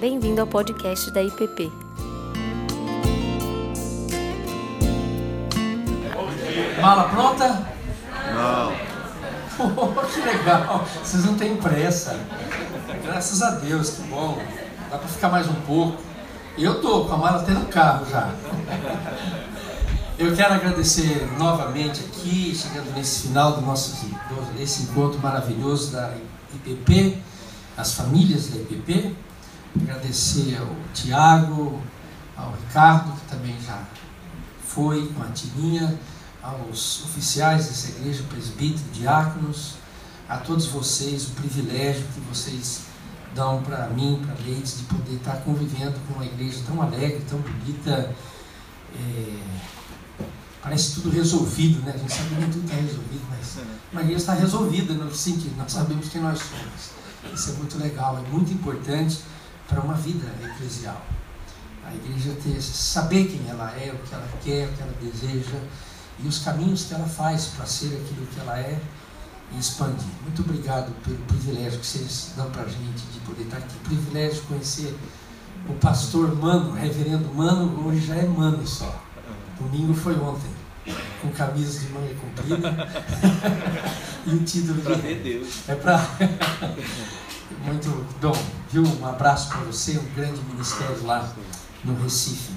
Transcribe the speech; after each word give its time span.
Bem-vindo 0.00 0.40
ao 0.40 0.46
podcast 0.46 1.10
da 1.10 1.22
IPP. 1.22 1.70
Mala 6.80 7.04
pronta? 7.10 7.68
Não. 8.34 8.72
Oh, 9.62 9.88
que 10.06 10.20
legal! 10.22 10.86
Vocês 11.04 11.22
não 11.26 11.36
têm 11.36 11.54
pressa. 11.54 12.18
Graças 13.04 13.42
a 13.42 13.50
Deus, 13.56 13.90
que 13.90 14.02
bom. 14.04 14.42
Dá 14.90 14.96
para 14.96 15.06
ficar 15.06 15.28
mais 15.28 15.46
um 15.46 15.60
pouco. 15.66 16.00
Eu 16.56 16.80
tô 16.80 17.04
com 17.04 17.12
a 17.12 17.18
mala 17.18 17.42
até 17.42 17.52
no 17.52 17.66
carro 17.66 18.06
já. 18.10 18.32
Eu 20.18 20.34
quero 20.34 20.54
agradecer 20.54 21.30
novamente 21.36 22.00
aqui, 22.00 22.54
chegando 22.54 22.90
nesse 22.94 23.28
final 23.28 23.52
do 23.52 23.60
nosso 23.60 24.06
desse 24.56 24.84
encontro 24.84 25.20
maravilhoso 25.20 25.92
da 25.92 26.14
IPP, 26.54 27.18
as 27.76 27.92
famílias 27.92 28.48
da 28.48 28.56
IPP. 28.56 29.14
Agradecer 29.78 30.58
ao 30.58 30.74
Tiago, 30.92 31.80
ao 32.36 32.52
Ricardo, 32.52 33.12
que 33.12 33.26
também 33.30 33.56
já 33.64 33.84
foi 34.66 35.06
com 35.12 35.22
a 35.22 35.26
Tininha, 35.26 35.98
aos 36.42 37.04
oficiais 37.04 37.66
dessa 37.66 37.90
igreja, 37.90 38.24
presbítero, 38.28 38.84
diáconos, 38.92 39.74
a 40.28 40.38
todos 40.38 40.66
vocês, 40.66 41.26
o 41.28 41.30
privilégio 41.30 42.04
que 42.14 42.20
vocês 42.20 42.82
dão 43.34 43.62
para 43.62 43.88
mim, 43.88 44.20
para 44.24 44.34
Leites, 44.44 44.78
de 44.78 44.84
poder 44.84 45.14
estar 45.14 45.36
convivendo 45.38 45.94
com 46.06 46.14
uma 46.14 46.24
igreja 46.24 46.60
tão 46.66 46.82
alegre, 46.82 47.24
tão 47.28 47.38
bonita. 47.38 48.14
É, 48.94 49.38
parece 50.62 50.94
tudo 50.94 51.10
resolvido, 51.10 51.80
né? 51.82 51.92
A 51.94 51.98
gente 51.98 52.12
sabe 52.12 52.28
que 52.30 52.34
nem 52.34 52.50
tudo 52.50 52.64
está 52.64 52.76
resolvido, 52.76 53.22
mas 53.30 53.58
a 53.94 54.02
igreja 54.02 54.18
está 54.18 54.34
resolvida 54.34 54.94
no 54.94 55.14
sentido, 55.14 55.56
nós 55.56 55.70
sabemos 55.70 56.08
quem 56.08 56.20
nós 56.20 56.38
somos. 56.40 57.34
Isso 57.34 57.50
é 57.50 57.52
muito 57.54 57.78
legal, 57.78 58.18
é 58.18 58.30
muito 58.30 58.52
importante 58.52 59.20
para 59.70 59.80
uma 59.80 59.94
vida 59.94 60.26
eclesial. 60.44 61.00
A 61.86 61.94
igreja 61.94 62.36
ter, 62.42 62.60
saber 62.60 63.26
quem 63.28 63.48
ela 63.48 63.70
é, 63.72 63.92
o 63.92 63.98
que 64.06 64.14
ela 64.14 64.28
quer, 64.42 64.68
o 64.68 64.72
que 64.72 64.82
ela 64.82 64.94
deseja 65.00 65.58
e 66.22 66.28
os 66.28 66.40
caminhos 66.40 66.84
que 66.84 66.94
ela 66.94 67.06
faz 67.06 67.46
para 67.56 67.64
ser 67.64 67.86
aquilo 67.86 68.26
que 68.26 68.40
ela 68.40 68.58
é 68.58 68.78
e 69.52 69.58
expandir. 69.58 70.12
Muito 70.22 70.42
obrigado 70.42 70.92
pelo 71.02 71.16
privilégio 71.18 71.78
que 71.78 71.86
vocês 71.86 72.32
dão 72.36 72.50
para 72.50 72.62
a 72.62 72.68
gente 72.68 73.02
de 73.12 73.20
poder 73.20 73.44
estar 73.44 73.56
aqui. 73.56 73.74
Privilégio 73.84 74.40
de 74.42 74.46
conhecer 74.48 74.98
o 75.68 75.72
pastor 75.74 76.34
Mano, 76.36 76.72
reverendo 76.72 77.32
Mano, 77.32 77.86
hoje 77.86 78.06
já 78.06 78.16
é 78.16 78.26
Mano 78.26 78.66
só. 78.66 79.02
Domingo 79.58 79.94
foi 79.94 80.14
ontem, 80.18 80.50
com 81.20 81.28
camisas 81.30 81.82
de 81.82 81.88
manga 81.92 82.14
comprida 82.14 82.88
e 84.26 84.30
o 84.30 84.44
título 84.44 84.80
Para 84.82 84.94
de... 84.96 85.02
ver 85.02 85.22
Deus. 85.22 85.68
É 85.68 85.74
para. 85.74 86.00
Muito 87.64 88.06
bom, 88.20 88.32
viu? 88.70 88.84
Um 89.00 89.06
abraço 89.06 89.48
para 89.48 89.60
você, 89.60 89.98
um 89.98 90.14
grande 90.14 90.40
ministério 90.42 91.04
lá 91.04 91.32
no 91.84 92.00
Recife. 92.02 92.52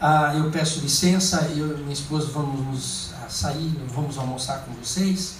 Ah, 0.00 0.34
eu 0.34 0.50
peço 0.50 0.80
licença, 0.80 1.42
eu 1.54 1.78
e 1.78 1.80
minha 1.80 1.92
esposa 1.92 2.28
vamos 2.32 3.12
ah, 3.22 3.28
sair, 3.28 3.72
vamos 3.94 4.18
almoçar 4.18 4.64
com 4.64 4.72
vocês, 4.72 5.36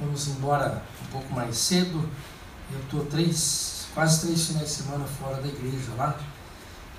vamos 0.00 0.28
embora 0.28 0.82
um 1.02 1.06
pouco 1.12 1.34
mais 1.34 1.56
cedo. 1.58 2.08
Eu 2.72 2.80
estou 2.80 3.04
três, 3.04 3.86
quase 3.94 4.22
três 4.22 4.46
finais 4.46 4.68
de 4.68 4.72
semana 4.72 5.04
fora 5.04 5.36
da 5.42 5.48
igreja 5.48 5.92
lá. 5.98 6.16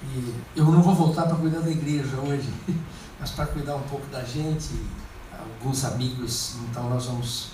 E 0.04 0.36
eu 0.56 0.66
não 0.66 0.82
vou 0.82 0.94
voltar 0.94 1.24
para 1.24 1.38
cuidar 1.38 1.62
da 1.62 1.72
igreja 1.72 2.16
hoje, 2.18 2.54
mas 3.20 3.32
para 3.32 3.48
cuidar 3.48 3.76
um 3.76 3.84
pouco 3.84 4.06
da 4.08 4.24
gente, 4.24 4.70
alguns 5.32 5.86
amigos, 5.86 6.56
então 6.70 6.88
nós 6.90 7.06
vamos 7.06 7.50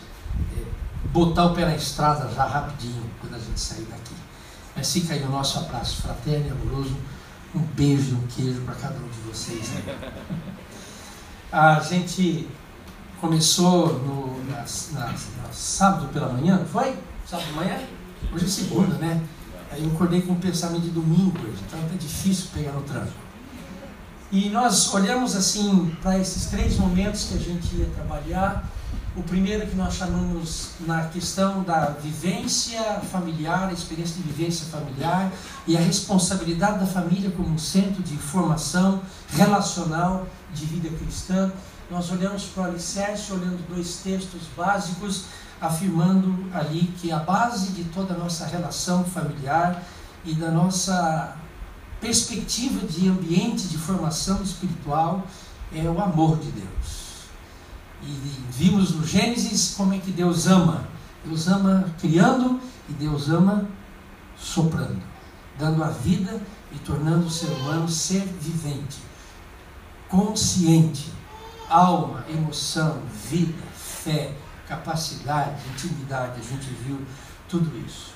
é, 0.58 0.64
botar 1.12 1.46
o 1.46 1.56
pé 1.56 1.66
na 1.66 1.76
estrada 1.76 2.30
já 2.34 2.46
rapidinho 2.46 3.04
quando 3.20 3.36
a 3.36 3.40
gente 3.40 3.60
sair 3.60 3.86
daqui. 3.90 4.16
Mas 4.76 4.92
fica 4.92 5.14
aí 5.14 5.24
o 5.24 5.30
nosso 5.30 5.60
abraço 5.60 6.02
fraterno 6.02 6.48
e 6.48 6.52
amoroso. 6.52 6.98
Um 7.56 7.60
beijo, 7.60 8.16
um 8.16 8.28
queijo 8.28 8.62
para 8.62 8.76
cada 8.76 8.96
um 8.96 9.08
de 9.08 9.20
vocês. 9.32 9.70
Né? 9.70 9.98
A 11.52 11.80
gente 11.80 12.50
começou 13.22 14.00
no 14.00 14.44
na, 14.46 14.66
na, 14.92 15.08
na 15.12 15.52
sábado 15.52 16.08
pela 16.08 16.30
manhã, 16.30 16.66
foi? 16.66 16.98
Sábado 17.28 17.48
de 17.48 17.54
manhã? 17.54 17.80
Hoje 18.34 18.46
é 18.46 18.48
segunda, 18.48 18.96
né? 18.96 19.22
Aí 19.72 19.84
eu 19.84 19.92
acordei 19.92 20.22
com 20.22 20.34
um 20.34 20.40
pensamento 20.40 20.82
de 20.82 20.90
domingo 20.90 21.38
hoje, 21.40 21.62
então 21.68 21.80
é 21.80 21.98
difícil 21.98 22.48
pegar 22.54 22.72
no 22.72 22.82
trânsito. 22.82 23.24
E 24.32 24.50
nós 24.50 24.92
olhamos 24.94 25.36
assim 25.36 25.96
para 26.02 26.18
esses 26.18 26.48
três 26.48 26.78
momentos 26.78 27.26
que 27.26 27.36
a 27.36 27.40
gente 27.40 27.76
ia 27.76 27.86
trabalhar. 27.86 28.68
O 29.16 29.22
primeiro 29.22 29.68
que 29.68 29.76
nós 29.76 29.94
chamamos 29.94 30.70
na 30.80 31.04
questão 31.04 31.62
da 31.62 31.92
vivência 31.92 32.82
familiar, 33.12 33.70
a 33.70 33.72
experiência 33.72 34.16
de 34.16 34.24
vivência 34.24 34.66
familiar 34.66 35.32
e 35.68 35.78
a 35.78 35.80
responsabilidade 35.80 36.80
da 36.80 36.88
família 36.88 37.30
como 37.30 37.48
um 37.50 37.58
centro 37.60 38.02
de 38.02 38.18
formação 38.18 39.04
relacional 39.30 40.26
de 40.52 40.66
vida 40.66 40.90
cristã. 40.98 41.52
Nós 41.92 42.12
olhamos 42.12 42.46
para 42.46 42.64
o 42.64 42.66
alicerce, 42.66 43.32
olhando 43.32 43.64
dois 43.70 43.98
textos 43.98 44.48
básicos, 44.58 45.26
afirmando 45.62 46.50
ali 46.52 46.92
que 47.00 47.12
a 47.12 47.20
base 47.20 47.72
de 47.74 47.84
toda 47.84 48.16
a 48.16 48.18
nossa 48.18 48.48
relação 48.48 49.04
familiar 49.04 49.84
e 50.26 50.34
da 50.34 50.50
nossa 50.50 51.38
perspectiva 52.02 52.88
de 52.88 53.08
ambiente 53.08 53.68
de 53.68 53.78
formação 53.78 54.42
espiritual 54.42 55.24
é 55.72 55.84
o 55.84 56.02
amor 56.02 56.40
de 56.40 56.50
Deus. 56.50 57.03
E 58.06 58.44
vimos 58.52 58.92
no 58.92 59.06
Gênesis 59.06 59.76
como 59.76 59.94
é 59.94 60.00
que 60.00 60.12
Deus 60.12 60.48
ama. 60.48 60.88
Deus 61.26 61.48
ama 61.48 61.86
criando 62.00 62.60
e 62.90 62.94
Deus 62.94 63.30
ama 63.30 63.66
soprando, 64.38 65.02
dando 65.58 65.84
a 65.84 65.90
vida 65.90 66.42
e 66.72 66.80
tornando 66.80 67.28
o 67.28 67.32
ser 67.32 67.48
humano 67.48 67.88
ser 67.88 68.26
vivente, 68.26 69.00
consciente, 70.10 71.12
alma, 71.70 72.26
emoção, 72.30 73.00
vida, 73.30 73.64
fé, 73.76 74.34
capacidade, 74.68 75.62
intimidade. 75.74 76.42
A 76.42 76.44
gente 76.44 76.68
viu 76.86 77.00
tudo 77.48 77.72
isso. 77.86 78.14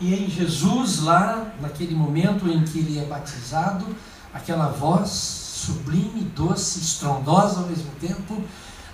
E 0.00 0.14
em 0.14 0.30
Jesus, 0.30 1.00
lá, 1.00 1.52
naquele 1.60 1.94
momento 1.94 2.48
em 2.48 2.64
que 2.64 2.78
ele 2.78 2.98
é 2.98 3.04
batizado, 3.04 3.84
aquela 4.32 4.68
voz 4.68 5.10
sublime, 5.10 6.22
doce, 6.34 6.80
estrondosa 6.80 7.60
ao 7.60 7.66
mesmo 7.66 7.90
tempo, 8.00 8.42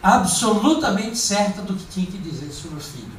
absolutamente 0.03 1.17
certa 1.19 1.63
do 1.63 1.75
que 1.75 1.87
tinha 1.87 2.07
que 2.07 2.19
dizer 2.19 2.51
sobre 2.53 2.79
o 2.79 2.81
filho. 2.81 3.13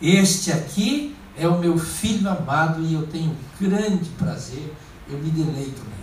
Este 0.00 0.52
aqui 0.52 1.16
é 1.36 1.46
o 1.46 1.58
meu 1.58 1.78
filho 1.78 2.28
amado 2.28 2.82
e 2.82 2.94
eu 2.94 3.06
tenho 3.06 3.36
grande 3.60 4.08
prazer, 4.18 4.74
eu 5.08 5.18
me 5.18 5.30
deleito 5.30 5.80
nele. 5.80 6.02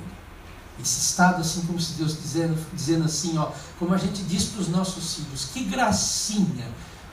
Esse 0.81 0.99
estado, 0.99 1.41
assim 1.41 1.61
como 1.61 1.79
se 1.79 1.93
Deus 1.93 2.21
dizendo, 2.21 2.57
dizendo 2.73 3.05
assim, 3.05 3.37
ó, 3.37 3.51
como 3.77 3.93
a 3.93 3.97
gente 3.97 4.23
diz 4.23 4.45
para 4.45 4.61
os 4.61 4.69
nossos 4.69 5.15
filhos, 5.15 5.45
que 5.53 5.65
gracinha, 5.65 6.65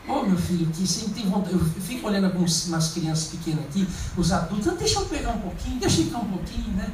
Ô 0.09 0.21
oh, 0.21 0.23
meu 0.23 0.39
filho, 0.39 0.67
que 0.67 0.87
sempre 0.87 1.15
tem 1.15 1.29
vontade. 1.29 1.55
Eu 1.55 1.65
fico 1.65 2.07
olhando 2.07 2.27
algumas 2.27 2.67
umas 2.69 2.93
crianças 2.93 3.27
pequenas 3.27 3.65
aqui, 3.65 3.89
os 4.17 4.31
adultos, 4.31 4.69
ah, 4.69 4.77
deixa 4.79 5.01
eu 5.01 5.07
pegar 5.07 5.31
um 5.31 5.41
pouquinho, 5.41 5.81
deixa 5.81 6.01
eu 6.01 6.05
ficar 6.05 6.19
um 6.19 6.29
pouquinho, 6.29 6.69
né? 6.77 6.93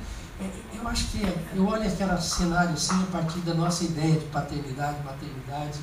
Eu 0.74 0.88
acho 0.88 1.04
que 1.08 1.22
é, 1.22 1.44
eu 1.54 1.66
olho 1.66 1.86
aquele 1.86 2.20
cenário 2.20 2.72
assim 2.72 3.00
a 3.02 3.06
partir 3.12 3.38
da 3.40 3.54
nossa 3.54 3.84
ideia 3.84 4.18
de 4.18 4.24
paternidade, 4.26 4.96
maternidade. 5.04 5.78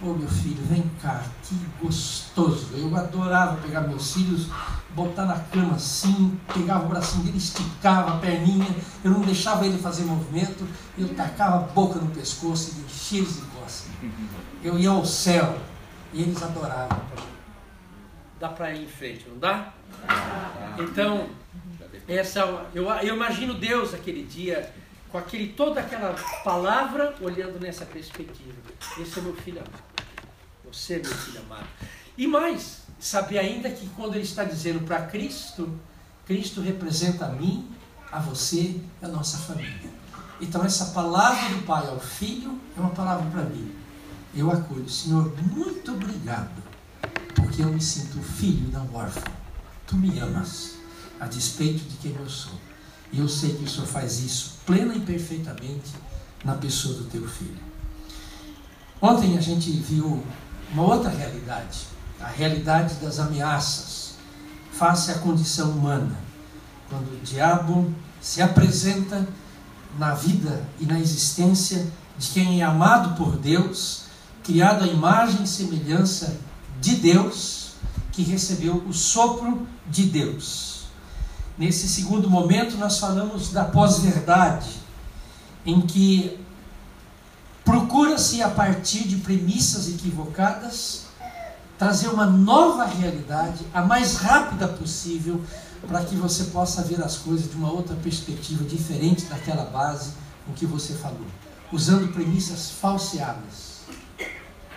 Ô 0.00 0.10
oh, 0.10 0.14
meu 0.14 0.28
filho, 0.28 0.62
vem 0.64 0.88
cá, 1.02 1.24
que 1.42 1.56
gostoso. 1.82 2.68
Eu 2.76 2.94
adorava 2.96 3.56
pegar 3.56 3.80
meus 3.80 4.14
filhos, 4.14 4.46
botar 4.94 5.24
na 5.24 5.40
cama 5.40 5.74
assim, 5.74 6.38
pegava 6.54 6.86
o 6.86 6.88
bracinho 6.88 7.24
dele, 7.24 7.38
esticava 7.38 8.14
a 8.14 8.18
perninha, 8.18 8.68
eu 9.02 9.10
não 9.10 9.22
deixava 9.22 9.66
ele 9.66 9.76
fazer 9.76 10.04
movimento, 10.04 10.64
eu 10.96 11.08
tacava 11.16 11.56
a 11.56 11.60
boca 11.60 11.98
no 11.98 12.10
pescoço 12.12 12.76
e 12.78 12.84
enchia 12.84 13.24
de 13.24 13.40
costas. 13.40 13.88
Eu 14.62 14.78
ia 14.78 14.90
ao 14.90 15.04
céu, 15.04 15.58
e 16.12 16.22
eles 16.22 16.40
adoravam. 16.42 17.00
Dá 18.38 18.48
para 18.48 18.72
ir 18.72 18.84
em 18.84 18.88
frente, 18.88 19.26
não 19.28 19.38
dá? 19.38 19.72
Então, 20.78 21.28
essa, 22.06 22.40
eu, 22.72 22.88
eu 22.88 23.16
imagino 23.16 23.54
Deus 23.54 23.92
aquele 23.94 24.22
dia 24.22 24.72
com 25.10 25.18
aquele, 25.18 25.52
toda 25.52 25.80
aquela 25.80 26.14
palavra 26.44 27.14
olhando 27.20 27.60
nessa 27.60 27.84
perspectiva. 27.84 28.54
Esse 29.00 29.18
é 29.18 29.22
meu 29.22 29.34
filho 29.34 29.60
amado. 29.60 29.82
Você 30.70 30.94
é 30.94 30.98
meu 30.98 31.14
filho 31.14 31.40
amado. 31.40 31.66
E 32.16 32.26
mais, 32.26 32.82
saber 32.98 33.38
ainda 33.38 33.70
que 33.70 33.88
quando 33.90 34.14
ele 34.14 34.24
está 34.24 34.44
dizendo 34.44 34.84
para 34.84 35.02
Cristo, 35.06 35.78
Cristo 36.26 36.60
representa 36.60 37.26
a 37.26 37.28
mim, 37.30 37.70
a 38.12 38.18
você 38.18 38.80
e 39.00 39.04
a 39.04 39.08
nossa 39.08 39.38
família. 39.38 39.90
Então 40.40 40.64
essa 40.64 40.86
palavra 40.86 41.48
do 41.50 41.64
Pai 41.64 41.86
ao 41.86 41.98
Filho 41.98 42.60
é 42.76 42.80
uma 42.80 42.90
palavra 42.90 43.28
para 43.30 43.42
mim 43.42 43.78
eu 44.34 44.50
acolho. 44.50 44.88
Senhor, 44.88 45.32
muito 45.42 45.92
obrigado, 45.92 46.62
porque 47.34 47.62
eu 47.62 47.68
me 47.68 47.80
sinto 47.80 48.20
filho 48.22 48.70
não 48.70 48.92
órfão. 48.94 49.32
Tu 49.86 49.96
me 49.96 50.18
amas, 50.18 50.74
a 51.18 51.26
despeito 51.26 51.84
de 51.84 51.96
quem 51.96 52.14
eu 52.14 52.28
sou. 52.28 52.52
E 53.10 53.18
eu 53.18 53.28
sei 53.28 53.54
que 53.54 53.64
o 53.64 53.68
Senhor 53.68 53.86
faz 53.86 54.20
isso 54.20 54.57
plena 54.68 54.94
e 54.94 55.00
perfeitamente 55.00 55.94
na 56.44 56.52
pessoa 56.52 56.94
do 56.94 57.04
teu 57.04 57.26
filho. 57.26 57.56
Ontem 59.00 59.38
a 59.38 59.40
gente 59.40 59.70
viu 59.70 60.22
uma 60.70 60.82
outra 60.82 61.08
realidade, 61.08 61.86
a 62.20 62.26
realidade 62.26 62.96
das 62.96 63.18
ameaças 63.18 64.16
face 64.70 65.10
à 65.10 65.14
condição 65.20 65.70
humana. 65.70 66.28
quando 66.90 67.14
o 67.14 67.20
diabo 67.22 67.92
se 68.18 68.40
apresenta 68.40 69.26
na 69.98 70.14
vida 70.14 70.66
e 70.80 70.86
na 70.86 70.98
existência 70.98 71.86
de 72.18 72.28
quem 72.28 72.62
é 72.62 72.64
amado 72.64 73.14
por 73.14 73.36
Deus, 73.36 74.04
criado 74.42 74.84
à 74.84 74.86
imagem 74.86 75.42
e 75.42 75.46
semelhança 75.46 76.38
de 76.80 76.96
Deus, 76.96 77.72
que 78.10 78.22
recebeu 78.22 78.76
o 78.86 78.92
sopro 78.92 79.66
de 79.86 80.04
Deus. 80.04 80.77
Nesse 81.58 81.88
segundo 81.88 82.30
momento, 82.30 82.76
nós 82.76 82.98
falamos 82.98 83.50
da 83.50 83.64
pós-verdade, 83.64 84.70
em 85.66 85.80
que 85.80 86.38
procura-se, 87.64 88.40
a 88.40 88.48
partir 88.48 89.08
de 89.08 89.16
premissas 89.16 89.88
equivocadas, 89.88 91.06
trazer 91.76 92.08
uma 92.08 92.26
nova 92.26 92.84
realidade, 92.84 93.66
a 93.74 93.82
mais 93.82 94.16
rápida 94.16 94.68
possível, 94.68 95.42
para 95.86 96.04
que 96.04 96.14
você 96.14 96.44
possa 96.44 96.82
ver 96.82 97.02
as 97.02 97.16
coisas 97.16 97.50
de 97.50 97.56
uma 97.56 97.72
outra 97.72 97.96
perspectiva, 97.96 98.62
diferente 98.64 99.24
daquela 99.24 99.64
base 99.64 100.12
com 100.46 100.52
que 100.52 100.64
você 100.64 100.94
falou, 100.94 101.26
usando 101.72 102.12
premissas 102.12 102.70
falseadas, 102.70 103.80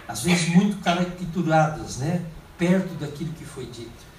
às 0.07 0.21
vezes 0.23 0.49
muito 0.49 0.81
caricaturadas, 0.81 1.97
né? 1.97 2.25
perto 2.57 2.93
daquilo 2.95 3.33
que 3.33 3.45
foi 3.45 3.65
dito. 3.65 4.10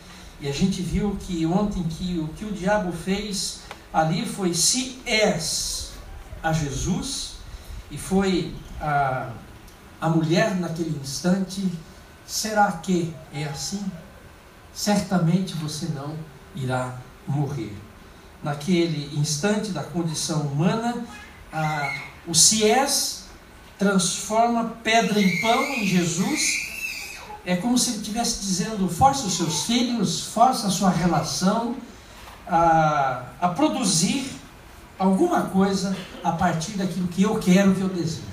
E 0.42 0.48
a 0.48 0.52
gente 0.52 0.82
viu 0.82 1.16
que 1.20 1.46
ontem 1.46 1.84
que 1.84 2.18
o 2.18 2.26
que 2.28 2.44
o 2.44 2.50
diabo 2.50 2.92
fez 2.92 3.60
ali 3.92 4.26
foi 4.26 4.52
se 4.52 5.00
és 5.06 5.92
a 6.42 6.52
Jesus, 6.52 7.34
e 7.90 7.96
foi 7.96 8.52
a, 8.80 9.30
a 10.00 10.08
mulher 10.08 10.58
naquele 10.58 10.98
instante, 11.00 11.70
será 12.26 12.72
que 12.72 13.14
é 13.32 13.44
assim? 13.44 13.84
Certamente 14.74 15.54
você 15.54 15.86
não 15.94 16.16
irá 16.56 16.98
morrer. 17.26 17.76
Naquele 18.42 19.16
instante 19.16 19.70
da 19.70 19.84
condição 19.84 20.40
humana, 20.40 21.06
a, 21.52 22.02
o 22.26 22.34
se 22.34 22.64
és 22.64 23.26
transforma 23.78 24.76
pedra 24.82 25.20
em 25.20 25.40
pão 25.40 25.62
em 25.64 25.86
Jesus. 25.86 26.71
É 27.44 27.56
como 27.56 27.76
se 27.76 27.90
ele 27.90 27.98
estivesse 27.98 28.40
dizendo: 28.40 28.88
força 28.88 29.26
os 29.26 29.36
seus 29.36 29.64
filhos, 29.64 30.24
força 30.26 30.68
a 30.68 30.70
sua 30.70 30.90
relação 30.90 31.76
a, 32.46 33.24
a 33.40 33.48
produzir 33.48 34.30
alguma 34.98 35.42
coisa 35.42 35.96
a 36.22 36.32
partir 36.32 36.72
daquilo 36.72 37.08
que 37.08 37.22
eu 37.22 37.38
quero, 37.38 37.74
que 37.74 37.80
eu 37.80 37.88
desejo. 37.88 38.32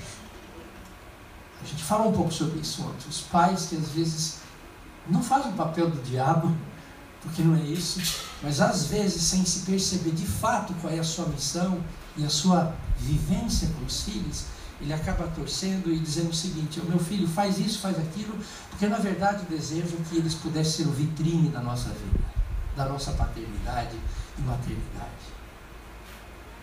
A 1.62 1.66
gente 1.66 1.82
fala 1.82 2.06
um 2.06 2.12
pouco 2.12 2.32
sobre 2.32 2.60
isso 2.60 2.82
ontem. 2.82 3.08
Os 3.08 3.20
pais 3.22 3.66
que 3.66 3.76
às 3.76 3.88
vezes 3.88 4.38
não 5.08 5.22
fazem 5.22 5.50
o 5.50 5.54
papel 5.54 5.90
do 5.90 6.00
diabo, 6.02 6.54
porque 7.22 7.42
não 7.42 7.56
é 7.56 7.62
isso, 7.62 8.00
mas 8.42 8.60
às 8.60 8.86
vezes, 8.86 9.22
sem 9.22 9.44
se 9.44 9.60
perceber 9.60 10.12
de 10.12 10.26
fato 10.26 10.72
qual 10.80 10.92
é 10.92 10.98
a 10.98 11.04
sua 11.04 11.26
missão 11.26 11.78
e 12.16 12.24
a 12.24 12.30
sua 12.30 12.74
vivência 12.98 13.68
com 13.78 13.84
os 13.84 14.02
filhos, 14.02 14.44
ele 14.80 14.92
acaba 14.92 15.26
torcendo 15.28 15.92
e 15.92 15.98
dizendo 15.98 16.30
o 16.30 16.34
seguinte: 16.34 16.80
o 16.80 16.84
meu 16.84 16.98
filho 16.98 17.28
faz 17.28 17.58
isso, 17.58 17.80
faz 17.80 17.98
aquilo, 17.98 18.34
porque 18.70 18.86
na 18.86 18.98
verdade 18.98 19.44
desejo 19.44 19.96
que 20.08 20.16
eles 20.16 20.34
pudessem 20.34 20.84
ser 20.84 20.90
o 20.90 20.92
vitrine 20.92 21.48
da 21.48 21.60
nossa 21.60 21.90
vida, 21.90 22.24
da 22.76 22.86
nossa 22.86 23.12
paternidade 23.12 23.96
e 24.38 24.42
maternidade. 24.42 25.30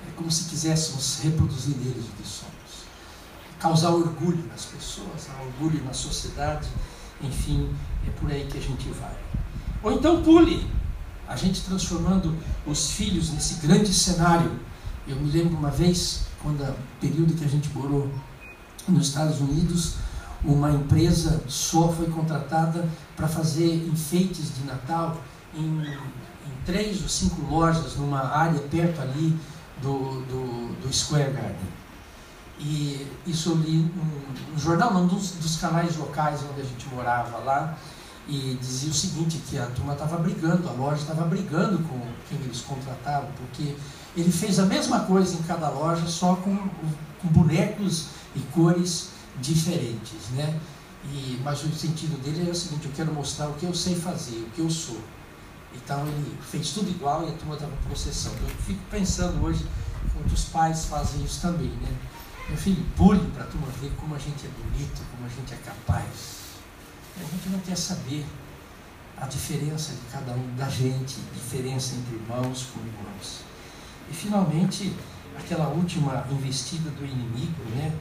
É 0.07 0.11
como 0.15 0.31
se 0.31 0.49
quiséssemos 0.49 1.19
reproduzir 1.21 1.75
neles 1.77 2.05
o 2.05 2.21
que 2.21 2.27
somos. 2.27 2.53
Causar 3.59 3.89
orgulho 3.89 4.45
nas 4.47 4.65
pessoas, 4.65 5.27
orgulho 5.41 5.83
na 5.83 5.93
sociedade, 5.93 6.67
enfim, 7.21 7.75
é 8.07 8.11
por 8.11 8.31
aí 8.31 8.47
que 8.47 8.57
a 8.57 8.61
gente 8.61 8.87
vai. 8.89 9.17
Ou 9.83 9.91
então 9.91 10.23
pule, 10.23 10.67
a 11.27 11.35
gente 11.35 11.61
transformando 11.61 12.35
os 12.65 12.91
filhos 12.91 13.31
nesse 13.31 13.55
grande 13.55 13.93
cenário. 13.93 14.59
Eu 15.07 15.15
me 15.15 15.31
lembro 15.31 15.57
uma 15.57 15.71
vez, 15.71 16.23
quando 16.43 16.75
período 16.99 17.33
que 17.33 17.45
a 17.45 17.47
gente 17.47 17.69
morou 17.69 18.11
nos 18.87 19.07
Estados 19.07 19.39
Unidos, 19.39 19.95
uma 20.43 20.71
empresa 20.71 21.41
só 21.47 21.89
foi 21.89 22.07
contratada 22.07 22.87
para 23.15 23.27
fazer 23.27 23.87
enfeites 23.87 24.55
de 24.55 24.65
Natal 24.65 25.17
em, 25.55 25.81
em, 25.81 25.97
três 26.65 27.01
ou 27.01 27.07
cinco 27.07 27.41
lojas 27.49 27.95
numa 27.95 28.21
área 28.21 28.59
perto 28.59 29.01
ali 29.01 29.33
do, 29.81 30.21
do, 30.25 30.81
do 30.81 30.93
Square 30.93 31.31
Garden. 31.31 31.77
E 32.59 33.07
isso 33.25 33.51
eu 33.51 33.55
li 33.55 33.77
um 33.77 34.59
jornal, 34.59 34.93
um 34.93 35.07
dos, 35.07 35.31
dos 35.31 35.55
canais 35.57 35.95
locais 35.95 36.41
onde 36.51 36.61
a 36.61 36.65
gente 36.65 36.87
morava 36.89 37.37
lá, 37.37 37.77
e 38.27 38.57
dizia 38.59 38.89
o 38.89 38.93
seguinte, 38.93 39.41
que 39.49 39.57
a 39.57 39.67
turma 39.67 39.93
estava 39.93 40.17
brigando, 40.17 40.67
a 40.67 40.73
loja 40.73 41.01
estava 41.01 41.23
brigando 41.23 41.79
com 41.79 41.99
quem 42.27 42.37
eles 42.39 42.59
contratavam, 42.59 43.29
porque 43.37 43.73
ele 44.17 44.31
fez 44.31 44.57
a 44.57 44.65
mesma 44.65 45.01
coisa 45.01 45.37
em 45.37 45.43
cada 45.43 45.69
loja, 45.69 46.07
só 46.07 46.35
com, 46.35 46.57
com 47.21 47.27
bonecos 47.27 48.07
e 48.35 48.39
cores 48.51 49.09
diferentes, 49.39 50.29
né? 50.31 50.59
E, 51.05 51.39
mas 51.43 51.63
o 51.63 51.71
sentido 51.71 52.21
dele 52.21 52.41
era 52.41 52.51
o 52.51 52.55
seguinte, 52.55 52.87
eu 52.87 52.91
quero 52.95 53.13
mostrar 53.13 53.47
o 53.47 53.53
que 53.53 53.65
eu 53.65 53.73
sei 53.73 53.95
fazer, 53.95 54.37
o 54.37 54.49
que 54.49 54.59
eu 54.59 54.69
sou. 54.69 54.99
Então 55.73 56.05
ele 56.07 56.35
fez 56.41 56.71
tudo 56.71 56.89
igual 56.89 57.23
e 57.23 57.29
a 57.29 57.31
turma 57.33 57.53
estava 57.53 57.75
processando. 57.85 58.37
Eu 58.41 58.55
fico 58.65 58.81
pensando 58.89 59.41
hoje, 59.45 59.63
muitos 60.15 60.45
pais 60.45 60.85
fazem 60.85 61.23
isso 61.23 61.39
também, 61.39 61.69
né? 61.69 61.95
Meu 62.49 62.57
filho, 62.57 62.83
bullying 62.97 63.29
para 63.31 63.43
a 63.43 63.47
turma 63.47 63.67
ver 63.79 63.91
como 63.99 64.15
a 64.15 64.17
gente 64.17 64.47
é 64.47 64.49
bonito, 64.49 65.01
como 65.11 65.27
a 65.27 65.29
gente 65.29 65.53
é 65.53 65.57
capaz. 65.57 66.37
A 67.17 67.23
gente 67.23 67.49
não 67.49 67.59
quer 67.59 67.77
saber 67.77 68.25
a 69.17 69.27
diferença 69.27 69.93
de 69.93 70.11
cada 70.11 70.31
um 70.31 70.55
da 70.55 70.69
gente, 70.69 71.17
diferença 71.33 71.95
entre 71.95 72.15
irmãos 72.15 72.67
com 72.73 72.79
irmãos. 72.79 73.46
E 74.09 74.13
finalmente, 74.13 74.93
aquela 75.37 75.67
última 75.67 76.25
investida 76.31 76.89
do 76.91 77.05
inimigo, 77.05 77.63
né? 77.75 77.93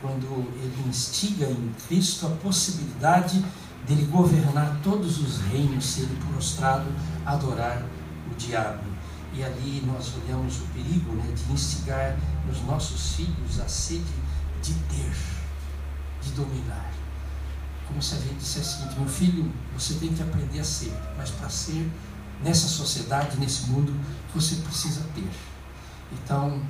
quando 0.00 0.26
ele 0.60 0.88
instiga 0.88 1.46
em 1.46 1.74
Cristo 1.88 2.26
a 2.26 2.30
possibilidade 2.30 3.42
dele 3.86 4.04
governar 4.06 4.78
todos 4.82 5.18
os 5.18 5.40
reinos, 5.40 5.84
se 5.84 6.02
ele 6.02 6.18
prostrado 6.30 6.86
adorar 7.24 7.82
o 8.30 8.34
diabo. 8.34 8.84
E 9.32 9.42
ali 9.42 9.82
nós 9.86 10.12
olhamos 10.22 10.58
o 10.58 10.66
perigo 10.74 11.12
né, 11.12 11.32
de 11.34 11.52
instigar 11.52 12.16
nos 12.46 12.62
nossos 12.62 13.14
filhos 13.14 13.58
a 13.60 13.66
sede 13.66 14.04
de 14.62 14.74
ter, 14.74 15.16
de 16.22 16.30
dominar 16.32 16.94
como 17.94 18.02
se 18.02 18.14
a 18.14 18.18
gente 18.18 18.34
dissesse 18.34 18.76
o 18.76 18.78
seguinte: 18.78 18.98
meu 18.98 19.08
filho, 19.08 19.52
você 19.76 19.94
tem 19.94 20.12
que 20.12 20.22
aprender 20.22 20.60
a 20.60 20.64
ser, 20.64 20.92
mas 21.16 21.30
para 21.30 21.48
ser 21.48 21.88
nessa 22.42 22.66
sociedade, 22.66 23.38
nesse 23.38 23.70
mundo, 23.70 23.94
você 24.34 24.56
precisa 24.56 25.02
ter. 25.14 25.28
Então, 26.22 26.62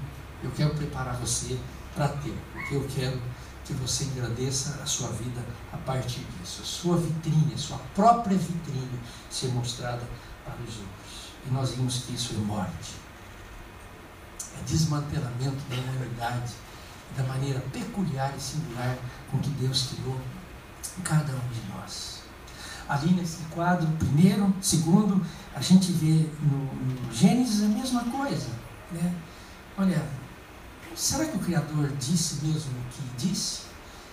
eu 0.42 0.50
quero 0.50 0.74
preparar 0.74 1.16
você 1.16 1.58
para 1.94 2.08
ter, 2.08 2.34
porque 2.52 2.74
eu 2.74 2.86
quero 2.94 3.20
que 3.64 3.72
você 3.72 4.04
engrandeça 4.04 4.80
a 4.82 4.86
sua 4.86 5.08
vida 5.08 5.40
a 5.72 5.76
partir 5.78 6.20
disso, 6.38 6.60
a 6.62 6.66
sua 6.66 6.96
vitrine, 6.98 7.54
a 7.54 7.58
sua 7.58 7.78
própria 7.94 8.36
vitrine 8.36 9.00
ser 9.30 9.48
mostrada 9.48 10.02
para 10.44 10.56
os 10.56 10.76
outros. 10.76 11.24
E 11.46 11.50
nós 11.50 11.70
vimos 11.70 11.98
que 12.00 12.14
isso 12.14 12.34
é 12.34 12.38
morte, 12.38 12.94
é 14.58 14.62
desmantelamento 14.64 15.56
da 15.68 15.76
humanidade, 15.76 16.52
da 17.16 17.24
maneira 17.24 17.60
peculiar 17.72 18.34
e 18.36 18.40
singular 18.40 18.98
com 19.30 19.38
que 19.38 19.50
Deus 19.50 19.92
criou 19.94 20.20
cada 21.02 21.32
um 21.32 21.48
de 21.48 21.74
nós. 21.74 22.22
Ali 22.86 23.12
nesse 23.12 23.38
quadro, 23.50 23.86
primeiro, 23.98 24.54
segundo, 24.60 25.24
a 25.54 25.60
gente 25.60 25.90
vê 25.92 26.28
no, 26.42 26.64
no 26.74 27.12
Gênesis 27.14 27.62
a 27.62 27.68
mesma 27.68 28.04
coisa. 28.04 28.48
Né? 28.92 29.14
Olha, 29.76 30.06
será 30.94 31.24
que 31.26 31.36
o 31.36 31.40
Criador 31.40 31.90
disse 31.98 32.44
mesmo 32.44 32.70
o 32.70 32.84
que 32.92 33.26
disse? 33.26 33.62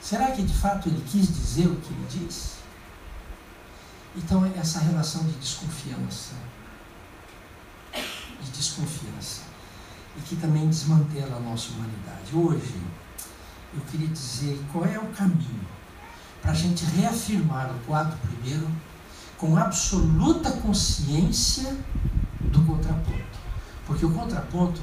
Será 0.01 0.31
que 0.31 0.41
de 0.41 0.53
fato 0.53 0.89
ele 0.89 1.03
quis 1.07 1.27
dizer 1.27 1.67
o 1.67 1.75
que 1.75 1.93
ele 1.93 2.07
disse? 2.09 2.61
Então, 4.15 4.43
essa 4.57 4.79
relação 4.79 5.23
de 5.23 5.33
desconfiança, 5.33 6.33
de 7.93 8.51
desconfiança, 8.51 9.43
e 10.17 10.21
que 10.21 10.35
também 10.35 10.67
desmantela 10.67 11.37
a 11.37 11.39
nossa 11.39 11.69
humanidade. 11.71 12.35
Hoje, 12.35 12.81
eu 13.73 13.81
queria 13.89 14.07
dizer 14.07 14.59
qual 14.71 14.85
é 14.85 14.97
o 14.99 15.07
caminho 15.13 15.67
para 16.41 16.51
a 16.51 16.55
gente 16.55 16.83
reafirmar 16.85 17.69
o 17.69 17.79
quadro 17.85 18.17
primeiro 18.17 18.67
com 19.37 19.55
absoluta 19.55 20.51
consciência 20.51 21.77
do 22.41 22.61
contraponto. 22.65 23.39
Porque 23.85 24.05
o 24.05 24.11
contraponto, 24.11 24.81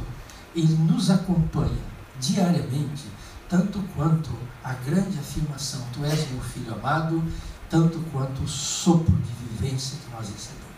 ele 0.54 0.74
nos 0.74 1.10
acompanha 1.10 1.82
diariamente, 2.20 3.04
tanto 3.48 3.80
quanto 3.94 4.30
a 4.62 4.72
grande 4.74 5.18
afirmação, 5.18 5.84
tu 5.92 6.04
és 6.04 6.30
meu 6.30 6.42
filho 6.42 6.74
amado, 6.74 7.22
tanto 7.70 7.98
quanto 8.12 8.42
o 8.42 8.48
sopro 8.48 9.14
de 9.16 9.32
vivência 9.32 9.98
que 9.98 10.10
nós 10.10 10.28
recebemos. 10.28 10.68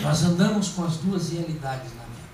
Nós 0.00 0.22
andamos 0.24 0.68
com 0.70 0.84
as 0.84 0.96
duas 0.98 1.30
realidades 1.30 1.90
na 1.94 2.04
vida. 2.04 2.26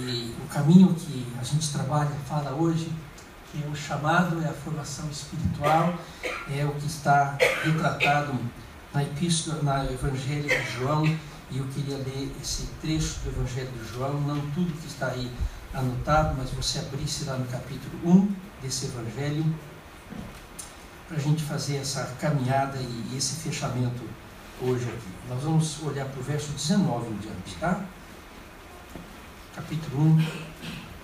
E 0.00 0.34
o 0.42 0.48
caminho 0.48 0.94
que 0.94 1.26
a 1.40 1.44
gente 1.44 1.70
trabalha, 1.72 2.10
fala 2.28 2.52
hoje, 2.52 2.92
que 3.50 3.66
o 3.68 3.74
chamado 3.74 4.42
é 4.42 4.48
a 4.48 4.52
formação 4.52 5.08
espiritual, 5.10 5.94
é 6.50 6.64
o 6.64 6.72
que 6.74 6.86
está 6.86 7.36
retratado 7.62 8.34
na 8.92 9.02
epístola, 9.02 9.62
na 9.62 9.84
Evangelho 9.84 10.48
de 10.48 10.72
João, 10.72 11.04
E 11.50 11.58
eu 11.58 11.64
queria 11.68 11.96
ler 11.98 12.34
esse 12.42 12.66
trecho 12.80 13.20
do 13.20 13.30
Evangelho 13.30 13.70
de 13.70 13.92
João, 13.92 14.20
não 14.20 14.40
tudo 14.50 14.72
que 14.80 14.86
está 14.86 15.08
aí 15.08 15.30
anotado, 15.72 16.34
mas 16.36 16.50
você 16.50 16.80
abrisse 16.80 17.24
lá 17.24 17.36
no 17.36 17.46
capítulo 17.46 17.96
1 18.04 18.34
desse 18.62 18.86
Evangelho, 18.86 19.44
para 21.06 21.16
a 21.16 21.20
gente 21.20 21.44
fazer 21.44 21.76
essa 21.76 22.04
caminhada 22.20 22.78
e 22.78 23.16
esse 23.16 23.36
fechamento 23.36 24.02
hoje 24.60 24.88
aqui. 24.88 25.08
Nós 25.28 25.42
vamos 25.42 25.82
olhar 25.82 26.06
para 26.06 26.20
o 26.20 26.22
verso 26.22 26.50
19 26.52 27.06
em 27.08 27.16
diante, 27.18 27.54
tá? 27.60 27.84
Capítulo 29.54 30.02
1, 30.02 30.26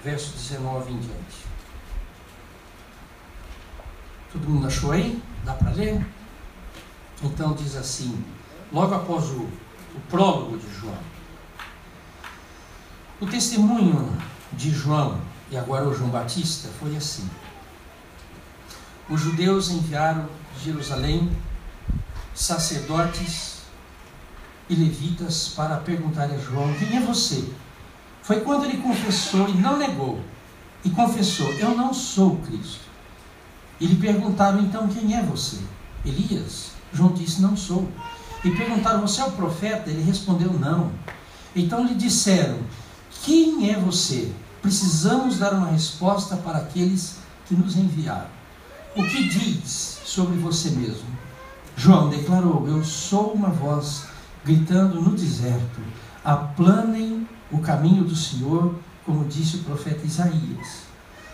verso 0.03 0.33
19 0.33 0.93
em 0.93 0.99
diante. 0.99 1.37
Todo 4.33 4.49
mundo 4.49 4.67
achou 4.67 4.93
aí? 4.93 5.23
Dá 5.45 5.55
para 5.55 5.71
ler? 5.73 6.05
Então 7.23 7.53
diz 7.53 7.77
assim, 7.77 8.25
logo 8.73 8.95
após 8.95 9.27
o, 9.31 9.49
o 9.95 10.01
prólogo 10.11 10.59
de 10.59 10.81
João. 10.81 10.99
O 13.21 13.27
testemunho 13.27 14.17
de 14.53 14.71
João, 14.71 15.21
e 15.51 15.57
agora 15.57 15.89
o 15.89 15.95
João 15.95 16.11
Batista, 16.11 16.69
foi 16.81 16.97
assim. 16.97 17.29
Os 19.09 19.21
judeus 19.21 19.71
enviaram 19.71 20.29
de 20.57 20.65
Jerusalém 20.65 21.31
sacerdotes 22.35 23.63
e 24.69 24.75
levitas 24.75 25.49
para 25.49 25.77
perguntar 25.77 26.25
a 26.25 26.39
João: 26.39 26.73
Quem 26.75 26.97
é 26.97 27.01
você? 27.01 27.45
Foi 28.23 28.41
quando 28.41 28.65
ele 28.65 28.79
confessou 28.79 29.49
e 29.49 29.53
não 29.53 29.77
negou, 29.77 30.21
e 30.85 30.91
confessou: 30.91 31.53
Eu 31.55 31.77
não 31.77 31.93
sou 31.93 32.37
Cristo. 32.39 32.81
E 33.81 33.87
lhe 33.87 33.97
perguntaram 33.97 34.61
então: 34.61 34.89
Quem 34.89 35.17
é 35.17 35.23
você? 35.23 35.59
Elias? 36.05 36.71
João 36.93 37.13
disse: 37.13 37.43
Não 37.43 37.57
sou. 37.57 37.89
E 38.45 38.51
perguntaram: 38.51 39.01
Você 39.03 39.21
é 39.21 39.25
o 39.25 39.33
profeta? 39.33 39.91
Ele 39.91 40.03
respondeu: 40.03 40.53
Não. 40.53 40.91
Então 41.55 41.87
lhe 41.87 41.95
disseram: 41.95 42.59
Quem 43.23 43.71
é 43.71 43.79
você? 43.79 44.33
Precisamos 44.61 45.39
dar 45.39 45.53
uma 45.55 45.69
resposta 45.69 46.37
para 46.37 46.59
aqueles 46.59 47.17
que 47.47 47.55
nos 47.55 47.77
enviaram. 47.77 48.31
O 48.97 49.03
que 49.07 49.29
diz 49.29 49.99
sobre 50.05 50.37
você 50.37 50.71
mesmo? 50.71 51.07
João 51.77 52.09
declarou: 52.09 52.69
Eu 52.69 52.85
sou 52.85 53.33
uma 53.33 53.49
voz 53.49 54.05
gritando 54.45 55.01
no 55.01 55.13
deserto: 55.13 55.81
aplanem 56.25 57.27
o 57.51 57.59
caminho 57.59 58.05
do 58.05 58.17
Senhor, 58.17 58.75
como 59.05 59.25
disse 59.25 59.57
o 59.57 59.65
profeta 59.65 60.07
Isaías. 60.07 60.83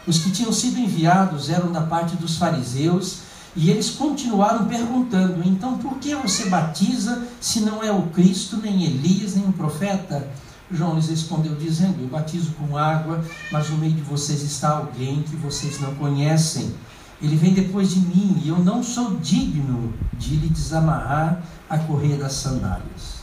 Os 0.07 0.19
que 0.19 0.31
tinham 0.31 0.53
sido 0.53 0.79
enviados 0.79 1.51
eram 1.51 1.71
da 1.71 1.83
parte 1.83 2.17
dos 2.17 2.39
fariseus 2.39 3.28
e 3.57 3.71
eles 3.71 3.91
continuaram 3.91 4.67
perguntando: 4.67 5.43
então 5.47 5.79
por 5.79 5.99
que 5.99 6.15
você 6.15 6.49
batiza 6.49 7.27
se 7.41 7.61
não 7.61 7.83
é 7.83 7.91
o 7.91 8.03
Cristo, 8.09 8.57
nem 8.59 8.85
Elias, 8.85 9.35
nem 9.35 9.49
o 9.49 9.53
profeta? 9.53 10.29
João 10.71 10.97
lhes 10.97 11.09
respondeu, 11.09 11.55
dizendo: 11.55 12.01
Eu 12.01 12.09
batizo 12.09 12.53
com 12.53 12.77
água, 12.77 13.25
mas 13.51 13.71
no 13.71 13.79
meio 13.79 13.95
de 13.95 14.03
vocês 14.03 14.43
está 14.43 14.71
alguém 14.71 15.23
que 15.23 15.37
vocês 15.37 15.81
não 15.81 15.95
conhecem. 15.95 16.75
Ele 17.21 17.37
vem 17.37 17.53
depois 17.53 17.91
de 17.91 18.01
mim 18.01 18.41
e 18.45 18.49
eu 18.49 18.59
não 18.59 18.83
sou 18.83 19.17
digno 19.17 19.93
de 20.13 20.37
lhe 20.37 20.49
desamarrar 20.49 21.43
a 21.69 21.79
correia 21.79 22.17
das 22.17 22.35
sandálias. 22.35 23.19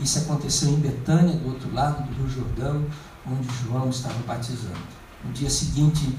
Isso 0.00 0.18
aconteceu 0.18 0.70
em 0.70 0.76
Betânia, 0.76 1.36
do 1.36 1.48
outro 1.48 1.72
lado 1.72 2.02
do 2.02 2.14
Rio 2.14 2.28
Jordão, 2.28 2.84
onde 3.26 3.48
João 3.62 3.88
estava 3.88 4.18
batizando. 4.26 4.74
No 5.24 5.32
dia 5.32 5.48
seguinte, 5.48 6.12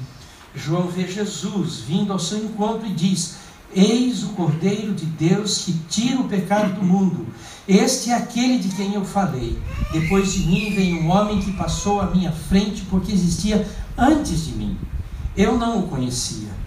João 0.56 0.88
vê 0.88 1.08
Jesus 1.08 1.80
vindo 1.80 2.14
ao 2.14 2.20
seu 2.20 2.38
encontro 2.38 2.88
e 2.88 2.94
diz: 2.94 3.36
Eis 3.74 4.24
o 4.24 4.30
Cordeiro 4.30 4.94
de 4.94 5.06
Deus 5.06 5.64
que 5.66 5.74
tira 5.90 6.20
o 6.20 6.28
pecado 6.28 6.74
do 6.74 6.84
mundo. 6.84 7.28
Este 7.68 8.12
é 8.12 8.16
aquele 8.16 8.60
de 8.60 8.70
quem 8.76 8.94
eu 8.94 9.04
falei. 9.04 9.60
Depois 9.92 10.34
de 10.34 10.48
mim 10.48 10.74
vem 10.74 11.02
um 11.02 11.10
homem 11.10 11.40
que 11.40 11.52
passou 11.54 12.00
à 12.00 12.08
minha 12.08 12.32
frente 12.32 12.84
porque 12.90 13.12
existia 13.12 13.68
antes 13.98 14.46
de 14.46 14.54
mim. 14.54 14.78
Eu 15.36 15.58
não 15.58 15.80
o 15.80 15.88
conhecia 15.88 16.58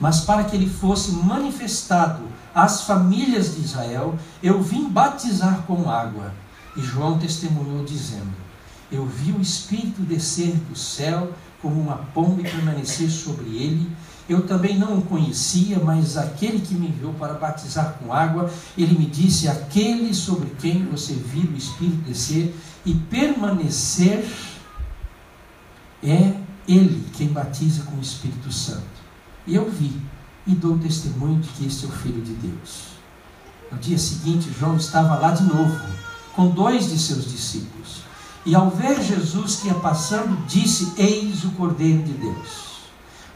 mas 0.00 0.20
para 0.20 0.44
que 0.44 0.56
ele 0.56 0.68
fosse 0.68 1.12
manifestado 1.12 2.22
às 2.54 2.82
famílias 2.84 3.54
de 3.54 3.60
Israel, 3.60 4.18
eu 4.42 4.62
vim 4.62 4.88
batizar 4.88 5.62
com 5.66 5.88
água. 5.88 6.32
E 6.74 6.80
João 6.80 7.18
testemunhou, 7.18 7.84
dizendo: 7.84 8.32
Eu 8.90 9.04
vi 9.04 9.32
o 9.32 9.40
Espírito 9.40 10.00
descer 10.00 10.54
do 10.70 10.76
céu 10.76 11.30
como 11.60 11.78
uma 11.78 11.96
pomba 12.14 12.40
e 12.40 12.50
permanecer 12.50 13.10
sobre 13.10 13.44
ele. 13.48 13.92
Eu 14.30 14.46
também 14.46 14.78
não 14.78 14.98
o 14.98 15.02
conhecia, 15.02 15.80
mas 15.80 16.16
aquele 16.16 16.60
que 16.60 16.72
me 16.72 16.86
enviou 16.86 17.12
para 17.14 17.34
batizar 17.34 17.94
com 17.94 18.12
água, 18.12 18.48
ele 18.78 18.96
me 18.96 19.06
disse: 19.06 19.48
Aquele 19.48 20.14
sobre 20.14 20.50
quem 20.60 20.84
você 20.84 21.14
viu 21.14 21.50
o 21.50 21.56
Espírito 21.56 21.96
descer 22.06 22.54
e 22.86 22.94
permanecer, 22.94 24.24
é 26.00 26.32
ele 26.68 27.04
quem 27.14 27.26
batiza 27.26 27.82
com 27.82 27.96
o 27.96 28.00
Espírito 28.00 28.52
Santo. 28.52 28.84
E 29.48 29.56
eu 29.56 29.68
vi 29.68 30.00
e 30.46 30.54
dou 30.54 30.78
testemunho 30.78 31.40
de 31.40 31.48
que 31.48 31.66
este 31.66 31.86
é 31.86 31.88
o 31.88 31.90
Filho 31.90 32.22
de 32.22 32.34
Deus. 32.34 32.82
No 33.72 33.78
dia 33.78 33.98
seguinte, 33.98 34.48
João 34.56 34.76
estava 34.76 35.16
lá 35.16 35.32
de 35.32 35.42
novo, 35.42 35.76
com 36.36 36.50
dois 36.50 36.88
de 36.88 36.96
seus 37.00 37.28
discípulos. 37.28 38.02
E 38.46 38.54
ao 38.54 38.70
ver 38.70 39.02
Jesus 39.02 39.56
que 39.56 39.66
ia 39.66 39.74
passando, 39.74 40.46
disse: 40.46 40.92
Eis 40.96 41.42
o 41.42 41.50
Cordeiro 41.50 42.04
de 42.04 42.12
Deus. 42.12 42.69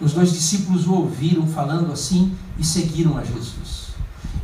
Os 0.00 0.12
dois 0.12 0.32
discípulos 0.32 0.86
o 0.86 0.92
ouviram 0.92 1.46
falando 1.46 1.92
assim 1.92 2.36
e 2.58 2.64
seguiram 2.64 3.16
a 3.16 3.24
Jesus. 3.24 3.84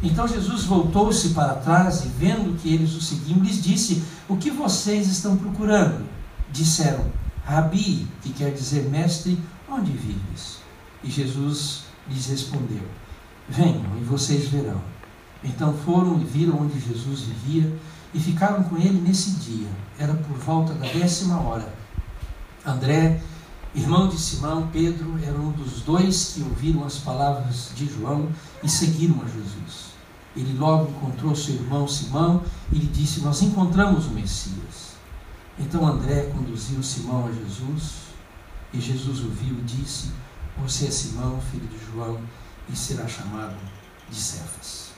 Então 0.03 0.27
Jesus 0.27 0.65
voltou-se 0.65 1.31
para 1.31 1.57
trás 1.57 2.05
e, 2.05 2.09
vendo 2.09 2.57
que 2.59 2.73
eles 2.73 2.95
o 2.95 3.01
seguiam, 3.01 3.41
lhes 3.41 3.63
disse: 3.63 4.03
O 4.29 4.37
que 4.37 4.51
vocês 4.51 5.09
estão 5.09 5.37
procurando? 5.37 6.07
Disseram: 6.51 7.05
Rabi, 7.45 8.07
que 8.23 8.33
quer 8.33 8.53
dizer 8.53 8.89
mestre, 8.89 9.39
onde 9.69 9.93
vives? 9.93 10.59
E 11.05 11.11
Jesus 11.11 11.83
lhes 12.09 12.27
respondeu: 12.27 12.83
Venham 13.49 13.99
e 14.01 14.05
vocês 14.05 14.49
verão. 14.49 14.81
Então 15.43 15.75
foram 15.85 16.21
e 16.21 16.25
viram 16.25 16.61
onde 16.61 16.79
Jesus 16.79 17.21
vivia 17.21 17.77
e 18.15 18.21
ficaram 18.21 18.63
com 18.65 18.77
ele 18.77 19.01
nesse 19.01 19.33
dia. 19.33 19.69
Era 19.99 20.15
por 20.15 20.37
volta 20.37 20.73
da 20.75 20.87
décima 20.87 21.41
hora. 21.41 21.73
André, 22.65 23.21
irmão 23.75 24.09
de 24.09 24.19
Simão, 24.19 24.69
Pedro, 24.73 25.19
era 25.23 25.39
um 25.39 25.53
dos 25.53 25.83
dois 25.83 26.33
que 26.35 26.43
ouviram 26.43 26.85
as 26.85 26.99
palavras 26.99 27.71
de 27.75 27.87
João 27.87 28.29
e 28.63 28.69
seguiram 28.69 29.21
a 29.23 29.29
Jesus. 29.29 29.91
Ele 30.37 30.57
logo 30.59 30.91
encontrou 30.91 31.35
seu 31.35 31.55
irmão 31.55 31.89
Simão 31.89 32.43
e 32.73 32.79
lhe 32.79 32.87
disse: 32.87 33.21
Nós 33.21 33.43
encontramos 33.43 34.07
o 34.07 34.11
Messias. 34.11 34.91
Então 35.59 35.87
André 35.87 36.31
conduziu 36.35 36.83
Simão 36.83 37.27
a 37.27 37.33
Jesus 37.33 38.11
e 38.73 38.81
Jesus 38.81 39.21
o 39.21 39.29
viu 39.29 39.59
e 39.59 39.63
disse: 39.63 40.11
você 40.63 40.87
é 40.87 40.91
Simão, 40.91 41.41
filho 41.51 41.67
de 41.67 41.79
João, 41.87 42.21
e 42.69 42.77
será 42.77 43.09
chamado 43.09 43.57
de 44.09 44.17
Cefas. 44.17 44.91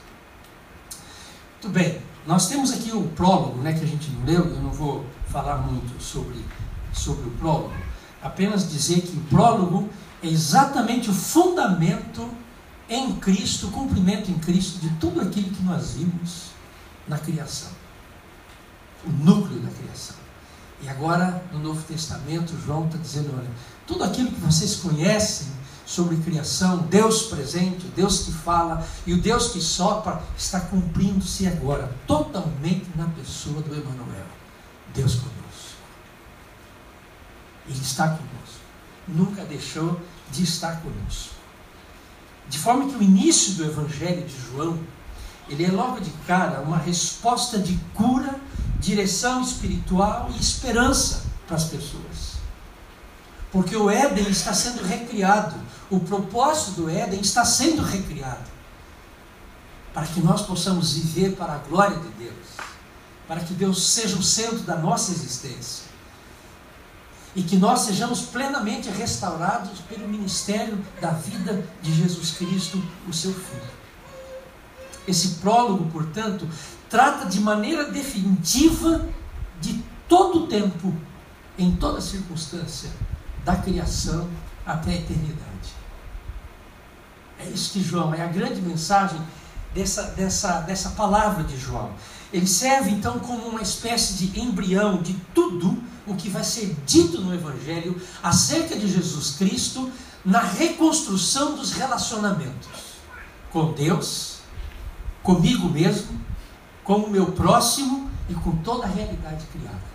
Muito 1.53 1.73
bem, 1.73 2.01
nós 2.27 2.47
temos 2.47 2.71
aqui 2.73 2.91
o 2.91 3.07
prólogo, 3.09 3.61
né, 3.61 3.73
que 3.73 3.83
a 3.83 3.87
gente 3.87 4.11
não 4.11 4.25
leu, 4.25 4.45
eu 4.45 4.61
não 4.61 4.71
vou 4.71 5.05
falar 5.29 5.57
muito 5.57 6.01
sobre, 6.03 6.43
sobre 6.91 7.27
o 7.27 7.31
prólogo, 7.31 7.73
apenas 8.23 8.69
dizer 8.69 9.01
que 9.01 9.17
o 9.17 9.21
prólogo 9.25 9.89
é 10.21 10.27
exatamente 10.27 11.09
o 11.09 11.13
fundamento 11.13 12.27
em 12.89 13.15
Cristo, 13.15 13.67
o 13.67 13.71
cumprimento 13.71 14.31
em 14.31 14.39
Cristo 14.39 14.79
de 14.79 14.89
tudo 14.95 15.21
aquilo 15.21 15.49
que 15.49 15.63
nós 15.63 15.91
vimos 15.91 16.47
na 17.07 17.17
criação. 17.17 17.69
O 19.05 19.09
núcleo 19.09 19.59
da 19.59 19.69
criação. 19.69 20.15
E 20.81 20.89
agora, 20.89 21.43
no 21.51 21.59
Novo 21.59 21.81
Testamento, 21.83 22.53
João 22.65 22.85
está 22.85 22.97
dizendo: 22.97 23.33
olha, 23.37 23.49
tudo 23.85 24.03
aquilo 24.03 24.31
que 24.31 24.39
vocês 24.39 24.77
conhecem 24.77 25.47
sobre 25.85 26.15
criação, 26.17 26.79
Deus 26.89 27.23
presente, 27.23 27.85
Deus 27.95 28.19
que 28.19 28.31
fala 28.31 28.85
e 29.05 29.13
o 29.13 29.21
Deus 29.21 29.49
que 29.49 29.61
sopra, 29.61 30.21
está 30.37 30.59
cumprindo-se 30.61 31.45
agora, 31.47 31.93
totalmente 32.07 32.87
na 32.95 33.05
pessoa 33.07 33.61
do 33.61 33.75
Emmanuel. 33.75 34.25
Deus 34.93 35.15
conosco. 35.15 35.42
Ele 37.67 37.81
está 37.81 38.09
conosco. 38.09 38.63
Nunca 39.07 39.43
deixou 39.43 39.99
de 40.31 40.43
estar 40.43 40.81
conosco. 40.81 41.33
De 42.49 42.57
forma 42.57 42.89
que 42.89 42.95
o 42.95 43.03
início 43.03 43.53
do 43.53 43.65
Evangelho 43.65 44.25
de 44.25 44.35
João, 44.51 44.79
ele 45.47 45.65
é 45.65 45.71
logo 45.71 45.99
de 45.99 46.11
cara 46.27 46.61
uma 46.61 46.77
resposta 46.77 47.59
de 47.59 47.79
cura, 47.93 48.39
direção 48.79 49.41
espiritual 49.41 50.29
e 50.33 50.39
esperança 50.39 51.23
para 51.47 51.57
as 51.57 51.65
pessoas. 51.65 52.33
Porque 53.51 53.75
o 53.75 53.89
Éden 53.89 54.29
está 54.29 54.53
sendo 54.53 54.83
recriado. 54.83 55.55
O 55.89 55.99
propósito 55.99 56.81
do 56.81 56.89
Éden 56.89 57.21
está 57.21 57.45
sendo 57.45 57.83
recriado. 57.83 58.51
Para 59.93 60.07
que 60.07 60.19
nós 60.21 60.41
possamos 60.41 60.93
viver 60.93 61.35
para 61.35 61.53
a 61.53 61.57
glória 61.59 61.97
de 61.97 62.09
Deus. 62.09 62.47
Para 63.27 63.41
que 63.41 63.53
Deus 63.53 63.91
seja 63.91 64.17
o 64.17 64.23
centro 64.23 64.59
da 64.59 64.75
nossa 64.75 65.11
existência. 65.11 65.85
E 67.35 67.41
que 67.41 67.57
nós 67.57 67.81
sejamos 67.81 68.21
plenamente 68.21 68.89
restaurados 68.89 69.79
pelo 69.81 70.07
ministério 70.07 70.77
da 71.01 71.11
vida 71.11 71.65
de 71.81 71.93
Jesus 71.93 72.31
Cristo, 72.31 72.83
o 73.07 73.13
seu 73.13 73.33
Filho. 73.33 73.83
esse 75.07 75.35
prólogo, 75.35 75.89
portanto, 75.91 76.47
trata 76.89 77.25
de 77.25 77.39
maneira 77.39 77.91
definitiva 77.91 79.05
de 79.59 79.83
todo 80.07 80.43
o 80.43 80.47
tempo, 80.47 80.95
em 81.57 81.75
toda 81.75 81.99
circunstância, 81.99 82.89
da 83.43 83.55
criação 83.55 84.29
até 84.65 84.91
a 84.91 84.95
eternidade. 84.95 85.73
É 87.39 87.49
isso 87.49 87.73
que 87.73 87.83
João, 87.83 88.13
é 88.13 88.21
a 88.21 88.27
grande 88.27 88.61
mensagem 88.61 89.19
dessa, 89.73 90.03
dessa, 90.11 90.61
dessa 90.61 90.91
palavra 90.91 91.43
de 91.43 91.57
João. 91.57 91.91
Ele 92.31 92.47
serve 92.47 92.91
então 92.91 93.19
como 93.19 93.47
uma 93.47 93.61
espécie 93.61 94.13
de 94.13 94.39
embrião 94.39 95.01
de 95.01 95.13
tudo 95.33 95.81
o 96.05 96.15
que 96.15 96.29
vai 96.29 96.43
ser 96.43 96.75
dito 96.85 97.21
no 97.21 97.33
Evangelho 97.33 97.99
acerca 98.21 98.75
de 98.75 98.87
Jesus 98.87 99.35
Cristo 99.37 99.91
na 100.23 100.41
reconstrução 100.41 101.55
dos 101.55 101.73
relacionamentos 101.73 102.93
com 103.53 103.71
Deus, 103.71 104.39
comigo 105.21 105.69
mesmo, 105.69 106.19
com 106.83 106.95
o 106.95 107.09
meu 107.09 107.31
próximo 107.33 108.09
e 108.27 108.33
com 108.33 108.51
toda 108.57 108.85
a 108.85 108.89
realidade 108.89 109.45
criada. 109.53 109.93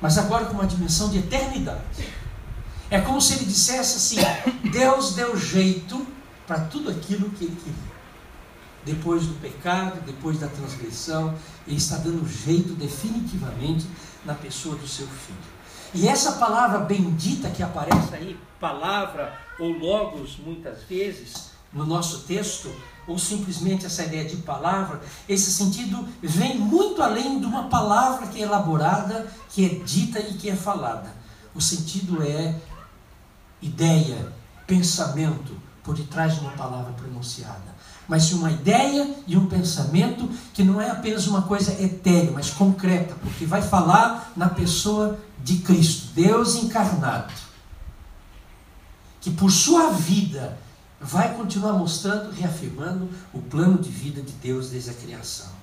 Mas 0.00 0.16
agora 0.16 0.46
com 0.46 0.52
uma 0.52 0.66
dimensão 0.66 1.10
de 1.10 1.18
eternidade. 1.18 1.82
É 2.88 3.00
como 3.00 3.20
se 3.20 3.34
ele 3.34 3.44
dissesse 3.44 3.96
assim: 3.96 4.70
Deus 4.70 5.14
deu 5.14 5.36
jeito 5.36 6.06
para 6.46 6.60
tudo 6.60 6.90
aquilo 6.90 7.28
que 7.30 7.44
ele 7.44 7.56
queria. 7.56 7.98
Depois 8.86 9.26
do 9.26 9.34
pecado, 9.34 10.00
depois 10.06 10.38
da 10.38 10.46
transgressão, 10.46 11.34
ele 11.66 11.76
está 11.76 11.96
dando 11.96 12.26
jeito 12.26 12.72
definitivamente 12.74 13.86
na 14.24 14.34
pessoa 14.34 14.76
do 14.76 14.86
seu 14.86 15.06
filho. 15.06 15.58
E 15.94 16.06
essa 16.06 16.32
palavra 16.32 16.80
bendita 16.80 17.50
que 17.50 17.62
aparece 17.62 18.14
aí, 18.14 18.38
palavra 18.60 19.38
ou 19.58 19.70
logos 19.70 20.36
muitas 20.36 20.82
vezes 20.82 21.50
no 21.72 21.84
nosso 21.84 22.20
texto, 22.20 22.70
ou 23.06 23.18
simplesmente 23.18 23.86
essa 23.86 24.04
ideia 24.04 24.24
de 24.24 24.36
palavra, 24.36 25.00
esse 25.28 25.50
sentido 25.50 26.06
vem 26.22 26.58
muito 26.58 27.02
além 27.02 27.40
de 27.40 27.46
uma 27.46 27.68
palavra 27.68 28.26
que 28.26 28.40
é 28.40 28.44
elaborada, 28.44 29.26
que 29.50 29.64
é 29.64 29.68
dita 29.84 30.20
e 30.20 30.34
que 30.34 30.50
é 30.50 30.56
falada. 30.56 31.14
O 31.54 31.60
sentido 31.60 32.22
é 32.22 32.54
ideia, 33.60 34.32
pensamento 34.66 35.56
por 35.82 35.94
detrás 35.94 36.34
de 36.34 36.40
uma 36.40 36.52
palavra 36.52 36.92
pronunciada. 36.92 37.77
Mas 38.08 38.32
uma 38.32 38.50
ideia 38.50 39.14
e 39.26 39.36
um 39.36 39.46
pensamento 39.46 40.28
que 40.54 40.64
não 40.64 40.80
é 40.80 40.90
apenas 40.90 41.26
uma 41.26 41.42
coisa 41.42 41.72
etérea, 41.82 42.32
mas 42.32 42.50
concreta, 42.50 43.14
porque 43.22 43.44
vai 43.44 43.60
falar 43.60 44.32
na 44.34 44.48
pessoa 44.48 45.18
de 45.44 45.58
Cristo, 45.58 46.14
Deus 46.14 46.56
encarnado, 46.56 47.32
que 49.20 49.30
por 49.30 49.52
sua 49.52 49.90
vida 49.90 50.58
vai 51.00 51.34
continuar 51.34 51.74
mostrando, 51.74 52.32
reafirmando 52.32 53.08
o 53.32 53.40
plano 53.40 53.78
de 53.78 53.90
vida 53.90 54.22
de 54.22 54.32
Deus 54.32 54.70
desde 54.70 54.90
a 54.90 54.94
criação. 54.94 55.58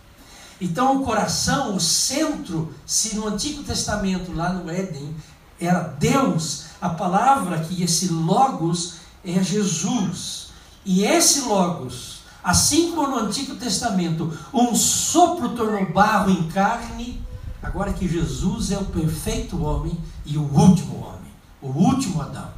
Então, 0.61 1.01
o 1.01 1.05
coração, 1.05 1.75
o 1.75 1.79
centro, 1.79 2.73
se 2.85 3.15
no 3.15 3.27
Antigo 3.27 3.63
Testamento, 3.63 4.31
lá 4.33 4.53
no 4.53 4.69
Éden, 4.69 5.13
era 5.59 5.81
Deus, 5.81 6.65
a 6.79 6.89
palavra 6.89 7.59
que 7.59 7.83
esse 7.83 8.07
Logos 8.07 8.95
é 9.23 9.43
Jesus. 9.43 10.49
E 10.85 11.03
esse 11.03 11.41
Logos, 11.41 12.14
assim 12.45 12.91
como 12.91 13.07
no 13.07 13.25
Antigo 13.25 13.55
Testamento, 13.55 14.31
um 14.53 14.75
sopro 14.75 15.55
tornou 15.55 15.91
barro 15.91 16.29
em 16.29 16.47
carne, 16.49 17.25
agora 17.61 17.91
que 17.91 18.07
Jesus 18.07 18.71
é 18.71 18.77
o 18.77 18.85
perfeito 18.85 19.63
homem 19.63 19.97
e 20.23 20.37
o 20.37 20.43
último 20.43 21.03
homem, 21.03 21.33
o 21.59 21.69
último 21.69 22.21
Adão, 22.21 22.51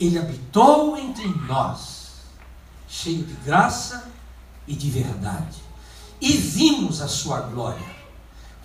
ele 0.00 0.18
habitou 0.18 0.96
entre 0.96 1.28
nós 1.46 2.22
cheio 2.88 3.22
de 3.22 3.34
graça 3.44 4.10
e 4.66 4.74
de 4.74 4.88
verdade. 4.88 5.58
E 6.22 6.32
vimos 6.32 7.02
a 7.02 7.06
sua 7.06 7.40
glória, 7.40 7.86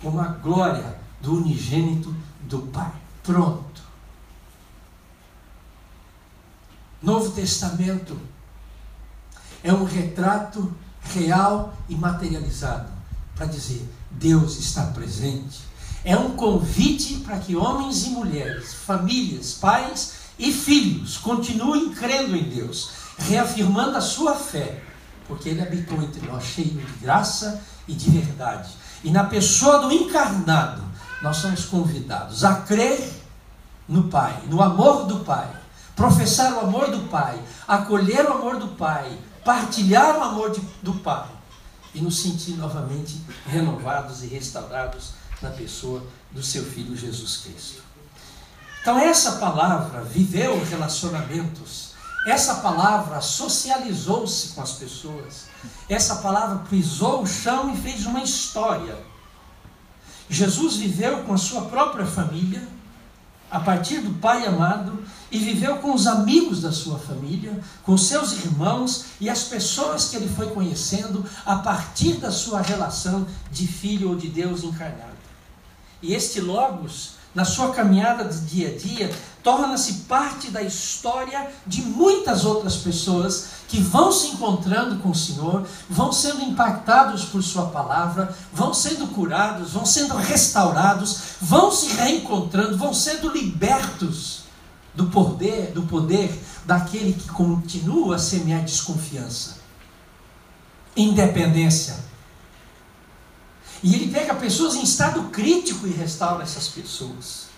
como 0.00 0.18
a 0.18 0.28
glória 0.28 0.98
do 1.20 1.36
unigênito 1.36 2.16
do 2.40 2.60
Pai. 2.68 2.92
Pronto. 3.22 3.82
Novo 7.02 7.30
Testamento 7.32 8.18
é 9.64 9.72
um 9.72 9.84
retrato 9.84 10.72
real 11.14 11.74
e 11.88 11.96
materializado 11.96 12.88
para 13.34 13.46
dizer: 13.46 13.88
Deus 14.10 14.58
está 14.58 14.84
presente. 14.86 15.62
É 16.04 16.16
um 16.16 16.36
convite 16.36 17.16
para 17.20 17.38
que 17.38 17.56
homens 17.56 18.04
e 18.04 18.10
mulheres, 18.10 18.74
famílias, 18.74 19.54
pais 19.54 20.12
e 20.38 20.52
filhos 20.52 21.16
continuem 21.16 21.94
crendo 21.94 22.36
em 22.36 22.44
Deus 22.44 22.90
reafirmando 23.18 23.96
a 23.96 24.00
sua 24.00 24.34
fé, 24.34 24.82
porque 25.26 25.48
ele 25.48 25.62
habitou 25.62 26.02
entre 26.02 26.26
nós 26.26 26.44
cheio 26.44 26.70
de 26.70 26.92
graça 27.00 27.62
e 27.86 27.94
de 27.94 28.10
verdade. 28.10 28.70
E 29.02 29.10
na 29.10 29.24
pessoa 29.24 29.78
do 29.78 29.92
encarnado, 29.92 30.82
nós 31.22 31.38
somos 31.38 31.64
convidados 31.64 32.44
a 32.44 32.56
crer 32.56 33.22
no 33.88 34.04
Pai, 34.04 34.42
no 34.48 34.62
amor 34.62 35.06
do 35.06 35.20
Pai, 35.20 35.48
professar 35.94 36.54
o 36.54 36.60
amor 36.60 36.90
do 36.90 37.08
Pai, 37.08 37.40
acolher 37.68 38.26
o 38.26 38.32
amor 38.32 38.58
do 38.58 38.68
Pai, 38.68 39.16
partilhar 39.44 40.18
o 40.18 40.22
amor 40.22 40.50
de, 40.50 40.60
do 40.82 40.94
Pai 40.94 41.28
e 41.94 42.00
nos 42.00 42.20
sentir 42.20 42.52
novamente 42.52 43.20
renovados 43.46 44.22
e 44.22 44.26
restaurados 44.26 45.12
na 45.40 45.50
pessoa 45.50 46.02
do 46.32 46.42
seu 46.42 46.64
Filho 46.64 46.96
Jesus 46.96 47.38
Cristo. 47.38 47.82
Então, 48.80 48.98
essa 48.98 49.32
palavra, 49.32 50.02
viveu 50.02 50.62
relacionamentos, 50.64 51.94
essa 52.26 52.56
palavra 52.56 53.20
socializou-se 53.20 54.48
com 54.48 54.62
as 54.62 54.72
pessoas. 54.72 55.46
Essa 55.88 56.16
palavra 56.16 56.64
pisou 56.70 57.22
o 57.22 57.26
chão 57.26 57.72
e 57.72 57.76
fez 57.76 58.06
uma 58.06 58.22
história. 58.22 58.96
Jesus 60.28 60.76
viveu 60.76 61.22
com 61.24 61.34
a 61.34 61.38
sua 61.38 61.66
própria 61.66 62.06
família, 62.06 62.66
a 63.50 63.60
partir 63.60 64.00
do 64.00 64.18
Pai 64.20 64.46
amado, 64.46 65.04
e 65.34 65.38
viveu 65.38 65.78
com 65.78 65.92
os 65.92 66.06
amigos 66.06 66.62
da 66.62 66.70
sua 66.70 66.96
família, 66.96 67.60
com 67.82 67.98
seus 67.98 68.32
irmãos 68.32 69.06
e 69.20 69.28
as 69.28 69.42
pessoas 69.42 70.08
que 70.08 70.14
ele 70.14 70.28
foi 70.28 70.50
conhecendo 70.50 71.26
a 71.44 71.56
partir 71.56 72.14
da 72.14 72.30
sua 72.30 72.62
relação 72.62 73.26
de 73.50 73.66
filho 73.66 74.10
ou 74.10 74.14
de 74.14 74.28
Deus 74.28 74.62
encarnado. 74.62 75.12
E 76.00 76.14
este 76.14 76.40
Logos 76.40 77.14
na 77.34 77.44
sua 77.44 77.72
caminhada 77.72 78.24
de 78.26 78.40
dia 78.42 78.68
a 78.68 78.78
dia, 78.78 79.12
torna-se 79.42 80.04
parte 80.04 80.52
da 80.52 80.62
história 80.62 81.50
de 81.66 81.82
muitas 81.82 82.44
outras 82.44 82.76
pessoas 82.76 83.46
que 83.66 83.80
vão 83.80 84.12
se 84.12 84.28
encontrando 84.28 85.00
com 85.00 85.10
o 85.10 85.14
Senhor, 85.14 85.66
vão 85.90 86.12
sendo 86.12 86.42
impactados 86.42 87.24
por 87.24 87.42
Sua 87.42 87.66
palavra, 87.66 88.32
vão 88.52 88.72
sendo 88.72 89.08
curados, 89.08 89.72
vão 89.72 89.84
sendo 89.84 90.14
restaurados, 90.14 91.18
vão 91.40 91.72
se 91.72 91.88
reencontrando, 91.96 92.78
vão 92.78 92.94
sendo 92.94 93.28
libertos 93.32 94.43
do 94.94 95.06
poder, 95.06 95.72
do 95.72 95.82
poder 95.82 96.32
daquele 96.64 97.12
que 97.12 97.28
continua 97.28 98.16
a 98.16 98.18
semear 98.18 98.62
desconfiança, 98.62 99.58
independência 100.96 102.04
e 103.84 103.94
ele 103.94 104.10
pega 104.10 104.34
pessoas 104.34 104.76
em 104.76 104.82
estado 104.82 105.24
crítico 105.24 105.86
e 105.86 105.90
restaura 105.90 106.42
essas 106.42 106.68
pessoas. 106.68 107.48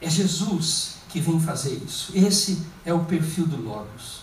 É 0.00 0.08
Jesus 0.08 0.94
que 1.10 1.20
vem 1.20 1.38
fazer 1.38 1.74
isso. 1.74 2.12
Esse 2.14 2.66
é 2.86 2.94
o 2.94 3.04
perfil 3.04 3.46
do 3.46 3.60
Logos. 3.60 4.22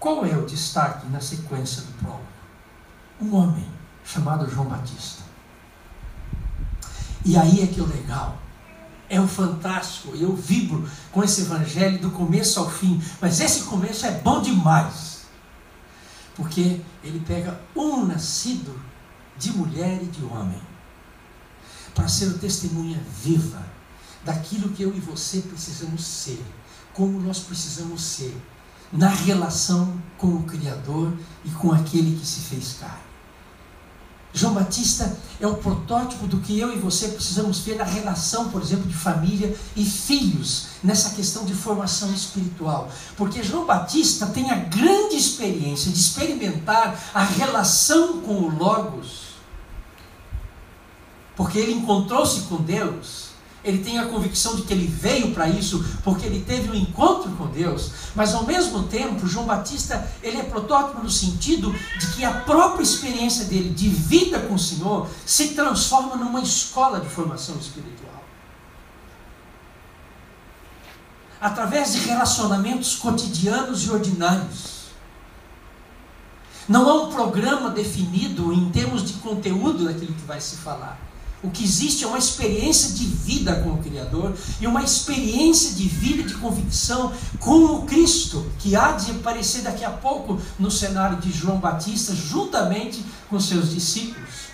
Qual 0.00 0.26
é 0.26 0.36
o 0.36 0.44
destaque 0.44 1.06
na 1.10 1.20
sequência 1.20 1.82
do 1.82 1.92
prólogo? 1.92 2.26
Um 3.20 3.36
homem 3.36 3.70
chamado 4.04 4.50
João 4.50 4.66
Batista. 4.66 5.22
E 7.24 7.36
aí 7.36 7.62
é 7.62 7.68
que 7.68 7.78
é 7.78 7.82
o 7.84 7.86
legal. 7.86 8.41
É 9.12 9.20
o 9.20 9.28
fantástico. 9.28 10.16
Eu 10.16 10.34
vibro 10.34 10.88
com 11.10 11.22
esse 11.22 11.42
evangelho 11.42 11.98
do 11.98 12.10
começo 12.10 12.58
ao 12.58 12.70
fim. 12.70 12.98
Mas 13.20 13.40
esse 13.40 13.64
começo 13.64 14.06
é 14.06 14.10
bom 14.10 14.40
demais. 14.40 15.26
Porque 16.34 16.80
ele 17.04 17.22
pega 17.26 17.60
um 17.76 18.06
nascido 18.06 18.74
de 19.36 19.50
mulher 19.50 20.00
e 20.02 20.06
de 20.06 20.24
homem 20.24 20.58
para 21.94 22.08
ser 22.08 22.28
o 22.28 22.38
testemunha 22.38 22.98
viva 23.22 23.62
daquilo 24.24 24.70
que 24.70 24.82
eu 24.82 24.96
e 24.96 25.00
você 25.00 25.42
precisamos 25.42 26.02
ser, 26.02 26.42
como 26.94 27.20
nós 27.20 27.40
precisamos 27.40 28.02
ser 28.02 28.34
na 28.90 29.10
relação 29.10 30.00
com 30.16 30.28
o 30.36 30.44
Criador 30.44 31.12
e 31.44 31.50
com 31.50 31.70
aquele 31.70 32.18
que 32.18 32.26
se 32.26 32.40
fez 32.40 32.78
carne. 32.80 33.11
João 34.34 34.54
Batista 34.54 35.14
é 35.38 35.46
o 35.46 35.56
protótipo 35.56 36.26
do 36.26 36.38
que 36.38 36.58
eu 36.58 36.72
e 36.72 36.78
você 36.78 37.08
precisamos 37.08 37.58
ver 37.58 37.76
na 37.76 37.84
relação, 37.84 38.48
por 38.48 38.62
exemplo, 38.62 38.88
de 38.88 38.94
família 38.94 39.54
e 39.76 39.84
filhos, 39.84 40.68
nessa 40.82 41.10
questão 41.10 41.44
de 41.44 41.52
formação 41.52 42.12
espiritual. 42.14 42.90
Porque 43.16 43.42
João 43.42 43.66
Batista 43.66 44.26
tem 44.26 44.50
a 44.50 44.56
grande 44.56 45.16
experiência 45.16 45.92
de 45.92 45.98
experimentar 45.98 47.10
a 47.12 47.22
relação 47.22 48.22
com 48.22 48.34
o 48.34 48.56
Logos. 48.56 49.32
Porque 51.36 51.58
ele 51.58 51.72
encontrou-se 51.72 52.42
com 52.42 52.56
Deus 52.56 53.31
ele 53.64 53.78
tem 53.78 53.98
a 53.98 54.06
convicção 54.06 54.56
de 54.56 54.62
que 54.62 54.72
ele 54.72 54.86
veio 54.86 55.32
para 55.32 55.48
isso, 55.48 55.84
porque 56.02 56.26
ele 56.26 56.44
teve 56.44 56.70
um 56.70 56.74
encontro 56.74 57.30
com 57.32 57.46
Deus, 57.46 57.92
mas 58.14 58.34
ao 58.34 58.44
mesmo 58.44 58.84
tempo, 58.84 59.26
João 59.26 59.46
Batista, 59.46 60.10
ele 60.22 60.38
é 60.38 60.42
protótipo 60.42 61.02
no 61.02 61.10
sentido 61.10 61.72
de 61.98 62.06
que 62.08 62.24
a 62.24 62.32
própria 62.32 62.82
experiência 62.82 63.44
dele 63.44 63.70
de 63.70 63.88
vida 63.88 64.40
com 64.40 64.54
o 64.54 64.58
Senhor 64.58 65.08
se 65.24 65.48
transforma 65.48 66.16
numa 66.16 66.40
escola 66.40 67.00
de 67.00 67.08
formação 67.08 67.56
espiritual. 67.56 68.10
Através 71.40 71.92
de 71.92 72.00
relacionamentos 72.00 72.96
cotidianos 72.96 73.86
e 73.86 73.90
ordinários. 73.90 74.82
Não 76.68 76.88
há 76.88 77.02
um 77.02 77.12
programa 77.12 77.70
definido 77.70 78.52
em 78.52 78.70
termos 78.70 79.04
de 79.04 79.14
conteúdo 79.14 79.84
daquilo 79.84 80.14
que 80.14 80.24
vai 80.24 80.40
se 80.40 80.56
falar 80.56 81.11
o 81.42 81.50
que 81.50 81.64
existe 81.64 82.04
é 82.04 82.06
uma 82.06 82.18
experiência 82.18 82.92
de 82.94 83.04
vida 83.04 83.56
com 83.56 83.70
o 83.70 83.82
Criador 83.82 84.32
e 84.60 84.66
uma 84.66 84.82
experiência 84.82 85.74
de 85.74 85.88
vida 85.88 86.22
de 86.22 86.34
convicção 86.34 87.12
com 87.40 87.64
o 87.64 87.82
Cristo, 87.82 88.48
que 88.60 88.76
há 88.76 88.92
de 88.92 89.10
aparecer 89.10 89.62
daqui 89.62 89.84
a 89.84 89.90
pouco 89.90 90.40
no 90.56 90.70
cenário 90.70 91.16
de 91.16 91.32
João 91.32 91.58
Batista, 91.58 92.14
juntamente 92.14 93.04
com 93.28 93.40
seus 93.40 93.70
discípulos. 93.70 94.52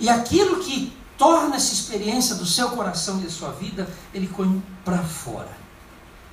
E 0.00 0.08
aquilo 0.08 0.60
que 0.60 0.90
torna 1.18 1.56
essa 1.56 1.74
experiência 1.74 2.36
do 2.36 2.46
seu 2.46 2.70
coração 2.70 3.20
e 3.20 3.24
da 3.24 3.30
sua 3.30 3.52
vida, 3.52 3.86
ele 4.14 4.26
põe 4.26 4.62
para 4.84 5.02
fora. 5.02 5.54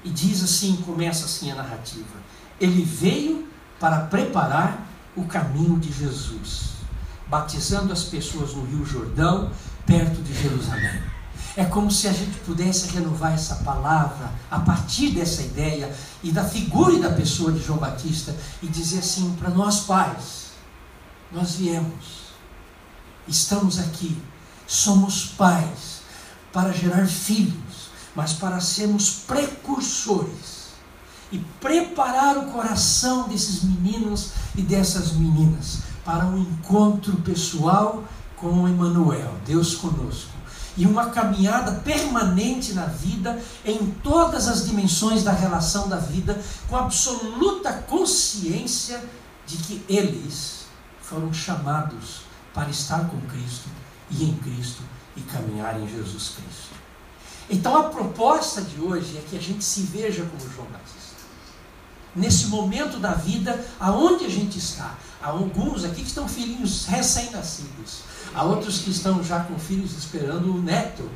E 0.01 0.09
diz 0.09 0.41
assim, 0.41 0.77
começa 0.85 1.25
assim 1.25 1.51
a 1.51 1.55
narrativa: 1.55 2.17
Ele 2.59 2.83
veio 2.83 3.47
para 3.79 4.01
preparar 4.01 4.85
o 5.15 5.23
caminho 5.23 5.79
de 5.79 5.91
Jesus 5.91 6.72
batizando 7.33 7.91
as 7.91 8.03
pessoas 8.03 8.53
no 8.53 8.63
Rio 8.63 8.85
Jordão, 8.85 9.49
perto 9.87 10.21
de 10.21 10.39
Jerusalém. 10.39 11.01
É 11.57 11.65
como 11.65 11.89
se 11.89 12.07
a 12.07 12.13
gente 12.13 12.37
pudesse 12.41 12.89
renovar 12.89 13.33
essa 13.33 13.55
palavra 13.55 14.31
a 14.51 14.59
partir 14.59 15.09
dessa 15.09 15.41
ideia 15.41 15.91
e 16.21 16.31
da 16.31 16.43
figura 16.43 16.93
e 16.93 17.01
da 17.01 17.09
pessoa 17.09 17.51
de 17.51 17.57
João 17.57 17.79
Batista 17.79 18.35
e 18.61 18.67
dizer 18.67 18.99
assim 18.99 19.35
para 19.39 19.49
nós 19.49 19.79
pais: 19.79 20.51
nós 21.31 21.55
viemos, 21.55 22.35
estamos 23.27 23.79
aqui, 23.79 24.15
somos 24.67 25.25
pais 25.25 26.03
para 26.51 26.71
gerar 26.71 27.07
filhos, 27.07 27.89
mas 28.15 28.33
para 28.33 28.59
sermos 28.59 29.09
precursores 29.09 30.67
e 31.31 31.39
preparar 31.59 32.37
o 32.37 32.51
coração 32.51 33.27
desses 33.27 33.63
meninos 33.63 34.33
e 34.55 34.61
dessas 34.61 35.13
meninas 35.13 35.92
para 36.03 36.25
um 36.25 36.37
encontro 36.37 37.15
pessoal 37.17 38.03
com 38.35 38.67
Emmanuel, 38.67 39.33
Deus 39.45 39.75
conosco. 39.75 40.31
E 40.75 40.85
uma 40.85 41.11
caminhada 41.11 41.71
permanente 41.81 42.73
na 42.73 42.85
vida, 42.85 43.39
em 43.63 43.91
todas 44.03 44.47
as 44.47 44.65
dimensões 44.65 45.23
da 45.23 45.31
relação 45.31 45.87
da 45.87 45.97
vida, 45.97 46.41
com 46.67 46.75
absoluta 46.75 47.71
consciência 47.73 49.03
de 49.45 49.57
que 49.57 49.85
eles 49.87 50.65
foram 51.01 51.31
chamados 51.31 52.21
para 52.53 52.69
estar 52.69 53.07
com 53.07 53.19
Cristo 53.21 53.69
e 54.09 54.23
em 54.23 54.35
Cristo 54.37 54.81
e 55.15 55.21
caminhar 55.21 55.79
em 55.79 55.87
Jesus 55.87 56.33
Cristo. 56.35 56.73
Então 57.49 57.77
a 57.77 57.83
proposta 57.83 58.61
de 58.61 58.81
hoje 58.81 59.17
é 59.17 59.21
que 59.29 59.37
a 59.37 59.41
gente 59.41 59.63
se 59.63 59.81
veja 59.81 60.23
como 60.25 60.53
João 60.53 60.67
Batista 60.69 61.03
nesse 62.15 62.47
momento 62.47 62.99
da 62.99 63.13
vida, 63.13 63.65
aonde 63.79 64.25
a 64.25 64.29
gente 64.29 64.57
está. 64.57 64.95
Há 65.23 65.29
alguns 65.29 65.85
aqui 65.85 66.01
que 66.01 66.07
estão 66.09 66.27
filhinhos 66.27 66.85
recém-nascidos, 66.85 68.01
há 68.35 68.43
outros 68.43 68.79
que 68.79 68.91
estão 68.91 69.23
já 69.23 69.39
com 69.39 69.57
filhos 69.57 69.97
esperando 69.97 70.53
o 70.53 70.61
neto. 70.61 71.09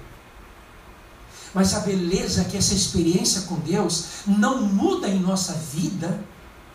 Mas 1.54 1.74
a 1.74 1.82
beleza 1.82 2.42
é 2.42 2.44
que 2.46 2.56
essa 2.56 2.74
experiência 2.74 3.42
com 3.42 3.56
Deus 3.56 4.06
não 4.26 4.62
muda 4.62 5.10
em 5.10 5.20
nossa 5.20 5.52
vida 5.54 6.24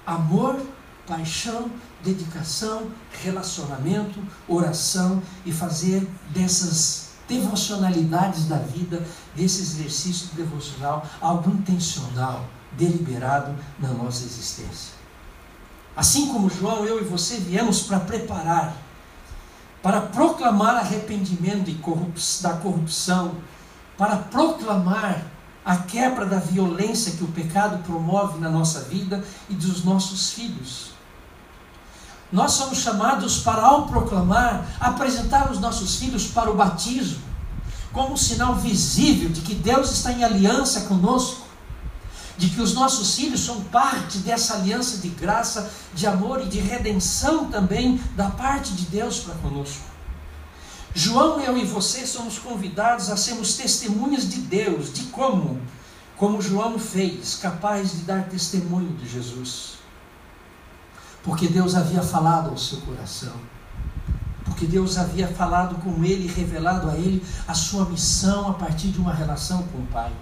amor, 0.04 0.60
paixão, 1.06 1.70
dedicação, 2.04 2.90
relacionamento, 3.22 4.20
oração 4.46 5.22
e 5.46 5.52
fazer 5.52 6.06
dessas 6.34 7.12
devocionalidades 7.26 8.44
da 8.44 8.58
vida, 8.58 9.02
desse 9.34 9.62
exercício 9.62 10.28
devocional, 10.34 11.06
algo 11.18 11.50
intencional 11.50 12.46
deliberado 12.72 13.54
na 13.78 13.88
nossa 13.88 14.22
existência. 14.24 15.01
Assim 15.96 16.28
como 16.32 16.48
João, 16.48 16.84
eu 16.84 17.00
e 17.00 17.04
você 17.04 17.36
viemos 17.36 17.82
para 17.82 18.00
preparar, 18.00 18.74
para 19.82 20.00
proclamar 20.00 20.76
arrependimento 20.76 21.70
da 22.40 22.54
corrupção, 22.54 23.36
para 23.98 24.16
proclamar 24.16 25.26
a 25.64 25.76
quebra 25.76 26.24
da 26.24 26.38
violência 26.38 27.12
que 27.12 27.22
o 27.22 27.28
pecado 27.28 27.82
promove 27.84 28.38
na 28.40 28.48
nossa 28.48 28.80
vida 28.82 29.22
e 29.48 29.54
dos 29.54 29.84
nossos 29.84 30.30
filhos. 30.30 30.92
Nós 32.32 32.52
somos 32.52 32.78
chamados 32.78 33.38
para, 33.40 33.62
ao 33.62 33.86
proclamar, 33.86 34.66
apresentar 34.80 35.50
os 35.50 35.60
nossos 35.60 35.96
filhos 35.96 36.26
para 36.26 36.50
o 36.50 36.56
batismo, 36.56 37.20
como 37.92 38.14
um 38.14 38.16
sinal 38.16 38.54
visível 38.54 39.28
de 39.28 39.42
que 39.42 39.54
Deus 39.54 39.92
está 39.92 40.12
em 40.12 40.24
aliança 40.24 40.82
conosco 40.82 41.41
de 42.36 42.48
que 42.48 42.60
os 42.60 42.74
nossos 42.74 43.14
filhos 43.14 43.44
são 43.44 43.62
parte 43.64 44.18
dessa 44.18 44.54
aliança 44.54 44.98
de 44.98 45.08
graça, 45.08 45.70
de 45.94 46.06
amor 46.06 46.42
e 46.42 46.48
de 46.48 46.58
redenção 46.58 47.50
também 47.50 48.00
da 48.16 48.30
parte 48.30 48.72
de 48.72 48.86
Deus 48.86 49.20
para 49.20 49.34
conosco. 49.36 49.92
João, 50.94 51.40
eu 51.40 51.56
e 51.56 51.64
você 51.64 52.06
somos 52.06 52.38
convidados 52.38 53.10
a 53.10 53.16
sermos 53.16 53.54
testemunhas 53.54 54.28
de 54.28 54.40
Deus, 54.40 54.92
de 54.92 55.04
como? 55.04 55.60
Como 56.16 56.42
João 56.42 56.78
fez, 56.78 57.36
capaz 57.36 57.92
de 57.92 58.02
dar 58.02 58.28
testemunho 58.28 58.94
de 58.96 59.08
Jesus. 59.08 59.78
Porque 61.22 61.48
Deus 61.48 61.74
havia 61.74 62.02
falado 62.02 62.50
ao 62.50 62.58
seu 62.58 62.80
coração. 62.80 63.32
Porque 64.44 64.66
Deus 64.66 64.98
havia 64.98 65.28
falado 65.28 65.76
com 65.76 66.04
ele, 66.04 66.26
revelado 66.26 66.90
a 66.90 66.94
ele 66.94 67.24
a 67.48 67.54
sua 67.54 67.86
missão 67.86 68.50
a 68.50 68.54
partir 68.54 68.88
de 68.88 68.98
uma 68.98 69.14
relação 69.14 69.62
com 69.64 69.78
o 69.78 69.86
Pai. 69.86 70.12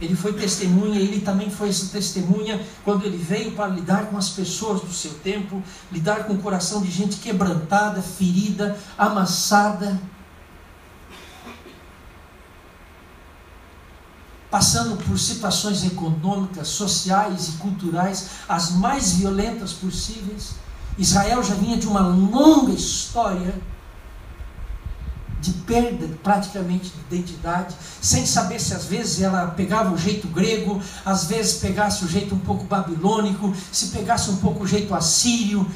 Ele 0.00 0.16
foi 0.16 0.32
testemunha, 0.32 0.98
ele 0.98 1.20
também 1.20 1.50
foi 1.50 1.68
essa 1.68 1.86
testemunha 1.86 2.64
quando 2.84 3.04
ele 3.04 3.18
veio 3.18 3.52
para 3.52 3.66
lidar 3.66 4.06
com 4.06 4.16
as 4.16 4.30
pessoas 4.30 4.80
do 4.80 4.92
seu 4.92 5.12
tempo, 5.14 5.62
lidar 5.92 6.24
com 6.24 6.32
o 6.32 6.38
coração 6.38 6.80
de 6.80 6.90
gente 6.90 7.16
quebrantada, 7.16 8.00
ferida, 8.00 8.78
amassada, 8.96 10.00
passando 14.50 14.96
por 15.04 15.18
situações 15.18 15.84
econômicas, 15.84 16.68
sociais 16.68 17.48
e 17.50 17.52
culturais 17.52 18.30
as 18.48 18.72
mais 18.72 19.12
violentas 19.12 19.72
possíveis. 19.72 20.54
Israel 20.98 21.42
já 21.42 21.54
vinha 21.54 21.76
de 21.76 21.86
uma 21.86 22.00
longa 22.00 22.72
história 22.72 23.54
de 25.40 25.52
perda 25.52 26.06
praticamente 26.22 26.90
de 26.90 27.16
identidade, 27.16 27.74
sem 28.00 28.26
saber 28.26 28.60
se 28.60 28.74
às 28.74 28.84
vezes 28.84 29.22
ela 29.22 29.46
pegava 29.48 29.92
o 29.92 29.98
jeito 29.98 30.28
grego, 30.28 30.80
às 31.04 31.24
vezes 31.24 31.54
pegasse 31.54 32.04
o 32.04 32.08
jeito 32.08 32.34
um 32.34 32.38
pouco 32.38 32.64
babilônico, 32.64 33.54
se 33.72 33.86
pegasse 33.88 34.30
um 34.30 34.36
pouco 34.36 34.64
o 34.64 34.66
jeito 34.66 34.94
assírio, 34.94 35.66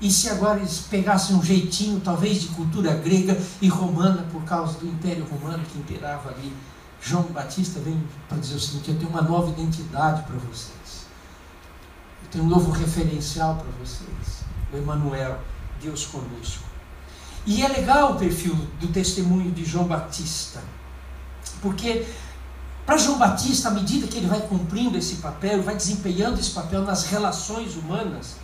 e 0.00 0.10
se 0.10 0.28
agora 0.28 0.58
eles 0.58 0.80
pegassem 0.80 1.36
um 1.36 1.42
jeitinho 1.42 2.00
talvez 2.00 2.40
de 2.42 2.48
cultura 2.48 2.92
grega 2.94 3.40
e 3.60 3.68
romana 3.68 4.26
por 4.32 4.42
causa 4.42 4.78
do 4.78 4.86
Império 4.86 5.24
Romano 5.24 5.62
que 5.64 5.78
imperava 5.78 6.30
ali. 6.30 6.52
João 7.00 7.22
Batista 7.24 7.80
vem 7.80 8.02
para 8.28 8.38
dizer 8.38 8.56
o 8.56 8.60
seguinte: 8.60 8.90
eu 8.90 8.98
tenho 8.98 9.10
uma 9.10 9.22
nova 9.22 9.50
identidade 9.50 10.22
para 10.22 10.36
vocês, 10.36 11.06
eu 12.22 12.28
tenho 12.30 12.44
um 12.44 12.48
novo 12.48 12.70
referencial 12.72 13.56
para 13.56 13.70
vocês, 13.80 14.44
o 14.72 14.76
Emmanuel, 14.76 15.38
Deus 15.80 16.06
conosco. 16.06 16.71
E 17.44 17.62
é 17.62 17.68
legal 17.68 18.12
o 18.12 18.16
perfil 18.16 18.54
do 18.80 18.88
testemunho 18.88 19.50
de 19.50 19.64
João 19.64 19.84
Batista, 19.84 20.62
porque 21.60 22.06
para 22.86 22.96
João 22.96 23.18
Batista, 23.18 23.68
à 23.68 23.70
medida 23.70 24.06
que 24.06 24.16
ele 24.16 24.26
vai 24.26 24.40
cumprindo 24.40 24.98
esse 24.98 25.16
papel, 25.16 25.62
vai 25.62 25.76
desempenhando 25.76 26.38
esse 26.38 26.50
papel 26.50 26.82
nas 26.82 27.04
relações 27.06 27.76
humanas, 27.76 28.36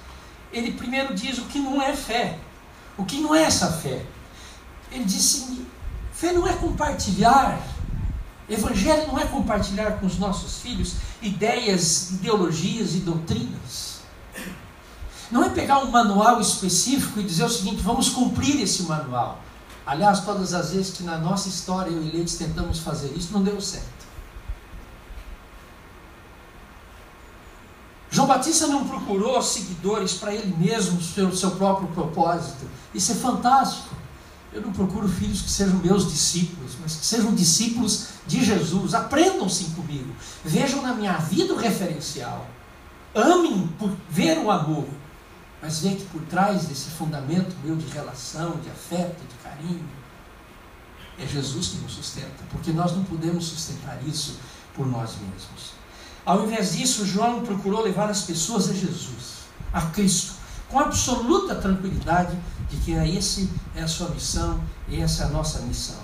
ele 0.52 0.72
primeiro 0.72 1.14
diz 1.14 1.38
o 1.38 1.42
que 1.42 1.58
não 1.58 1.82
é 1.82 1.94
fé. 1.94 2.38
O 2.96 3.04
que 3.04 3.20
não 3.20 3.34
é 3.34 3.42
essa 3.42 3.70
fé? 3.72 4.04
Ele 4.90 5.04
diz 5.04 5.34
assim: 5.34 5.66
fé 6.12 6.32
não 6.32 6.46
é 6.46 6.52
compartilhar, 6.54 7.60
evangelho 8.48 9.06
não 9.08 9.18
é 9.18 9.26
compartilhar 9.26 9.92
com 9.98 10.06
os 10.06 10.18
nossos 10.18 10.60
filhos 10.60 10.94
ideias, 11.20 12.10
ideologias 12.10 12.94
e 12.94 13.00
doutrinas. 13.00 13.87
Não 15.30 15.44
é 15.44 15.50
pegar 15.50 15.80
um 15.80 15.90
manual 15.90 16.40
específico 16.40 17.20
e 17.20 17.22
dizer 17.22 17.44
o 17.44 17.48
seguinte: 17.48 17.82
vamos 17.82 18.08
cumprir 18.08 18.60
esse 18.60 18.84
manual. 18.84 19.40
Aliás, 19.84 20.20
todas 20.20 20.52
as 20.52 20.72
vezes 20.72 20.96
que 20.96 21.02
na 21.02 21.16
nossa 21.18 21.48
história 21.48 21.90
eu 21.90 22.02
e 22.02 22.10
Leites 22.10 22.36
tentamos 22.36 22.78
fazer 22.78 23.12
isso, 23.16 23.32
não 23.32 23.42
deu 23.42 23.60
certo. 23.60 23.98
João 28.10 28.26
Batista 28.26 28.66
não 28.66 28.86
procurou 28.86 29.40
seguidores 29.42 30.14
para 30.14 30.34
ele 30.34 30.54
mesmo, 30.56 30.98
o 30.98 31.02
seu, 31.02 31.34
seu 31.34 31.50
próprio 31.52 31.88
propósito. 31.88 32.66
Isso 32.94 33.12
é 33.12 33.14
fantástico. 33.14 33.94
Eu 34.52 34.62
não 34.62 34.72
procuro 34.72 35.06
filhos 35.06 35.42
que 35.42 35.50
sejam 35.50 35.76
meus 35.76 36.10
discípulos, 36.10 36.72
mas 36.80 36.96
que 36.96 37.04
sejam 37.04 37.34
discípulos 37.34 38.08
de 38.26 38.42
Jesus. 38.42 38.94
Aprendam-se 38.94 39.64
comigo. 39.66 40.14
Vejam 40.42 40.80
na 40.82 40.94
minha 40.94 41.18
vida 41.18 41.52
o 41.52 41.56
referencial. 41.56 42.46
Amem 43.14 43.66
por 43.78 43.90
ver 44.08 44.38
o 44.38 44.50
amor. 44.50 44.86
Mas 45.60 45.80
vejam 45.80 45.98
que 45.98 46.04
por 46.06 46.22
trás 46.22 46.66
desse 46.66 46.90
fundamento 46.90 47.54
meu 47.64 47.76
de 47.76 47.86
relação, 47.88 48.58
de 48.58 48.70
afeto, 48.70 49.20
de 49.28 49.34
carinho, 49.42 49.88
é 51.18 51.26
Jesus 51.26 51.68
que 51.68 51.78
nos 51.78 51.92
sustenta. 51.92 52.44
Porque 52.50 52.72
nós 52.72 52.92
não 52.92 53.04
podemos 53.04 53.44
sustentar 53.44 53.98
isso 54.06 54.38
por 54.74 54.86
nós 54.86 55.16
mesmos. 55.16 55.72
Ao 56.24 56.44
invés 56.44 56.76
disso, 56.76 57.06
João 57.06 57.42
procurou 57.42 57.82
levar 57.82 58.08
as 58.08 58.22
pessoas 58.22 58.70
a 58.70 58.74
Jesus, 58.74 59.38
a 59.72 59.82
Cristo, 59.82 60.34
com 60.68 60.78
absoluta 60.78 61.54
tranquilidade 61.54 62.38
de 62.68 62.76
que 62.76 62.92
esse 62.92 63.50
é 63.74 63.82
a 63.82 63.88
sua 63.88 64.10
missão 64.10 64.62
e 64.88 65.00
essa 65.00 65.24
é 65.24 65.26
a 65.26 65.30
nossa 65.30 65.60
missão. 65.60 65.96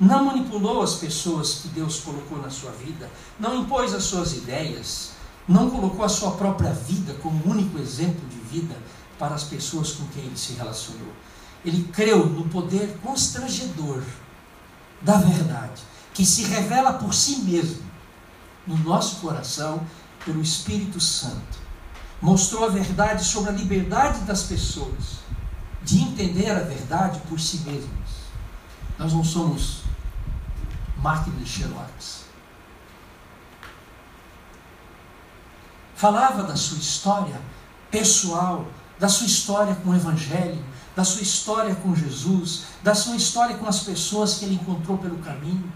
Não 0.00 0.24
manipulou 0.24 0.82
as 0.82 0.94
pessoas 0.94 1.54
que 1.56 1.68
Deus 1.68 2.00
colocou 2.00 2.40
na 2.40 2.48
sua 2.48 2.70
vida, 2.72 3.10
não 3.38 3.60
impôs 3.60 3.92
as 3.92 4.04
suas 4.04 4.32
ideias, 4.32 5.10
não 5.46 5.70
colocou 5.70 6.04
a 6.04 6.08
sua 6.08 6.32
própria 6.32 6.72
vida 6.72 7.14
como 7.14 7.50
único 7.50 7.78
exemplo 7.78 8.26
de 8.28 8.38
vida 8.38 8.76
para 9.22 9.36
as 9.36 9.44
pessoas 9.44 9.92
com 9.92 10.04
quem 10.08 10.24
ele 10.24 10.36
se 10.36 10.54
relacionou. 10.54 11.12
Ele 11.64 11.84
creu 11.92 12.26
no 12.26 12.48
poder 12.48 12.98
constrangedor 13.04 14.02
da 15.00 15.18
verdade, 15.18 15.80
que 16.12 16.26
se 16.26 16.42
revela 16.42 16.94
por 16.94 17.14
si 17.14 17.36
mesmo 17.42 17.84
no 18.66 18.76
nosso 18.78 19.20
coração 19.20 19.86
pelo 20.24 20.42
Espírito 20.42 21.00
Santo. 21.00 21.60
Mostrou 22.20 22.64
a 22.64 22.68
verdade 22.68 23.24
sobre 23.24 23.50
a 23.50 23.52
liberdade 23.52 24.22
das 24.22 24.42
pessoas 24.42 25.20
de 25.84 26.00
entender 26.00 26.50
a 26.50 26.64
verdade 26.64 27.20
por 27.28 27.38
si 27.38 27.58
mesmas. 27.58 28.08
Nós 28.98 29.12
não 29.12 29.22
somos 29.22 29.82
máquinas 30.96 31.38
de 31.38 31.48
Sherlocks. 31.48 32.24
Falava 35.94 36.42
da 36.42 36.56
sua 36.56 36.78
história 36.78 37.40
pessoal, 37.88 38.66
da 39.02 39.08
sua 39.08 39.26
história 39.26 39.74
com 39.74 39.90
o 39.90 39.96
Evangelho, 39.96 40.64
da 40.94 41.02
sua 41.02 41.22
história 41.22 41.74
com 41.74 41.92
Jesus, 41.92 42.66
da 42.84 42.94
sua 42.94 43.16
história 43.16 43.56
com 43.56 43.66
as 43.66 43.80
pessoas 43.80 44.34
que 44.34 44.44
ele 44.44 44.54
encontrou 44.54 44.96
pelo 44.96 45.18
caminho. 45.18 45.72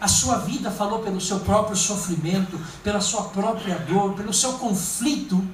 A 0.00 0.06
sua 0.06 0.38
vida 0.38 0.70
falou 0.70 1.00
pelo 1.00 1.20
seu 1.20 1.40
próprio 1.40 1.74
sofrimento, 1.74 2.56
pela 2.84 3.00
sua 3.00 3.24
própria 3.24 3.76
dor, 3.80 4.14
pelo 4.14 4.32
seu 4.32 4.52
conflito 4.52 5.44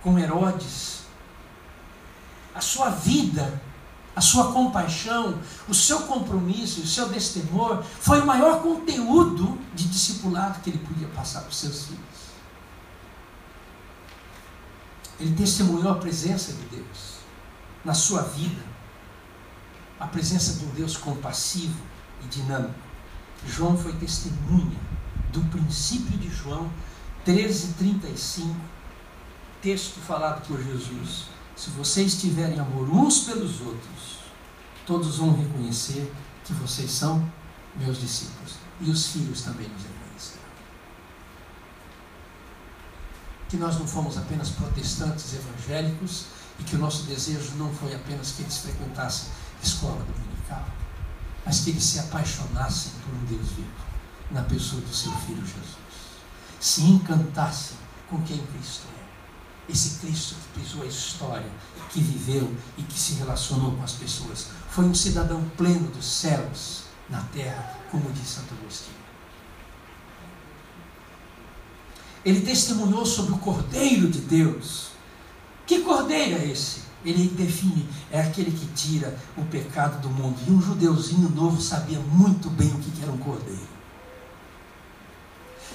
com 0.00 0.16
Herodes. 0.16 1.00
A 2.54 2.60
sua 2.60 2.90
vida, 2.90 3.60
a 4.14 4.20
sua 4.20 4.52
compaixão, 4.52 5.40
o 5.68 5.74
seu 5.74 6.02
compromisso, 6.02 6.82
o 6.82 6.86
seu 6.86 7.08
destemor 7.08 7.82
foi 7.82 8.20
o 8.20 8.26
maior 8.26 8.62
conteúdo 8.62 9.58
de 9.74 9.88
discipulado 9.88 10.60
que 10.60 10.70
ele 10.70 10.78
podia 10.78 11.08
passar 11.08 11.40
para 11.40 11.50
os 11.50 11.56
seus 11.56 11.86
filhos. 11.86 12.27
Ele 15.20 15.34
testemunhou 15.34 15.90
a 15.90 15.96
presença 15.96 16.52
de 16.52 16.62
Deus 16.76 17.18
na 17.84 17.94
sua 17.94 18.22
vida, 18.22 18.62
a 19.98 20.06
presença 20.06 20.54
de 20.54 20.64
um 20.64 20.70
Deus 20.70 20.96
compassivo 20.96 21.80
e 22.24 22.28
dinâmico. 22.28 22.74
João 23.46 23.76
foi 23.76 23.92
testemunha 23.94 24.78
do 25.32 25.40
princípio 25.50 26.16
de 26.18 26.30
João 26.30 26.70
13:35, 27.24 28.54
texto 29.60 30.00
falado 30.00 30.46
por 30.46 30.62
Jesus. 30.62 31.26
Se 31.56 31.70
vocês 31.70 32.20
tiverem 32.20 32.60
amor 32.60 32.88
uns 32.88 33.20
pelos 33.20 33.60
outros, 33.60 34.18
todos 34.86 35.16
vão 35.16 35.36
reconhecer 35.36 36.12
que 36.44 36.52
vocês 36.54 36.90
são 36.90 37.30
meus 37.76 38.00
discípulos. 38.00 38.54
E 38.80 38.90
os 38.90 39.08
filhos 39.08 39.42
também 39.42 39.68
nos 39.68 39.84
Que 43.48 43.56
nós 43.56 43.78
não 43.78 43.86
fomos 43.86 44.18
apenas 44.18 44.50
protestantes 44.50 45.34
evangélicos 45.34 46.26
e 46.58 46.64
que 46.64 46.76
o 46.76 46.78
nosso 46.78 47.04
desejo 47.04 47.52
não 47.56 47.72
foi 47.72 47.94
apenas 47.94 48.32
que 48.32 48.42
eles 48.42 48.58
frequentassem 48.58 49.28
escola 49.62 50.04
dominical 50.04 50.28
mas 51.48 51.60
que 51.60 51.70
eles 51.70 51.82
se 51.82 51.98
apaixonassem 51.98 52.92
por 53.02 53.14
um 53.14 53.24
Deus 53.24 53.52
vivo, 53.52 53.70
na 54.30 54.42
pessoa 54.42 54.82
do 54.82 54.94
seu 54.94 55.10
Filho 55.12 55.40
Jesus. 55.40 55.78
Se 56.60 56.82
encantassem 56.82 57.78
com 58.06 58.20
quem 58.20 58.36
Cristo 58.36 58.86
é. 58.98 59.72
Esse 59.72 59.98
Cristo 59.98 60.34
que 60.34 60.60
pisou 60.60 60.82
a 60.82 60.86
história, 60.86 61.50
que 61.88 62.02
viveu 62.02 62.54
e 62.76 62.82
que 62.82 63.00
se 63.00 63.14
relacionou 63.14 63.72
com 63.72 63.82
as 63.82 63.92
pessoas. 63.92 64.48
Foi 64.68 64.84
um 64.84 64.94
cidadão 64.94 65.42
pleno 65.56 65.90
dos 65.90 66.04
céus 66.04 66.82
na 67.08 67.22
terra, 67.22 67.78
como 67.90 68.12
diz 68.12 68.28
Santo 68.28 68.52
Agostinho. 68.52 68.97
Ele 72.28 72.42
testemunhou 72.42 73.06
sobre 73.06 73.32
o 73.32 73.38
Cordeiro 73.38 74.06
de 74.06 74.18
Deus. 74.18 74.88
Que 75.66 75.78
cordeiro 75.78 76.36
é 76.36 76.44
esse? 76.44 76.80
Ele 77.02 77.26
define, 77.26 77.88
é 78.10 78.20
aquele 78.20 78.50
que 78.50 78.66
tira 78.74 79.18
o 79.34 79.42
pecado 79.46 79.98
do 80.02 80.10
mundo. 80.10 80.38
E 80.46 80.50
um 80.50 80.60
judeuzinho 80.60 81.30
novo 81.30 81.58
sabia 81.58 81.98
muito 81.98 82.50
bem 82.50 82.68
o 82.68 82.78
que 82.80 83.02
era 83.02 83.10
um 83.10 83.16
cordeiro. 83.16 83.66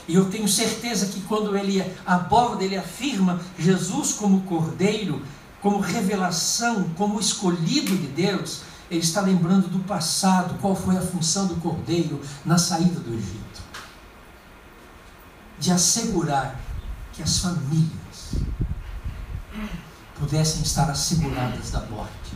E 0.08 0.14
eu 0.14 0.30
tenho 0.30 0.48
certeza 0.48 1.08
que 1.08 1.22
quando 1.22 1.58
ele 1.58 1.84
aborda, 2.06 2.64
ele 2.64 2.78
afirma 2.78 3.42
Jesus 3.58 4.14
como 4.14 4.42
cordeiro, 4.42 5.24
como 5.60 5.80
revelação, 5.80 6.88
como 6.96 7.20
escolhido 7.20 7.98
de 7.98 8.08
Deus, 8.10 8.62
ele 8.92 9.02
está 9.02 9.22
lembrando 9.22 9.68
do 9.70 9.80
passado, 9.80 10.60
qual 10.62 10.76
foi 10.76 10.98
a 10.98 11.02
função 11.02 11.48
do 11.48 11.56
cordeiro 11.56 12.22
na 12.46 12.60
saída 12.60 13.00
do 13.00 13.12
Egito. 13.12 13.43
De 15.60 15.72
assegurar 15.72 16.60
que 17.14 17.22
as 17.22 17.40
famílias 17.40 18.34
pudessem 20.20 20.62
estar 20.64 20.90
asseguradas 20.90 21.72
da 21.72 21.82
morte 21.82 22.34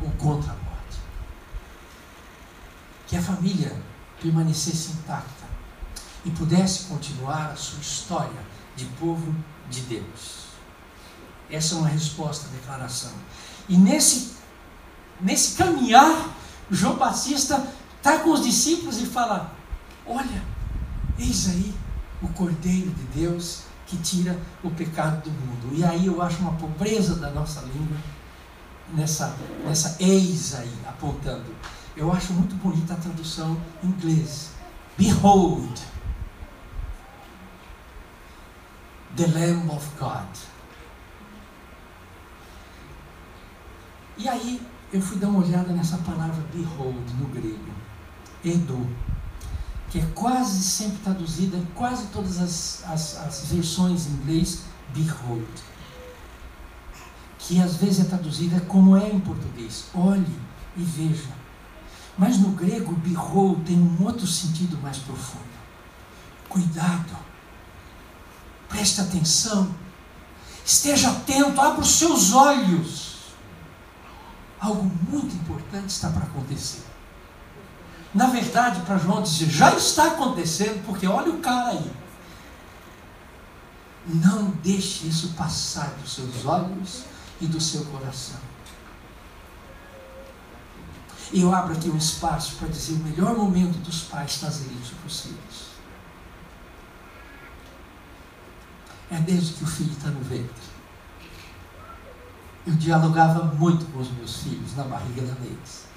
ou 0.00 0.10
contra 0.12 0.50
a 0.50 0.54
morte. 0.54 0.98
Que 3.06 3.16
a 3.16 3.22
família 3.22 3.76
permanecesse 4.20 4.92
intacta 4.92 5.44
e 6.24 6.30
pudesse 6.30 6.84
continuar 6.84 7.50
a 7.50 7.56
sua 7.56 7.80
história 7.80 8.40
de 8.74 8.86
povo 8.86 9.34
de 9.68 9.82
Deus. 9.82 10.44
Essa 11.50 11.74
é 11.74 11.78
uma 11.78 11.88
resposta 11.88 12.46
à 12.46 12.50
declaração. 12.50 13.12
E 13.68 13.76
nesse, 13.76 14.34
nesse 15.20 15.56
caminhar, 15.56 16.30
João 16.70 16.96
Batista 16.96 17.66
está 17.98 18.20
com 18.20 18.30
os 18.30 18.42
discípulos 18.42 18.98
e 18.98 19.06
fala: 19.06 19.52
Olha, 20.06 20.42
eis 21.18 21.48
aí 21.50 21.74
o 22.22 22.28
Cordeiro 22.28 22.90
de 22.90 23.20
Deus 23.20 23.64
que 23.86 23.96
tira 23.98 24.38
o 24.62 24.70
pecado 24.70 25.22
do 25.22 25.30
mundo. 25.30 25.74
E 25.74 25.84
aí 25.84 26.06
eu 26.06 26.20
acho 26.22 26.38
uma 26.40 26.54
pobreza 26.54 27.16
da 27.16 27.30
nossa 27.30 27.60
língua 27.62 27.98
nessa, 28.92 29.36
nessa 29.64 29.96
eis 30.00 30.54
aí, 30.54 30.72
apontando. 30.86 31.54
Eu 31.96 32.12
acho 32.12 32.32
muito 32.32 32.54
bonita 32.56 32.94
a 32.94 32.96
tradução 32.96 33.56
em 33.82 33.88
inglês. 33.88 34.50
Behold, 34.96 35.80
the 39.16 39.26
Lamb 39.26 39.70
of 39.70 39.86
God. 39.98 40.28
E 44.16 44.28
aí 44.28 44.60
eu 44.92 45.00
fui 45.00 45.18
dar 45.18 45.28
uma 45.28 45.44
olhada 45.44 45.72
nessa 45.72 45.98
palavra 45.98 46.42
behold 46.52 47.10
no 47.18 47.26
grego. 47.28 47.72
Edo 48.44 48.88
que 49.94 50.00
é 50.00 50.06
quase 50.12 50.60
sempre 50.60 50.96
traduzida 51.04 51.56
em 51.56 51.64
quase 51.66 52.06
todas 52.06 52.40
as, 52.40 52.82
as, 52.84 53.16
as 53.16 53.44
versões 53.46 54.08
em 54.08 54.10
inglês, 54.10 54.62
behold. 54.92 55.46
Que 57.38 57.62
às 57.62 57.76
vezes 57.76 58.00
é 58.00 58.08
traduzida 58.08 58.60
como 58.62 58.96
é 58.96 59.08
em 59.08 59.20
português, 59.20 59.84
olhe 59.94 60.36
e 60.76 60.82
veja. 60.82 61.30
Mas 62.18 62.38
no 62.38 62.48
grego, 62.48 62.92
behold 62.92 63.64
tem 63.64 63.78
um 63.78 64.04
outro 64.04 64.26
sentido 64.26 64.76
mais 64.82 64.98
profundo. 64.98 65.44
Cuidado, 66.48 67.16
preste 68.68 69.00
atenção, 69.00 69.72
esteja 70.66 71.12
atento, 71.12 71.60
abra 71.60 71.82
os 71.82 71.92
seus 71.92 72.32
olhos. 72.32 73.14
Algo 74.58 74.90
muito 75.08 75.36
importante 75.36 75.90
está 75.90 76.08
para 76.08 76.24
acontecer 76.24 76.93
na 78.14 78.28
verdade, 78.28 78.80
para 78.82 78.96
João 78.96 79.22
dizer, 79.22 79.50
já 79.50 79.74
está 79.74 80.06
acontecendo, 80.06 80.84
porque 80.86 81.06
olha 81.06 81.32
o 81.32 81.40
cara 81.40 81.70
aí. 81.70 81.92
Não 84.06 84.50
deixe 84.62 85.08
isso 85.08 85.32
passar 85.32 85.88
dos 86.00 86.14
seus 86.14 86.46
olhos 86.46 87.02
e 87.40 87.46
do 87.46 87.60
seu 87.60 87.84
coração. 87.86 88.38
E 91.32 91.40
eu 91.40 91.52
abro 91.52 91.72
aqui 91.72 91.88
um 91.88 91.96
espaço 91.96 92.54
para 92.56 92.68
dizer 92.68 92.92
o 92.92 92.98
melhor 92.98 93.36
momento 93.36 93.78
dos 93.78 94.02
pais 94.02 94.36
fazerem 94.36 94.76
isso 94.80 94.94
para 94.94 95.06
os 95.08 95.20
filhos. 95.20 95.74
É 99.10 99.18
desde 99.18 99.54
que 99.54 99.64
o 99.64 99.66
filho 99.66 99.90
está 99.90 100.10
no 100.10 100.20
ventre. 100.20 100.74
Eu 102.64 102.74
dialogava 102.74 103.44
muito 103.44 103.84
com 103.86 103.98
os 103.98 104.10
meus 104.12 104.36
filhos 104.36 104.76
na 104.76 104.84
barriga 104.84 105.22
da 105.22 105.34
deles 105.34 105.93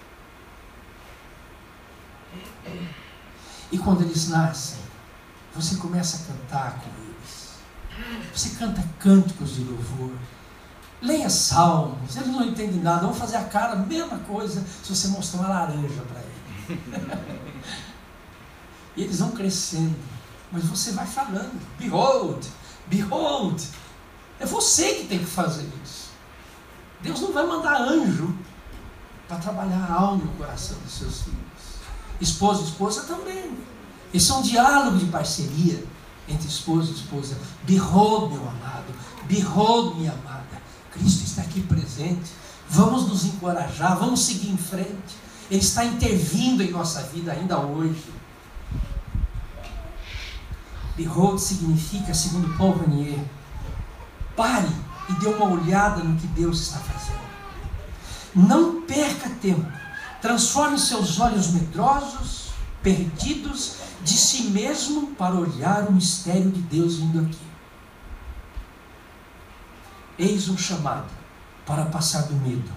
E 3.71 3.77
quando 3.77 4.01
eles 4.01 4.29
nascem, 4.29 4.79
você 5.53 5.75
começa 5.75 6.17
a 6.17 6.33
cantar 6.33 6.79
com 6.79 6.89
eles. 7.01 7.47
Você 8.33 8.49
canta 8.51 8.83
cânticos 8.99 9.55
de 9.55 9.63
louvor. 9.63 10.11
Leia 11.01 11.29
salmos. 11.29 12.15
Eles 12.15 12.29
não 12.29 12.45
entendem 12.45 12.81
nada. 12.81 13.05
Vão 13.05 13.13
fazer 13.13 13.37
a 13.37 13.43
cara, 13.43 13.73
a 13.73 13.75
mesma 13.77 14.17
coisa, 14.19 14.63
se 14.83 14.95
você 14.95 15.07
mostrar 15.09 15.41
uma 15.41 15.49
laranja 15.49 16.01
para 16.03 16.21
eles. 16.21 16.83
e 18.95 19.03
eles 19.03 19.19
vão 19.19 19.31
crescendo. 19.31 19.95
Mas 20.51 20.63
você 20.65 20.91
vai 20.91 21.05
falando. 21.05 21.59
Behold, 21.77 22.45
behold. 22.87 23.61
É 24.39 24.45
você 24.45 24.93
que 24.95 25.07
tem 25.07 25.19
que 25.19 25.25
fazer 25.25 25.67
isso. 25.83 26.11
Deus 27.01 27.21
não 27.21 27.31
vai 27.31 27.45
mandar 27.45 27.81
anjo 27.81 28.35
para 29.27 29.37
trabalhar 29.37 29.85
a 29.89 29.93
alma 29.93 30.23
e 30.23 30.27
o 30.27 30.31
coração 30.31 30.77
dos 30.79 30.93
seus 30.93 31.23
filhos. 31.23 31.46
Esposo 32.19 32.63
e 32.63 32.65
esposa 32.65 33.03
também. 33.03 33.57
Isso 34.13 34.33
é 34.33 34.35
um 34.37 34.41
diálogo 34.41 34.97
de 34.97 35.05
parceria 35.05 35.83
entre 36.27 36.47
esposo 36.47 36.91
e 36.91 36.95
esposa. 36.95 37.37
Behold, 37.63 38.31
meu 38.33 38.41
amado. 38.41 38.93
Behold, 39.27 39.97
minha 39.97 40.11
amada. 40.11 40.61
Cristo 40.91 41.23
está 41.23 41.41
aqui 41.41 41.61
presente. 41.61 42.31
Vamos 42.69 43.07
nos 43.07 43.25
encorajar, 43.25 43.97
vamos 43.97 44.25
seguir 44.25 44.49
em 44.49 44.57
frente. 44.57 45.15
Ele 45.49 45.61
está 45.61 45.85
intervindo 45.85 46.61
em 46.61 46.71
nossa 46.71 47.01
vida 47.03 47.31
ainda 47.31 47.59
hoje. 47.59 48.03
Behold 50.97 51.39
significa, 51.39 52.13
segundo 52.13 52.57
Paul 52.57 52.77
Ranier, 52.77 53.23
pare 54.35 54.67
e 55.09 55.13
dê 55.13 55.27
uma 55.27 55.49
olhada 55.49 56.03
no 56.03 56.19
que 56.19 56.27
Deus 56.27 56.59
está 56.59 56.79
fazendo. 56.79 57.27
Não 58.35 58.81
perca 58.81 59.29
tempo. 59.41 59.71
Transforme 60.21 60.79
seus 60.79 61.19
olhos 61.19 61.51
medrosos, 61.51 62.49
perdidos 62.81 63.75
de 64.01 64.13
si 64.13 64.43
mesmo 64.43 65.15
para 65.15 65.35
olhar 65.35 65.87
o 65.87 65.91
mistério 65.91 66.49
de 66.49 66.61
Deus 66.61 66.95
vindo 66.95 67.19
aqui. 67.19 67.47
Eis 70.17 70.49
um 70.49 70.57
chamado 70.57 71.11
para 71.65 71.85
passar 71.85 72.23
do 72.23 72.33
medo 72.35 72.71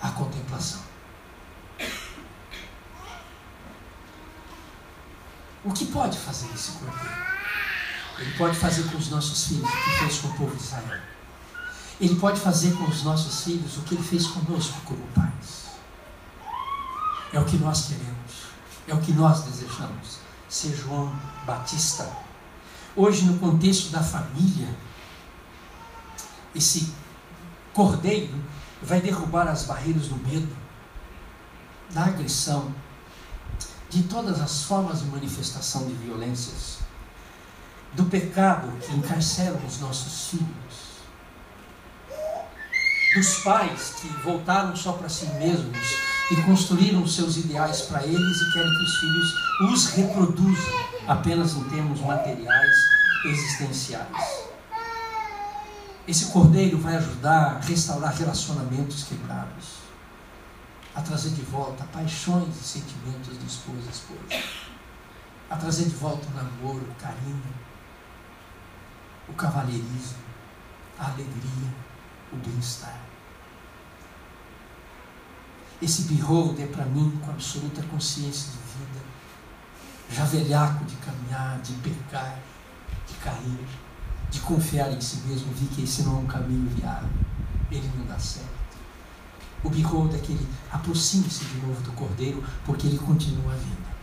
à 0.00 0.10
contemplação. 0.10 0.82
O 5.64 5.72
que 5.72 5.86
pode 5.86 6.18
fazer 6.18 6.46
esse 6.54 6.72
cordeiro? 6.72 7.24
Ele 8.18 8.32
pode 8.36 8.56
fazer 8.56 8.82
com 8.90 8.98
os 8.98 9.08
nossos 9.08 9.46
filhos 9.48 9.68
o 9.68 9.72
que 9.72 9.98
fez 9.98 10.18
com 10.18 10.28
o 10.28 10.34
povo 10.34 10.56
de 10.56 10.62
Israel. 10.62 11.00
Ele 12.00 12.16
pode 12.16 12.38
fazer 12.38 12.76
com 12.76 12.84
os 12.84 13.02
nossos 13.02 13.44
filhos 13.44 13.78
o 13.78 13.82
que 13.82 13.94
ele 13.94 14.02
fez 14.02 14.26
conosco 14.26 14.78
como 14.84 15.02
pais. 15.14 15.63
É 17.34 17.40
o 17.40 17.44
que 17.44 17.56
nós 17.56 17.88
queremos. 17.88 18.32
É 18.86 18.94
o 18.94 19.00
que 19.00 19.12
nós 19.12 19.42
desejamos. 19.42 20.18
Ser 20.48 20.72
João 20.76 21.12
Batista. 21.44 22.08
Hoje, 22.94 23.24
no 23.24 23.40
contexto 23.40 23.90
da 23.90 24.00
família, 24.00 24.68
esse 26.54 26.94
cordeiro 27.72 28.32
vai 28.80 29.00
derrubar 29.00 29.48
as 29.48 29.64
barreiras 29.64 30.06
do 30.06 30.16
medo, 30.16 30.56
da 31.90 32.04
agressão, 32.04 32.72
de 33.90 34.04
todas 34.04 34.40
as 34.40 34.62
formas 34.62 35.00
de 35.00 35.06
manifestação 35.06 35.88
de 35.88 35.94
violências 35.94 36.78
do 37.94 38.04
pecado 38.04 38.70
que 38.78 38.94
encarcera 38.94 39.60
os 39.66 39.80
nossos 39.80 40.30
filhos, 40.30 40.94
dos 43.16 43.42
pais 43.42 43.94
que 44.00 44.06
voltaram 44.22 44.76
só 44.76 44.92
para 44.92 45.08
si 45.08 45.26
mesmos 45.26 46.03
e 46.30 46.36
construíram 46.42 47.06
seus 47.06 47.36
ideais 47.36 47.82
para 47.82 48.02
eles 48.04 48.40
e 48.40 48.52
querem 48.52 48.70
que 48.70 48.82
os 48.82 48.96
filhos 48.96 49.72
os 49.72 49.86
reproduzam 49.90 50.84
apenas 51.06 51.54
em 51.54 51.64
termos 51.64 52.00
materiais 52.00 52.74
existenciais. 53.26 54.44
Esse 56.06 56.26
cordeiro 56.26 56.78
vai 56.78 56.96
ajudar 56.96 57.56
a 57.56 57.60
restaurar 57.60 58.14
relacionamentos 58.14 59.04
quebrados, 59.04 59.84
a 60.94 61.00
trazer 61.00 61.30
de 61.30 61.42
volta 61.42 61.84
paixões 61.84 62.54
e 62.60 62.64
sentimentos 62.64 63.38
de 63.38 63.46
esposa 63.46 63.80
e 63.86 63.90
esposa, 63.90 64.44
a 65.50 65.56
trazer 65.56 65.84
de 65.84 65.94
volta 65.94 66.26
o 66.28 66.34
namoro, 66.34 66.84
o 66.90 66.94
carinho, 67.02 67.54
o 69.28 69.32
cavalheirismo, 69.32 70.24
a 70.98 71.06
alegria, 71.06 71.74
o 72.32 72.36
bem-estar. 72.36 73.13
Esse 75.82 76.02
behold 76.02 76.60
é 76.60 76.66
para 76.66 76.84
mim 76.86 77.18
com 77.22 77.30
absoluta 77.30 77.82
consciência 77.84 78.52
de 78.52 78.58
vida, 78.58 79.04
já 80.10 80.24
velhaco 80.24 80.84
de 80.84 80.96
caminhar, 80.96 81.60
de 81.60 81.72
pecar, 81.74 82.38
de 83.06 83.14
cair, 83.14 83.66
de 84.30 84.40
confiar 84.40 84.92
em 84.92 85.00
si 85.00 85.18
mesmo, 85.26 85.52
vi 85.52 85.66
que 85.66 85.82
esse 85.82 86.02
não 86.02 86.16
é 86.16 86.20
um 86.20 86.26
caminho 86.26 86.68
viável, 86.70 87.10
ele 87.70 87.90
não 87.96 88.06
dá 88.06 88.18
certo. 88.18 88.48
O 89.62 89.70
behold 89.70 90.14
é 90.14 90.18
que 90.18 90.32
ele 90.32 90.48
aproxime-se 90.70 91.44
de 91.44 91.66
novo 91.66 91.80
do 91.82 91.92
cordeiro, 91.92 92.44
porque 92.64 92.86
ele 92.86 92.98
continua 92.98 93.54
vindo. 93.54 93.94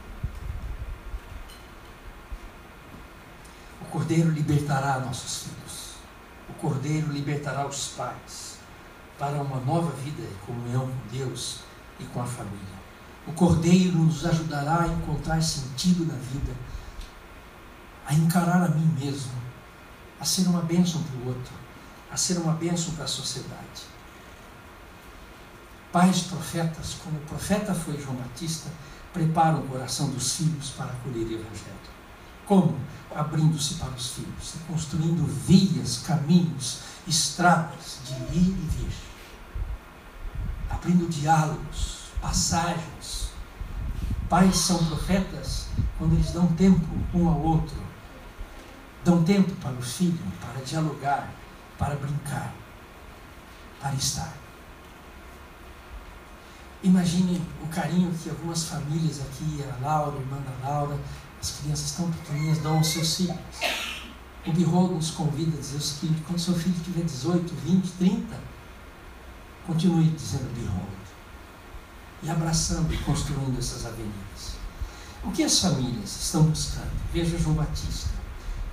Cordeiro 3.92 4.32
libertará 4.32 5.00
nossos 5.00 5.44
filhos. 5.44 5.96
O 6.48 6.54
Cordeiro 6.54 7.12
libertará 7.12 7.68
os 7.68 7.90
pais 7.90 8.51
para 9.22 9.40
uma 9.40 9.60
nova 9.60 9.92
vida 9.98 10.24
em 10.24 10.46
comunhão 10.48 10.88
com 10.88 11.16
Deus 11.16 11.60
e 12.00 12.04
com 12.06 12.24
a 12.24 12.26
família. 12.26 12.82
O 13.28 13.32
Cordeiro 13.34 14.00
nos 14.00 14.26
ajudará 14.26 14.82
a 14.82 14.88
encontrar 14.88 15.40
sentido 15.44 16.08
na 16.08 16.16
vida, 16.16 16.52
a 18.08 18.16
encarar 18.16 18.64
a 18.64 18.70
mim 18.70 18.98
mesmo, 19.00 19.32
a 20.20 20.26
ser 20.26 20.48
uma 20.48 20.64
bênção 20.64 21.04
para 21.04 21.18
o 21.18 21.28
outro, 21.28 21.54
a 22.12 22.18
ser 22.18 22.40
uma 22.40 22.54
bênção 22.54 22.96
para 22.96 23.06
a 23.06 23.08
sociedade. 23.08 23.84
Pais 25.92 26.22
profetas, 26.24 26.96
como 27.04 27.18
o 27.18 27.26
profeta 27.28 27.76
foi 27.76 28.02
João 28.02 28.16
Batista, 28.16 28.72
preparam 29.14 29.60
o 29.60 29.68
coração 29.68 30.10
dos 30.10 30.38
filhos 30.38 30.72
para 30.72 30.88
acolher 30.88 31.28
o 31.28 31.34
Evangelho. 31.34 31.92
Como? 32.48 32.76
Abrindo-se 33.14 33.76
para 33.76 33.92
os 33.92 34.14
filhos, 34.14 34.56
construindo 34.68 35.28
vias, 35.46 36.00
caminhos, 36.08 36.80
estradas 37.08 38.00
de 38.04 38.14
ir 38.36 38.50
e 38.50 38.68
vir. 38.80 39.11
Abrindo 40.82 41.08
diálogos, 41.08 42.08
passagens. 42.20 43.30
Pais 44.28 44.56
são 44.56 44.84
profetas 44.86 45.68
quando 46.00 46.14
eles 46.14 46.32
dão 46.32 46.48
tempo 46.56 46.88
um 47.14 47.30
ao 47.30 47.40
outro. 47.40 47.78
Dão 49.06 49.24
tempo 49.24 49.52
para 49.62 49.74
o 49.74 49.82
filho, 49.82 50.18
para 50.40 50.60
dialogar, 50.64 51.32
para 51.78 51.94
brincar, 51.96 52.52
para 53.80 53.94
estar. 53.94 54.34
Imagine 56.82 57.40
o 57.64 57.68
carinho 57.68 58.12
que 58.12 58.32
algumas 58.32 58.64
famílias 58.64 59.22
aqui, 59.22 59.64
a 59.64 59.86
Laura, 59.86 60.18
a 60.18 60.20
irmã 60.20 60.38
da 60.38 60.68
Laura, 60.68 61.00
as 61.40 61.60
crianças 61.60 61.92
tão 61.92 62.10
pequenininhas 62.10 62.58
dão 62.58 62.78
aos 62.78 62.88
seus 62.88 63.18
filhos. 63.18 63.38
O 64.48 64.52
Behold 64.52 64.94
nos 64.94 65.12
convida 65.12 65.56
a 65.56 65.60
dizer 65.60 65.78
o 65.78 65.82
seguinte: 65.82 66.24
quando 66.26 66.40
seu 66.40 66.56
filho 66.56 66.76
tiver 66.84 67.04
18, 67.04 67.54
20, 67.54 67.92
30, 68.00 68.51
continue 69.72 70.10
dizendo 70.10 70.54
Behold. 70.54 71.02
E 72.24 72.30
abraçando 72.30 72.94
e 72.94 72.98
construindo 73.00 73.58
essas 73.58 73.86
avenidas. 73.86 74.56
O 75.24 75.32
que 75.32 75.44
as 75.44 75.60
famílias 75.60 76.24
estão 76.24 76.44
buscando? 76.44 76.92
Veja 77.14 77.38
João 77.38 77.56
Batista. 77.56 78.10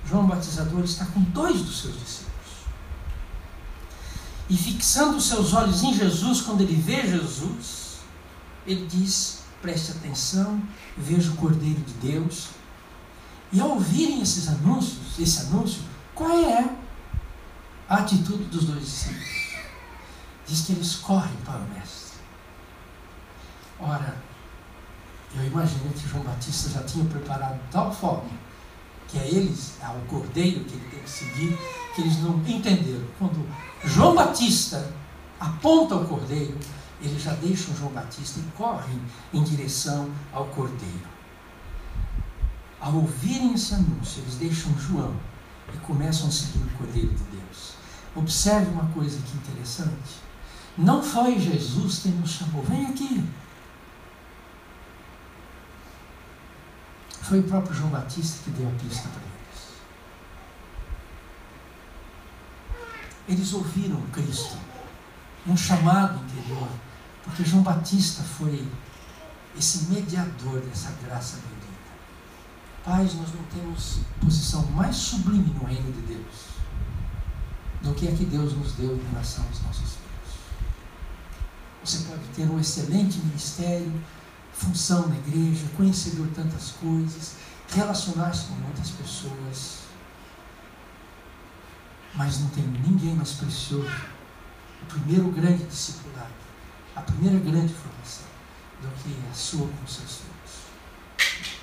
João 0.07 0.27
Batizador 0.27 0.83
está 0.83 1.05
com 1.05 1.21
dois 1.21 1.61
dos 1.61 1.81
seus 1.81 1.99
discípulos. 1.99 2.29
E 4.49 4.57
fixando 4.57 5.17
os 5.17 5.27
seus 5.27 5.53
olhos 5.53 5.83
em 5.83 5.93
Jesus, 5.93 6.41
quando 6.41 6.61
ele 6.61 6.75
vê 6.75 7.07
Jesus, 7.07 7.97
ele 8.65 8.87
diz: 8.87 9.39
preste 9.61 9.91
atenção, 9.91 10.61
veja 10.97 11.31
o 11.31 11.35
Cordeiro 11.35 11.81
de 11.81 11.93
Deus, 11.93 12.49
e 13.51 13.59
ao 13.59 13.69
ouvirem 13.69 14.21
esses 14.21 14.47
anúncios, 14.47 15.19
esse 15.19 15.41
anúncio, 15.41 15.81
qual 16.15 16.31
é 16.31 16.75
a 17.87 17.95
atitude 17.95 18.45
dos 18.45 18.65
dois 18.65 18.81
discípulos? 18.81 19.48
Diz 20.49 20.61
que 20.61 20.71
eles 20.71 20.95
correm 20.95 21.35
para 21.45 21.59
o 21.59 21.69
Mestre. 21.69 22.17
Ora, 23.79 24.17
eu 25.35 25.45
imagino 25.45 25.93
que 25.93 26.09
João 26.09 26.23
Batista 26.23 26.71
já 26.71 26.83
tinha 26.83 27.05
preparado 27.05 27.59
tal 27.71 27.93
forma 27.93 28.31
que 29.07 29.19
a 29.19 29.25
eles, 29.25 29.73
ao 29.79 29.95
cordeiro 30.07 30.63
que 30.65 30.73
ele 30.73 30.87
tem 30.89 30.99
que 31.01 31.09
seguir, 31.09 31.55
que 31.93 32.01
eles 32.01 32.17
não 32.23 32.39
entenderam. 32.47 33.05
Quando 33.19 33.47
João 33.85 34.15
Batista 34.15 34.91
aponta 35.39 35.95
o 35.95 36.07
cordeiro, 36.07 36.57
eles 36.99 37.21
já 37.21 37.33
deixam 37.35 37.75
João 37.75 37.91
Batista 37.91 38.39
e 38.39 38.57
correm 38.57 38.99
em 39.31 39.43
direção 39.43 40.09
ao 40.33 40.45
cordeiro. 40.47 41.07
Ao 42.81 42.95
ouvirem 42.95 43.53
esse 43.53 43.75
anúncio, 43.75 44.23
eles 44.23 44.35
deixam 44.35 44.75
João 44.79 45.15
e 45.71 45.77
começam 45.77 46.27
a 46.27 46.31
seguir 46.31 46.63
o 46.63 46.77
Cordeiro 46.77 47.09
de 47.09 47.23
Deus. 47.23 47.73
Observe 48.15 48.71
uma 48.71 48.87
coisa 48.87 49.19
que 49.21 49.37
interessante. 49.37 50.28
Não 50.79 51.03
foi 51.03 51.37
Jesus 51.37 51.99
quem 51.99 52.13
nos 52.13 52.31
chamou, 52.31 52.63
vem 52.63 52.85
aqui. 52.85 53.29
Foi 57.21 57.41
o 57.41 57.43
próprio 57.43 57.75
João 57.75 57.89
Batista 57.89 58.41
que 58.45 58.51
deu 58.51 58.65
a 58.65 58.71
pista 58.71 59.09
para 59.09 59.21
eles. 59.21 59.67
Eles 63.27 63.53
ouviram 63.53 64.01
Cristo, 64.13 64.57
um 65.45 65.57
chamado 65.57 66.23
interior, 66.23 66.69
porque 67.25 67.43
João 67.43 67.61
Batista 67.61 68.23
foi 68.23 68.65
esse 69.57 69.91
mediador 69.91 70.61
dessa 70.61 70.91
graça 71.05 71.37
bendita. 71.37 71.69
Pais, 72.85 73.15
nós 73.15 73.33
não 73.33 73.43
temos 73.53 73.99
posição 74.21 74.63
mais 74.67 74.95
sublime 74.95 75.53
no 75.59 75.65
reino 75.65 75.91
de 75.91 76.01
Deus 76.13 76.49
do 77.81 77.93
que 77.93 78.07
a 78.07 78.15
que 78.15 78.25
Deus 78.25 78.53
nos 78.53 78.73
deu 78.73 78.95
em 78.95 79.11
relação 79.11 79.45
aos 79.45 79.61
nossos 79.63 79.81
filhos. 79.81 79.98
Você 81.83 81.99
pode 81.99 82.23
ter 82.35 82.43
um 82.43 82.59
excelente 82.59 83.19
ministério, 83.19 83.91
função 84.53 85.07
na 85.07 85.15
igreja, 85.15 85.65
conhecedor 85.77 86.27
de 86.27 86.35
tantas 86.35 86.71
coisas, 86.71 87.35
relacionar-se 87.69 88.47
com 88.47 88.55
muitas 88.55 88.89
pessoas, 88.89 89.79
mas 92.15 92.39
não 92.39 92.49
tem 92.49 92.65
ninguém 92.65 93.15
mais 93.15 93.33
precioso. 93.33 93.89
O 94.81 94.85
primeiro 94.85 95.31
grande 95.31 95.63
discipulado, 95.65 96.33
a 96.95 97.01
primeira 97.01 97.37
grande 97.39 97.73
formação, 97.73 98.27
do 98.81 98.87
que 99.01 99.15
a 99.29 99.33
sua 99.33 99.67
com 99.67 99.87
seus 99.87 100.21
filhos. 100.21 101.59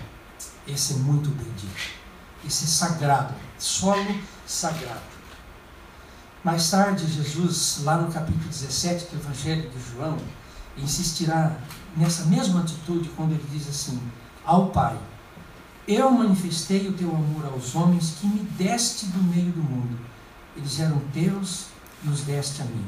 Esse 0.66 0.94
é 0.94 0.96
muito 0.96 1.30
bendito. 1.30 1.96
Esse 2.44 2.64
é 2.64 2.68
sagrado, 2.68 3.34
solo 3.58 4.20
sagrado. 4.46 5.15
Mais 6.46 6.70
tarde, 6.70 7.12
Jesus, 7.12 7.80
lá 7.82 7.98
no 7.98 8.12
capítulo 8.12 8.46
17 8.48 9.06
do 9.06 9.16
Evangelho 9.16 9.68
de 9.68 9.80
João, 9.90 10.16
insistirá 10.78 11.58
nessa 11.96 12.24
mesma 12.26 12.60
atitude 12.60 13.08
quando 13.16 13.32
ele 13.32 13.44
diz 13.50 13.68
assim: 13.68 14.00
Ao 14.44 14.68
Pai, 14.68 14.96
eu 15.88 16.08
manifestei 16.08 16.86
o 16.86 16.92
teu 16.92 17.10
amor 17.10 17.46
aos 17.46 17.74
homens 17.74 18.18
que 18.20 18.28
me 18.28 18.44
deste 18.50 19.06
do 19.06 19.20
meio 19.24 19.50
do 19.50 19.60
mundo. 19.60 19.98
Eles 20.56 20.78
eram 20.78 21.00
teus 21.12 21.64
e 22.04 22.08
os 22.10 22.20
deste 22.20 22.62
a 22.62 22.64
mim. 22.64 22.86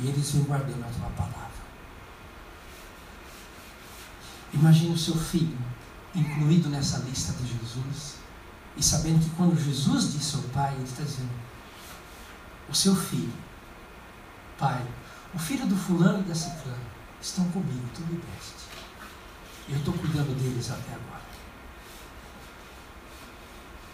E 0.00 0.08
eles 0.08 0.30
vêm 0.30 0.44
guardando 0.44 0.82
a 0.82 0.88
tua 0.88 1.10
palavra. 1.10 1.60
Imagine 4.54 4.94
o 4.94 4.98
seu 4.98 5.14
filho 5.14 5.58
incluído 6.14 6.70
nessa 6.70 7.00
lista 7.00 7.34
de 7.34 7.48
Jesus 7.48 8.14
e 8.78 8.82
sabendo 8.82 9.22
que 9.22 9.36
quando 9.36 9.62
Jesus 9.62 10.14
disse 10.14 10.36
ao 10.36 10.42
Pai, 10.44 10.72
ele 10.72 10.84
está 10.84 11.02
dizendo: 11.02 11.43
o 12.68 12.74
seu 12.74 12.94
filho, 12.94 13.32
pai, 14.58 14.84
o 15.34 15.38
filho 15.38 15.66
do 15.66 15.76
fulano 15.76 16.20
e 16.20 16.28
da 16.28 16.34
ciclana, 16.34 16.78
estão 17.20 17.44
comigo, 17.50 17.88
tu 17.94 18.00
me 18.02 18.18
deste. 18.18 18.64
Eu 19.68 19.76
estou 19.76 19.94
cuidando 19.94 20.34
deles 20.38 20.70
até 20.70 20.92
agora. 20.92 21.24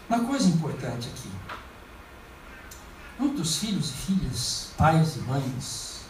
Uma 0.09 0.25
coisa 0.25 0.49
importante 0.49 1.09
aqui. 1.09 1.31
Muitos 3.19 3.59
filhos 3.59 3.91
e 3.91 3.93
filhas, 3.93 4.73
pais 4.77 5.17
e 5.17 5.21
mães, 5.21 6.01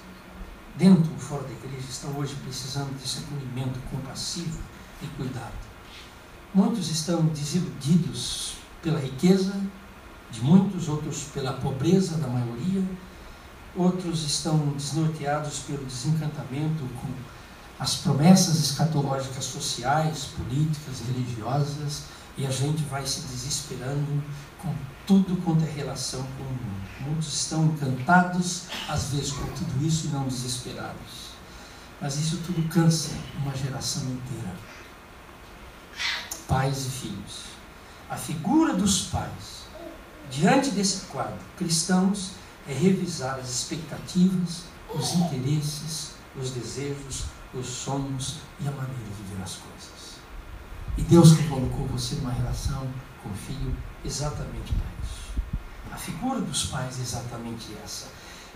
dentro 0.76 1.12
ou 1.12 1.18
fora 1.18 1.42
da 1.42 1.52
igreja, 1.52 1.86
estão 1.88 2.16
hoje 2.16 2.34
precisando 2.36 2.98
desse 2.98 3.18
acolhimento 3.18 3.78
compassivo 3.90 4.58
e 5.02 5.06
cuidado. 5.08 5.52
Muitos 6.54 6.90
estão 6.90 7.26
desiludidos 7.26 8.54
pela 8.82 8.98
riqueza 8.98 9.54
de 10.30 10.40
muitos, 10.42 10.88
outros 10.88 11.24
pela 11.34 11.54
pobreza 11.54 12.16
da 12.16 12.28
maioria, 12.28 12.82
outros 13.76 14.24
estão 14.24 14.58
desnorteados 14.76 15.60
pelo 15.60 15.84
desencantamento 15.84 16.88
com 17.00 17.08
as 17.78 17.96
promessas 17.96 18.58
escatológicas 18.58 19.44
sociais, 19.44 20.28
políticas, 20.36 21.00
religiosas, 21.06 22.02
e 22.36 22.46
a 22.46 22.50
gente 22.50 22.82
vai 22.84 23.06
se 23.06 23.22
desesperando 23.22 24.22
com 24.58 24.74
tudo 25.06 25.42
quanto 25.42 25.64
é 25.64 25.70
relação 25.70 26.22
com 26.22 26.44
o 26.44 26.46
mundo. 26.46 26.80
Muitos 27.00 27.32
estão 27.32 27.66
encantados, 27.66 28.64
às 28.88 29.08
vezes, 29.08 29.32
com 29.32 29.46
tudo 29.52 29.84
isso 29.84 30.06
e 30.06 30.10
não 30.10 30.28
desesperados. 30.28 31.30
Mas 32.00 32.16
isso 32.16 32.38
tudo 32.46 32.68
cansa 32.68 33.10
uma 33.42 33.54
geração 33.54 34.02
inteira. 34.04 34.54
Pais 36.46 36.86
e 36.86 36.90
filhos. 36.90 37.44
A 38.08 38.16
figura 38.16 38.74
dos 38.74 39.02
pais 39.02 39.59
Diante 40.30 40.70
desse 40.70 41.06
quadro, 41.06 41.36
cristãos 41.58 42.30
é 42.68 42.72
revisar 42.72 43.40
as 43.40 43.50
expectativas, 43.50 44.62
os 44.94 45.14
interesses, 45.14 46.12
os 46.40 46.52
desejos, 46.52 47.24
os 47.52 47.66
sonhos 47.66 48.36
e 48.60 48.68
a 48.68 48.70
maneira 48.70 48.94
de 48.94 49.34
ver 49.34 49.42
as 49.42 49.56
coisas. 49.56 50.20
E 50.96 51.02
Deus 51.02 51.32
que 51.32 51.48
colocou 51.48 51.84
você 51.86 52.14
numa 52.16 52.32
relação 52.32 52.86
com 53.22 53.28
o 53.28 53.34
filho 53.34 53.76
exatamente 54.04 54.72
para 54.72 54.86
isso. 55.02 55.30
A 55.90 55.96
figura 55.96 56.40
dos 56.40 56.66
pais 56.66 56.98
é 56.98 57.02
exatamente 57.02 57.66
essa. 57.84 58.06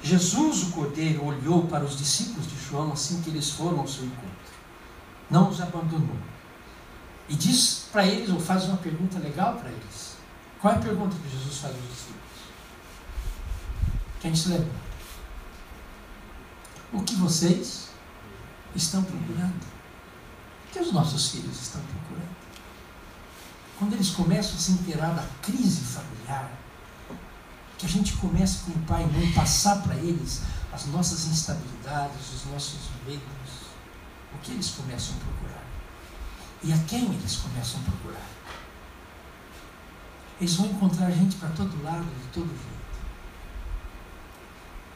Jesus, 0.01 0.65
o 0.65 0.71
Cordeiro, 0.71 1.25
olhou 1.25 1.67
para 1.67 1.85
os 1.85 1.97
discípulos 1.97 2.47
de 2.47 2.57
João 2.57 2.93
assim 2.93 3.21
que 3.21 3.31
eles 3.31 3.51
foram 3.51 3.81
ao 3.81 3.89
seu 3.89 4.05
encontro. 4.05 4.55
Não 5.29 5.49
os 5.49 5.61
abandonou. 5.61 6.17
E 7.29 7.35
diz 7.35 7.87
para 7.91 8.07
eles, 8.07 8.31
ou 8.31 8.39
faz 8.39 8.65
uma 8.65 8.77
pergunta 8.77 9.19
legal 9.19 9.55
para 9.55 9.71
eles. 9.71 10.04
Qual 10.65 10.73
é 10.73 10.79
a 10.79 10.81
pergunta 10.81 11.15
que 11.15 11.29
Jesus 11.29 11.59
faz 11.59 11.75
aos 11.75 11.91
discípulos? 11.91 12.23
Quem 14.19 14.35
se 14.35 14.49
lembra? 14.49 14.73
O 16.91 17.03
que 17.03 17.15
vocês 17.17 17.91
estão 18.75 19.05
procurando? 19.05 19.63
O 19.63 20.73
que 20.73 20.79
os 20.79 20.91
nossos 20.91 21.33
filhos 21.33 21.61
estão 21.61 21.83
procurando? 21.83 22.35
Quando 23.79 23.93
eles 23.93 24.09
começam 24.09 24.55
a 24.55 24.59
se 24.59 24.73
inteirar 24.73 25.11
da 25.15 25.27
crise 25.43 25.83
familiar, 25.83 26.51
que 27.77 27.85
a 27.85 27.89
gente 27.91 28.15
começa 28.15 28.65
com 28.65 28.71
o 28.71 28.83
pai 28.87 29.03
e 29.03 29.19
mãe 29.19 29.33
passar 29.33 29.83
para 29.83 29.97
eles 29.97 30.41
as 30.73 30.87
nossas 30.87 31.27
instabilidades, 31.27 32.33
os 32.33 32.51
nossos 32.51 32.89
medos, 33.07 33.21
o 34.33 34.39
que 34.39 34.53
eles 34.53 34.71
começam 34.71 35.15
a 35.15 35.19
procurar? 35.19 35.65
E 36.63 36.73
a 36.73 36.79
quem 36.89 37.05
eles 37.05 37.37
começam 37.37 37.79
a 37.83 37.85
procurar? 37.85 38.27
Eles 40.41 40.55
vão 40.57 40.67
encontrar 40.67 41.11
gente 41.11 41.37
para 41.37 41.49
todo 41.51 41.83
lado, 41.83 42.05
de 42.05 42.29
todo 42.33 42.47
jeito. 42.47 42.75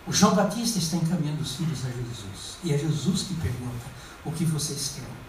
O 0.07 0.12
João 0.12 0.34
Batista 0.34 0.78
está 0.78 0.97
encaminhando 0.97 1.43
os 1.43 1.57
filhos 1.57 1.84
a 1.84 1.91
Jesus. 1.91 2.57
E 2.64 2.72
é 2.72 2.78
Jesus 2.78 3.22
que 3.22 3.34
pergunta: 3.34 3.86
O 4.24 4.32
que 4.32 4.45
vocês 4.45 4.95
querem? 4.97 5.28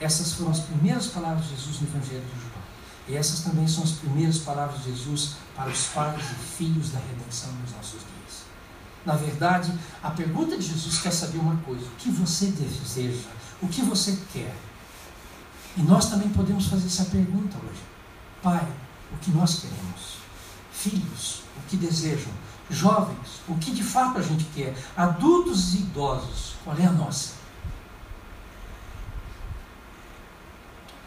Essas 0.00 0.32
foram 0.32 0.50
as 0.50 0.60
primeiras 0.60 1.06
palavras 1.06 1.44
de 1.44 1.56
Jesus 1.56 1.80
no 1.80 1.88
Evangelho 1.88 2.24
de 2.24 2.40
João. 2.40 2.62
E 3.08 3.16
essas 3.16 3.40
também 3.40 3.68
são 3.68 3.84
as 3.84 3.92
primeiras 3.92 4.38
palavras 4.38 4.82
de 4.82 4.90
Jesus 4.90 5.34
para 5.54 5.70
os 5.70 5.86
pais 5.88 6.22
e 6.22 6.34
filhos 6.56 6.90
da 6.90 6.98
redenção 6.98 7.52
nos 7.52 7.72
nossos 7.72 8.00
dias. 8.00 8.42
Na 9.04 9.14
verdade, 9.14 9.72
a 10.02 10.10
pergunta 10.10 10.56
de 10.56 10.66
Jesus 10.66 10.98
quer 11.00 11.12
saber 11.12 11.38
uma 11.38 11.56
coisa: 11.56 11.84
o 11.84 11.96
que 11.98 12.10
você 12.10 12.46
deseja? 12.46 13.28
O 13.60 13.68
que 13.68 13.82
você 13.82 14.18
quer? 14.32 14.56
E 15.76 15.82
nós 15.82 16.08
também 16.08 16.28
podemos 16.30 16.66
fazer 16.66 16.86
essa 16.86 17.04
pergunta 17.04 17.56
hoje. 17.58 17.82
Pai, 18.42 18.66
o 19.12 19.18
que 19.18 19.30
nós 19.30 19.60
queremos. 19.60 20.18
Filhos, 20.72 21.42
o 21.56 21.68
que 21.68 21.76
desejam. 21.76 22.32
Jovens, 22.70 23.40
o 23.46 23.56
que 23.58 23.70
de 23.70 23.82
fato 23.82 24.18
a 24.18 24.22
gente 24.22 24.44
quer. 24.54 24.74
Adultos 24.96 25.74
e 25.74 25.78
idosos, 25.78 26.54
qual 26.64 26.76
é 26.76 26.86
a 26.86 26.92
nossa? 26.92 27.34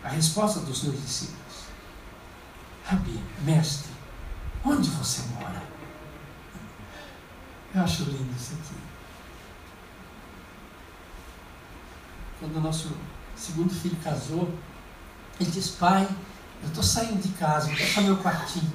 A 0.03 0.09
resposta 0.09 0.59
dos 0.59 0.81
dois 0.81 1.01
discípulos. 1.01 1.65
Rabi, 2.85 3.19
mestre, 3.43 3.89
onde 4.63 4.89
você 4.91 5.23
mora? 5.39 5.63
Eu 7.73 7.81
acho 7.81 8.03
lindo 8.03 8.31
isso 8.37 8.53
aqui. 8.53 8.75
Quando 12.39 12.57
o 12.57 12.61
nosso 12.61 12.91
segundo 13.35 13.73
filho 13.73 13.97
casou, 14.03 14.53
ele 15.39 15.49
disse, 15.49 15.71
pai, 15.73 16.07
eu 16.65 16.69
estou 16.69 16.83
saindo 16.83 17.21
de 17.21 17.29
casa, 17.29 17.67
vou 17.67 17.87
para 17.93 18.01
meu 18.01 18.17
quartinho. 18.17 18.71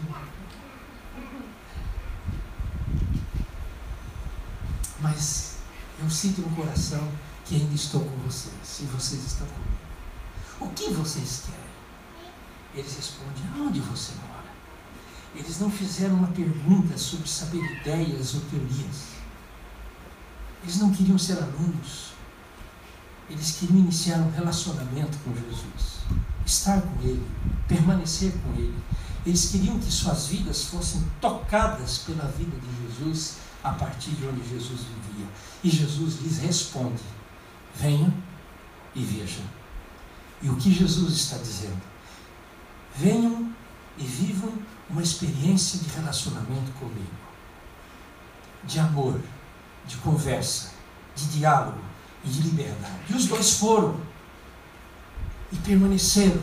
Mas 5.00 5.56
eu 6.00 6.08
sinto 6.08 6.42
no 6.42 6.54
coração 6.54 7.06
que 7.44 7.56
ainda 7.56 7.74
estou 7.74 8.02
com 8.02 8.16
vocês 8.18 8.80
e 8.80 8.84
vocês 8.84 9.24
estão 9.24 9.46
comigo. 9.46 9.70
O 10.60 10.68
que 10.68 10.90
vocês 10.90 11.42
querem? 11.46 11.60
Eles 12.74 12.96
respondem: 12.96 13.42
aonde 13.56 13.80
você 13.80 14.12
mora? 14.26 14.50
Eles 15.34 15.58
não 15.58 15.70
fizeram 15.70 16.14
uma 16.14 16.28
pergunta 16.28 16.96
sobre 16.96 17.28
saber 17.28 17.58
ideias 17.58 18.34
ou 18.34 18.40
teorias. 18.42 19.08
Eles 20.62 20.78
não 20.78 20.92
queriam 20.92 21.18
ser 21.18 21.38
alunos. 21.38 22.10
Eles 23.28 23.52
queriam 23.52 23.78
iniciar 23.78 24.18
um 24.18 24.30
relacionamento 24.30 25.18
com 25.24 25.34
Jesus 25.34 26.00
estar 26.50 26.80
com 26.80 27.00
Ele, 27.02 27.26
permanecer 27.74 28.32
com 28.42 28.52
Ele. 28.60 28.78
Eles 29.24 29.50
queriam 29.50 29.78
que 29.78 29.90
suas 29.90 30.26
vidas 30.26 30.64
fossem 30.64 31.02
tocadas 31.20 31.98
pela 31.98 32.24
vida 32.24 32.56
de 32.56 32.98
Jesus 32.98 33.36
a 33.62 33.70
partir 33.70 34.10
de 34.10 34.26
onde 34.26 34.48
Jesus 34.48 34.80
vivia. 34.80 35.26
E 35.62 35.70
Jesus 35.70 36.20
lhes 36.20 36.38
responde: 36.38 37.02
venha 37.74 38.12
e 38.94 39.02
veja. 39.02 39.42
E 40.42 40.48
o 40.48 40.56
que 40.56 40.72
Jesus 40.72 41.14
está 41.14 41.36
dizendo? 41.36 41.90
venham 42.94 43.52
e 43.98 44.04
vivam 44.04 44.52
uma 44.88 45.02
experiência 45.02 45.78
de 45.78 45.88
relacionamento 45.88 46.72
comigo, 46.78 47.10
de 48.64 48.78
amor, 48.78 49.20
de 49.86 49.96
conversa, 49.98 50.72
de 51.14 51.26
diálogo 51.38 51.78
e 52.24 52.28
de 52.28 52.42
liberdade. 52.42 53.00
E 53.08 53.14
os 53.14 53.26
dois 53.26 53.54
foram 53.54 53.98
e 55.52 55.56
permaneceram 55.56 56.42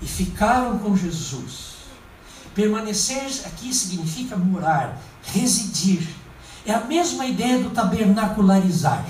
e 0.00 0.06
ficaram 0.06 0.78
com 0.78 0.96
Jesus. 0.96 1.70
Permanecer 2.54 3.22
aqui 3.46 3.72
significa 3.72 4.36
morar, 4.36 5.00
residir. 5.22 6.08
É 6.66 6.72
a 6.72 6.80
mesma 6.80 7.26
ideia 7.26 7.58
do 7.58 7.70
tabernacularizar. 7.70 9.04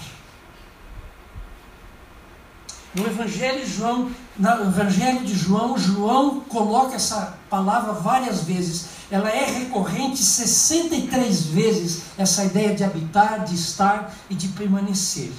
No 2.94 3.06
Evangelho 3.06 3.64
de 3.64 3.72
João, 3.72 4.10
no 4.36 4.48
Evangelho 4.48 5.24
de 5.24 5.34
João, 5.34 5.78
João 5.78 6.40
coloca 6.40 6.96
essa 6.96 7.38
palavra 7.48 7.92
várias 7.92 8.42
vezes. 8.42 8.86
Ela 9.10 9.30
é 9.30 9.44
recorrente 9.44 10.18
63 10.18 11.46
vezes, 11.46 12.02
essa 12.18 12.44
ideia 12.44 12.74
de 12.74 12.82
habitar, 12.82 13.44
de 13.44 13.54
estar 13.54 14.12
e 14.28 14.34
de 14.34 14.48
permanecer. 14.48 15.30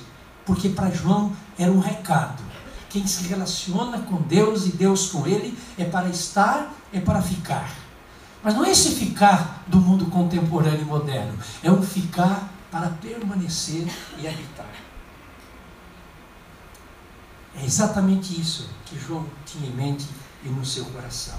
Porque 0.46 0.70
para 0.70 0.90
João 0.92 1.34
era 1.58 1.72
um 1.72 1.80
recado. 1.80 2.51
Quem 2.92 3.08
se 3.08 3.28
relaciona 3.28 4.00
com 4.00 4.22
Deus 4.22 4.66
e 4.66 4.72
Deus 4.74 5.10
com 5.10 5.26
ele 5.26 5.58
é 5.78 5.86
para 5.86 6.10
estar, 6.10 6.74
é 6.92 7.00
para 7.00 7.22
ficar. 7.22 7.74
Mas 8.44 8.54
não 8.54 8.66
é 8.66 8.72
esse 8.72 8.96
ficar 8.96 9.64
do 9.68 9.78
mundo 9.78 10.08
contemporâneo 10.08 10.82
e 10.82 10.86
moderno, 10.86 11.38
é 11.64 11.72
um 11.72 11.82
ficar 11.82 12.52
para 12.70 12.90
permanecer 12.90 13.88
e 14.18 14.28
habitar. 14.28 14.74
É 17.56 17.66
exatamente 17.66 18.40
isso 18.40 18.70
que 18.86 19.00
João 19.00 19.26
tinha 19.46 19.70
em 19.70 19.74
mente 19.74 20.06
e 20.44 20.50
no 20.50 20.66
seu 20.66 20.86
coração. 20.86 21.38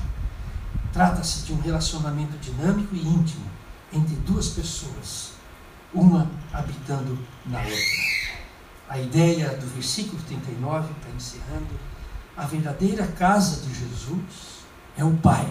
Trata-se 0.92 1.46
de 1.46 1.52
um 1.52 1.60
relacionamento 1.60 2.36
dinâmico 2.38 2.94
e 2.94 3.00
íntimo 3.00 3.50
entre 3.92 4.14
duas 4.16 4.48
pessoas, 4.48 5.32
uma 5.92 6.30
habitando 6.52 7.18
na 7.46 7.58
outra. 7.58 8.21
A 8.92 8.98
ideia 8.98 9.48
do 9.56 9.66
versículo 9.68 10.22
39, 10.24 10.92
para 11.00 11.10
encerrando, 11.12 11.80
a 12.36 12.44
verdadeira 12.44 13.06
casa 13.06 13.62
de 13.62 13.72
Jesus 13.72 14.66
é 14.98 15.02
o 15.02 15.16
Pai. 15.16 15.50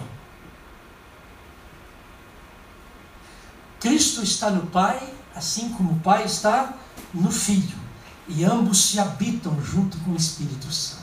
Cristo 3.80 4.22
está 4.22 4.52
no 4.52 4.68
Pai, 4.68 5.12
assim 5.36 5.70
como 5.70 5.94
o 5.94 6.00
Pai 6.02 6.24
está 6.24 6.76
no 7.12 7.32
Filho 7.32 7.80
e 8.28 8.44
ambos 8.44 8.92
se 8.92 9.00
habitam 9.00 9.60
junto 9.64 9.98
com 10.02 10.12
o 10.12 10.16
Espírito 10.16 10.72
Santo. 10.72 11.02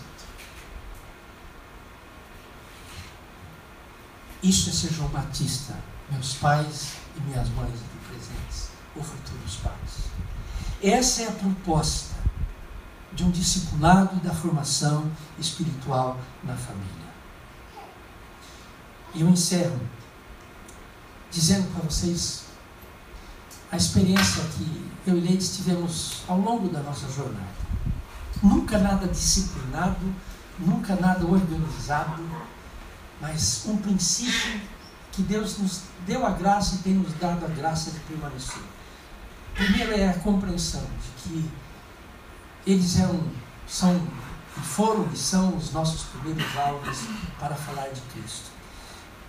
Isso 4.45 4.71
é 4.71 4.73
ser 4.73 4.93
João 4.93 5.09
Batista, 5.09 5.75
meus 6.09 6.35
pais 6.35 6.93
e 7.17 7.21
minhas 7.23 7.49
mães 7.49 7.75
aqui 7.75 7.99
presentes, 8.09 8.69
ou 8.95 9.03
futuros 9.03 9.57
pais. 9.57 10.07
Essa 10.81 11.23
é 11.23 11.27
a 11.27 11.33
proposta 11.33 12.08
de 13.19 13.25
um 13.25 13.31
discipulado 13.33 14.17
e 14.17 14.21
da 14.21 14.33
formação 14.33 15.11
espiritual 15.41 16.21
na 16.45 16.55
família. 16.55 17.09
E 19.13 19.23
eu 19.23 19.29
encerro 19.29 19.81
dizendo 21.29 21.67
para 21.75 21.83
vocês 21.83 22.45
a 23.73 23.77
experiência 23.77 24.45
que 24.45 24.89
eu 25.05 25.19
e 25.19 25.21
Leite 25.21 25.51
tivemos 25.51 26.23
ao 26.29 26.39
longo 26.39 26.69
da 26.69 26.81
nossa 26.81 27.11
jornada. 27.11 27.59
Nunca 28.41 28.79
nada 28.79 29.09
disciplinado, 29.09 30.15
nunca 30.57 30.95
nada 30.95 31.27
organizado, 31.27 32.23
mas 33.21 33.65
um 33.67 33.79
princípio 33.79 34.61
que 35.11 35.23
Deus 35.23 35.59
nos 35.59 35.83
deu 36.07 36.25
a 36.25 36.31
graça 36.31 36.77
e 36.77 36.79
tem 36.79 36.95
nos 36.95 37.13
dado 37.15 37.45
a 37.45 37.49
graça 37.49 37.91
de 37.91 37.99
permanecer. 37.99 38.63
Primeiro 39.55 39.93
é 39.93 40.09
a 40.09 40.19
compreensão 40.21 40.83
de 40.83 41.23
que 41.25 41.51
eles 42.69 42.99
eram, 42.99 43.21
são 43.67 44.01
e 44.57 44.61
foram 44.61 45.09
e 45.13 45.17
são 45.17 45.57
os 45.57 45.73
nossos 45.73 46.03
primeiros 46.03 46.57
alvos 46.57 46.99
para 47.39 47.55
falar 47.55 47.89
de 47.89 48.01
Cristo. 48.13 48.51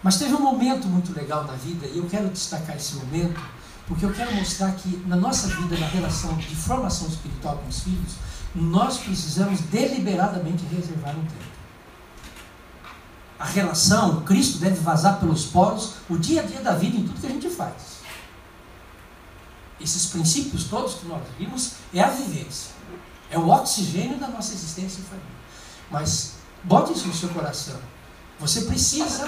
Mas 0.04 0.18
teve 0.18 0.34
um 0.34 0.42
momento 0.42 0.88
muito 0.88 1.14
legal 1.14 1.44
na 1.46 1.54
vida, 1.54 1.86
e 1.88 1.98
eu 1.98 2.06
quero 2.06 2.30
destacar 2.30 2.76
esse 2.76 2.96
momento, 2.96 3.40
porque 3.88 4.06
eu 4.06 4.14
quero 4.14 4.34
mostrar 4.36 4.72
que 4.74 5.04
na 5.08 5.16
nossa 5.16 5.48
vida, 5.48 5.78
na 5.78 5.88
relação 5.88 6.36
de 6.36 6.56
formação 6.56 7.08
espiritual 7.08 7.58
com 7.58 7.70
os 7.70 7.80
filhos, 7.82 8.14
nós 8.56 8.98
precisamos 8.98 9.62
deliberadamente 9.62 10.64
reservar 10.66 11.16
um 11.18 11.22
tempo. 11.22 11.60
A 13.38 13.46
relação, 13.46 14.22
Cristo 14.24 14.58
deve 14.58 14.82
vazar 14.82 15.20
pelos 15.20 15.46
poros 15.46 15.94
o 16.10 16.18
dia 16.18 16.42
a 16.42 16.46
dia 16.46 16.62
da 16.62 16.74
vida 16.74 16.98
em 16.98 17.04
tudo 17.04 17.22
que 17.22 17.28
a 17.28 17.30
gente 17.30 17.50
faz. 17.50 18.00
Esses 19.80 20.08
princípios 20.08 20.66
todos 20.66 20.96
que 20.96 21.08
nós 21.08 21.22
vimos 21.38 21.74
é 21.94 22.02
a 22.02 22.10
vivência. 22.10 22.79
É 23.30 23.38
o 23.38 23.48
oxigênio 23.50 24.18
da 24.18 24.28
nossa 24.28 24.54
existência 24.54 25.04
família. 25.04 25.30
Mas 25.92 26.34
bote 26.64 26.94
isso 26.94 27.08
no 27.08 27.14
seu 27.14 27.30
coração. 27.30 27.80
Você 28.40 28.62
precisa 28.62 29.28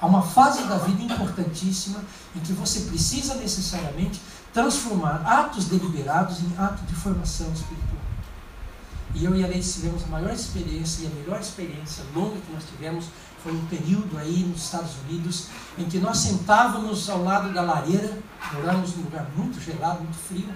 Há 0.00 0.06
uma 0.06 0.22
fase 0.22 0.62
da 0.64 0.76
vida 0.76 1.02
importantíssima 1.02 2.00
em 2.34 2.40
que 2.40 2.52
você 2.52 2.80
precisa 2.80 3.34
necessariamente 3.36 4.20
transformar 4.52 5.22
atos 5.24 5.66
deliberados 5.66 6.40
em 6.40 6.52
atos 6.58 6.86
de 6.86 6.94
formação 6.94 7.50
espiritual. 7.52 7.96
E 9.14 9.24
eu 9.24 9.34
e 9.34 9.42
a 9.42 9.46
Leite 9.46 9.72
tivemos 9.72 10.04
a 10.04 10.08
maior 10.08 10.32
experiência 10.32 11.04
e 11.04 11.06
a 11.06 11.10
melhor 11.10 11.40
experiência 11.40 12.04
longa 12.14 12.38
que 12.38 12.52
nós 12.52 12.64
tivemos 12.64 13.06
foi 13.42 13.52
um 13.52 13.64
período 13.66 14.18
aí 14.18 14.44
nos 14.44 14.64
Estados 14.64 14.92
Unidos 15.08 15.46
em 15.78 15.86
que 15.86 15.98
nós 15.98 16.18
sentávamos 16.18 17.08
ao 17.08 17.22
lado 17.22 17.54
da 17.54 17.62
lareira, 17.62 18.18
moramos 18.52 18.94
num 18.94 19.04
lugar 19.04 19.26
muito 19.34 19.58
gelado, 19.60 20.02
muito 20.02 20.18
frio, 20.18 20.48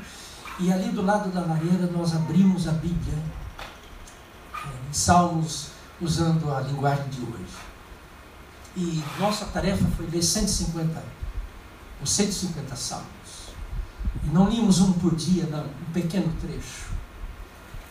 e 0.61 0.73
ali 0.73 0.91
do 0.91 1.03
lado 1.03 1.31
da 1.31 1.41
lareira 1.41 1.87
nós 1.87 2.15
abrimos 2.15 2.69
a 2.69 2.73
Bíblia 2.73 3.19
é, 4.55 4.89
em 4.89 4.93
Salmos 4.93 5.69
usando 6.01 6.53
a 6.55 6.61
linguagem 6.61 7.09
de 7.09 7.21
hoje. 7.21 7.71
E 8.77 9.03
nossa 9.19 9.47
tarefa 9.47 9.85
foi 9.97 10.07
ler 10.07 10.23
150, 10.23 11.03
os 12.03 12.11
150 12.11 12.77
salmos. 12.77 13.09
E 14.25 14.29
não 14.29 14.49
líamos 14.49 14.81
um 14.81 14.93
por 14.93 15.15
dia, 15.15 15.47
não, 15.47 15.65
um 15.65 15.93
pequeno 15.93 16.33
trecho. 16.41 16.91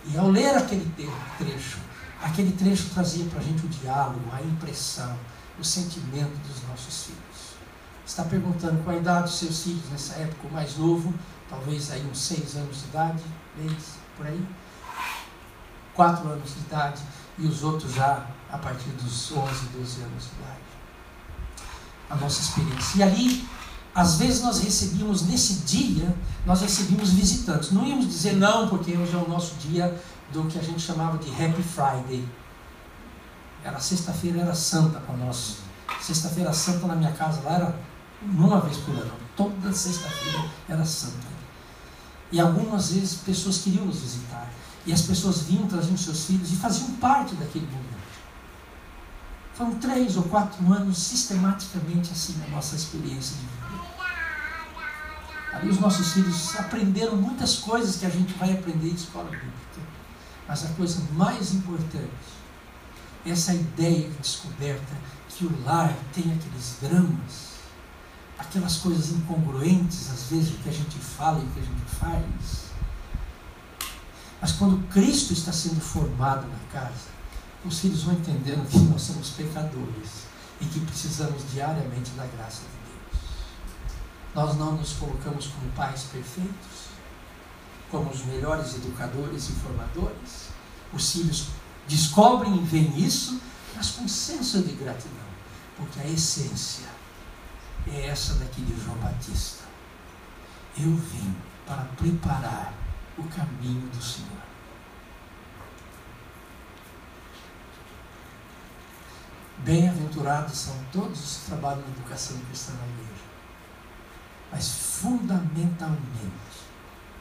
E 0.05 0.17
ao 0.17 0.29
ler 0.29 0.55
aquele 0.55 0.91
trecho, 1.37 1.79
aquele 2.21 2.51
trecho 2.53 2.89
trazia 2.93 3.25
para 3.25 3.39
a 3.39 3.43
gente 3.43 3.65
o 3.65 3.69
diálogo, 3.69 4.21
a 4.31 4.41
impressão, 4.41 5.17
o 5.59 5.63
sentimento 5.63 6.37
dos 6.47 6.67
nossos 6.69 7.05
filhos. 7.05 7.49
Está 8.05 8.23
perguntando 8.23 8.81
qual 8.83 8.95
a 8.95 8.99
idade 8.99 9.23
dos 9.23 9.39
seus 9.39 9.63
filhos 9.63 9.89
nessa 9.91 10.13
época, 10.15 10.47
o 10.47 10.53
mais 10.53 10.77
novo, 10.77 11.13
talvez 11.49 11.91
aí 11.91 12.05
uns 12.05 12.19
seis 12.19 12.55
anos 12.55 12.81
de 12.81 12.85
idade, 12.85 13.23
três, 13.55 13.95
por 14.15 14.27
aí, 14.27 14.47
quatro 15.93 16.29
anos 16.29 16.53
de 16.53 16.59
idade, 16.61 17.01
e 17.37 17.47
os 17.47 17.63
outros 17.63 17.93
já 17.93 18.25
a 18.51 18.57
partir 18.57 18.89
dos 18.89 19.31
11, 19.31 19.65
12 19.73 20.01
anos 20.01 20.23
de 20.23 20.41
idade 20.41 20.69
a 22.09 22.15
nossa 22.15 22.41
experiência. 22.41 22.97
E 22.97 23.03
ali, 23.03 23.49
às 23.93 24.17
vezes 24.17 24.41
nós 24.41 24.59
recebíamos 24.59 25.23
nesse 25.23 25.53
dia, 25.65 26.15
nós 26.45 26.61
recebíamos 26.61 27.11
visitantes. 27.11 27.71
Não 27.71 27.85
íamos 27.85 28.07
dizer 28.07 28.33
não, 28.33 28.67
porque 28.67 28.97
hoje 28.97 29.13
é 29.13 29.17
o 29.17 29.29
nosso 29.29 29.55
dia 29.55 30.01
do 30.33 30.43
que 30.45 30.57
a 30.57 30.61
gente 30.61 30.81
chamava 30.81 31.17
de 31.17 31.29
Happy 31.31 31.61
Friday. 31.61 32.27
Era 33.63 33.79
sexta-feira, 33.79 34.41
era 34.41 34.55
santa 34.55 34.99
para 34.99 35.15
nós. 35.17 35.57
Sexta-feira 36.01 36.51
santa 36.53 36.87
na 36.87 36.95
minha 36.95 37.11
casa 37.11 37.41
lá 37.41 37.53
era 37.53 37.75
uma 38.21 38.59
vez 38.61 38.77
por 38.77 38.95
ano. 38.95 39.11
Toda 39.35 39.71
sexta-feira 39.71 40.45
era 40.67 40.83
santa. 40.85 41.28
E 42.31 42.39
algumas 42.39 42.91
vezes 42.91 43.15
pessoas 43.15 43.59
queriam 43.59 43.85
nos 43.85 43.99
visitar. 43.99 44.49
E 44.85 44.93
as 44.93 45.01
pessoas 45.01 45.41
vinham 45.43 45.67
trazendo 45.67 45.97
seus 45.97 46.25
filhos 46.25 46.51
e 46.51 46.55
faziam 46.55 46.91
parte 46.93 47.35
daquele 47.35 47.65
momento. 47.65 47.99
Foram 49.53 49.75
três 49.75 50.15
ou 50.15 50.23
quatro 50.23 50.71
anos 50.71 50.97
sistematicamente 50.97 52.11
assim 52.11 52.37
na 52.37 52.47
nossa 52.47 52.75
experiência 52.75 53.35
de 53.35 53.41
vida. 53.41 53.59
Ali 55.51 55.69
os 55.69 55.79
nossos 55.79 56.13
filhos 56.13 56.55
aprenderam 56.57 57.17
muitas 57.17 57.57
coisas 57.57 57.97
que 57.97 58.05
a 58.05 58.09
gente 58.09 58.33
vai 58.35 58.53
aprender 58.53 58.89
em 58.89 58.93
escola 58.93 59.29
bíblica. 59.29 59.49
Mas 60.47 60.65
a 60.65 60.69
coisa 60.69 61.01
mais 61.11 61.53
importante, 61.53 62.09
essa 63.25 63.53
ideia 63.53 64.09
de 64.09 64.17
descoberta 64.17 64.95
que 65.27 65.45
o 65.45 65.63
lar 65.63 65.93
tem 66.13 66.23
aqueles 66.23 66.77
dramas, 66.81 67.48
aquelas 68.39 68.77
coisas 68.77 69.09
incongruentes, 69.09 70.09
às 70.09 70.23
vezes, 70.29 70.51
do 70.51 70.63
que 70.63 70.69
a 70.69 70.73
gente 70.73 70.97
fala 70.97 71.39
e 71.39 71.45
do 71.45 71.53
que 71.53 71.59
a 71.59 71.63
gente 71.63 71.95
faz. 71.99 72.69
Mas 74.41 74.53
quando 74.53 74.87
Cristo 74.87 75.33
está 75.33 75.51
sendo 75.51 75.81
formado 75.81 76.47
na 76.47 76.71
casa, 76.71 77.09
os 77.65 77.79
filhos 77.79 78.03
vão 78.03 78.13
entendendo 78.13 78.67
que 78.69 78.79
nós 78.79 79.01
somos 79.01 79.31
pecadores 79.31 80.23
e 80.61 80.65
que 80.65 80.79
precisamos 80.79 81.43
diariamente 81.51 82.11
da 82.11 82.25
graça 82.25 82.61
de 82.61 82.89
Deus. 82.89 83.23
Nós 84.33 84.57
não 84.57 84.77
nos 84.77 84.93
colocamos 84.93 85.47
como 85.47 85.69
pais 85.73 86.03
perfeitos, 86.03 86.89
como 87.91 88.09
os 88.09 88.23
melhores 88.25 88.75
educadores 88.75 89.49
e 89.49 89.51
formadores. 89.53 90.49
Os 90.93 91.11
filhos 91.11 91.47
descobrem 91.87 92.55
e 92.55 92.63
veem 92.63 92.97
isso, 92.97 93.41
mas 93.75 93.91
com 93.91 94.07
senso 94.07 94.61
de 94.61 94.71
gratidão, 94.73 95.27
porque 95.75 95.99
a 95.99 96.07
essência 96.07 96.98
é 97.95 98.07
essa 98.07 98.35
daqui 98.35 98.61
de 98.61 98.79
João 98.83 98.97
Batista. 98.97 99.63
Eu 100.77 100.95
vim 100.95 101.35
para 101.65 101.83
preparar 101.97 102.73
o 103.17 103.23
caminho 103.23 103.89
do 103.89 104.01
Senhor. 104.01 104.39
Bem-aventurados 109.59 110.57
são 110.57 110.75
todos 110.91 111.19
os 111.19 111.37
que 111.37 111.45
trabalham 111.47 111.81
na 111.81 111.89
educação 111.89 112.39
cristã 112.47 112.73
na 112.73 112.87
igreja. 112.87 113.23
Mas 114.51 114.69
fundamentalmente, 114.69 116.63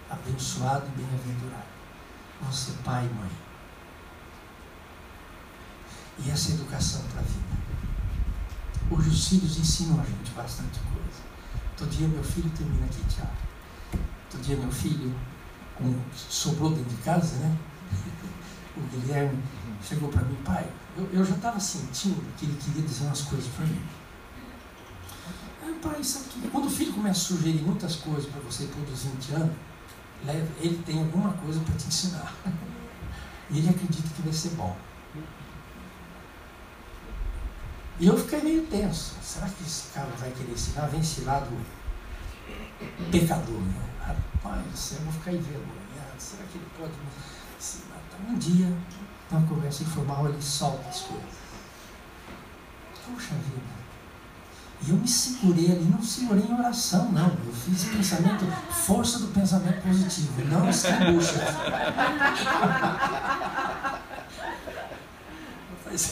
abençoado 0.08 0.86
e 0.86 1.02
bem-aventurado, 1.02 1.66
vão 2.40 2.52
ser 2.52 2.72
pai 2.84 3.04
e 3.04 3.14
mãe. 3.14 3.30
E 6.20 6.30
essa 6.30 6.52
é 6.52 6.54
educação 6.54 7.02
para 7.08 7.20
a 7.20 7.24
vida. 7.24 7.67
Hoje 8.90 9.10
os 9.10 9.28
filhos 9.28 9.58
ensinam 9.58 10.00
a 10.00 10.04
gente 10.04 10.30
bastante 10.30 10.80
coisa. 10.80 11.20
Todo 11.76 11.90
dia 11.90 12.08
meu 12.08 12.24
filho 12.24 12.50
termina 12.50 12.86
aqui, 12.86 13.02
Tiago. 13.04 13.30
Todo 14.30 14.40
dia 14.42 14.56
meu 14.56 14.72
filho, 14.72 15.14
um, 15.80 16.00
sobrou 16.14 16.70
dentro 16.70 16.96
de 16.96 17.02
casa, 17.02 17.36
né? 17.36 17.56
o 18.76 18.80
Guilherme 18.80 19.42
chegou 19.82 20.08
para 20.08 20.22
mim, 20.22 20.36
pai, 20.44 20.66
eu, 20.96 21.08
eu 21.12 21.24
já 21.24 21.34
estava 21.34 21.60
sentindo 21.60 22.22
que 22.36 22.46
ele 22.46 22.56
queria 22.56 22.82
dizer 22.82 23.04
umas 23.04 23.22
coisas 23.22 23.48
para 23.54 23.66
mim. 23.66 23.82
Ah, 25.62 25.74
pai, 25.82 26.02
sabe 26.02 26.24
que 26.30 26.48
quando 26.48 26.66
o 26.66 26.70
filho 26.70 26.92
começa 26.94 27.20
a 27.20 27.36
sugerir 27.36 27.62
muitas 27.62 27.96
coisas 27.96 28.26
para 28.26 28.40
você 28.40 28.64
por 28.66 28.84
dos 28.86 29.02
20 29.04 29.32
anos, 29.32 29.56
ele 30.60 30.82
tem 30.84 30.98
alguma 30.98 31.32
coisa 31.34 31.60
para 31.60 31.74
te 31.76 31.86
ensinar. 31.88 32.34
e 33.50 33.58
ele 33.58 33.68
acredita 33.68 34.08
que 34.16 34.22
vai 34.22 34.32
ser 34.32 34.50
bom. 34.50 34.74
E 38.00 38.06
eu 38.06 38.16
fiquei 38.16 38.40
meio 38.42 38.64
tenso. 38.66 39.14
Será 39.22 39.48
que 39.48 39.64
esse 39.64 39.88
cara 39.92 40.08
vai 40.18 40.30
querer 40.30 40.52
ensinar? 40.52 40.86
Vem 40.86 41.00
ensinar 41.00 41.40
do 41.40 41.66
pecador. 43.10 43.60
Né? 43.60 43.74
Rapaz 44.00 44.62
do 44.66 44.76
céu, 44.76 44.98
eu 44.98 45.04
vou 45.04 45.12
ficar 45.14 45.32
envergonhado. 45.32 46.18
Será 46.18 46.44
que 46.44 46.58
ele 46.58 46.66
pode 46.78 46.92
me 46.92 47.08
ensinar? 47.58 47.96
Então, 48.06 48.34
um 48.34 48.38
dia, 48.38 48.72
numa 49.30 49.46
conversa 49.48 49.82
informal, 49.82 50.28
ele 50.28 50.40
solta 50.40 50.88
as 50.88 51.00
coisas. 51.00 51.48
Puxa 53.04 53.34
vida. 53.34 53.78
E 54.86 54.90
eu 54.90 54.96
me 54.96 55.08
segurei 55.08 55.72
ali, 55.72 55.84
não 55.86 56.00
segurei 56.00 56.44
em 56.44 56.54
oração, 56.56 57.10
não. 57.10 57.26
Eu 57.26 57.52
fiz 57.52 57.84
pensamento, 57.84 58.44
força 58.70 59.18
do 59.18 59.26
pensamento 59.28 59.82
positivo, 59.82 60.44
não 60.44 60.68
escabucha. 60.70 61.42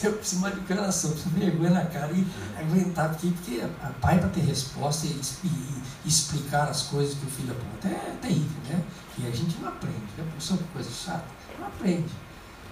eu 0.03 0.13
preciso 0.13 0.41
mais 0.41 0.55
de 0.55 0.61
coração, 0.61 1.11
preciso 1.11 1.35
vergonha 1.35 1.71
na 1.71 1.85
cara 1.85 2.11
e 2.13 2.25
aguentar, 2.59 3.09
porque, 3.09 3.27
porque 3.27 3.61
a 3.61 3.89
pai 4.01 4.19
para 4.19 4.29
ter 4.29 4.41
resposta 4.41 5.07
e, 5.07 5.19
e, 5.43 5.83
explicar 6.05 6.69
as 6.69 6.83
coisas 6.83 7.15
que 7.15 7.25
o 7.25 7.29
filho 7.29 7.51
aponta 7.51 7.87
é 7.87 8.17
terrível, 8.21 8.61
né? 8.69 8.83
E 9.17 9.27
a 9.27 9.31
gente 9.31 9.57
não 9.59 9.69
aprende, 9.69 9.97
né? 10.17 10.25
Pensou 10.33 10.57
que 10.57 10.63
coisa 10.65 10.89
chata? 10.89 11.25
Não 11.59 11.67
aprende. 11.67 12.09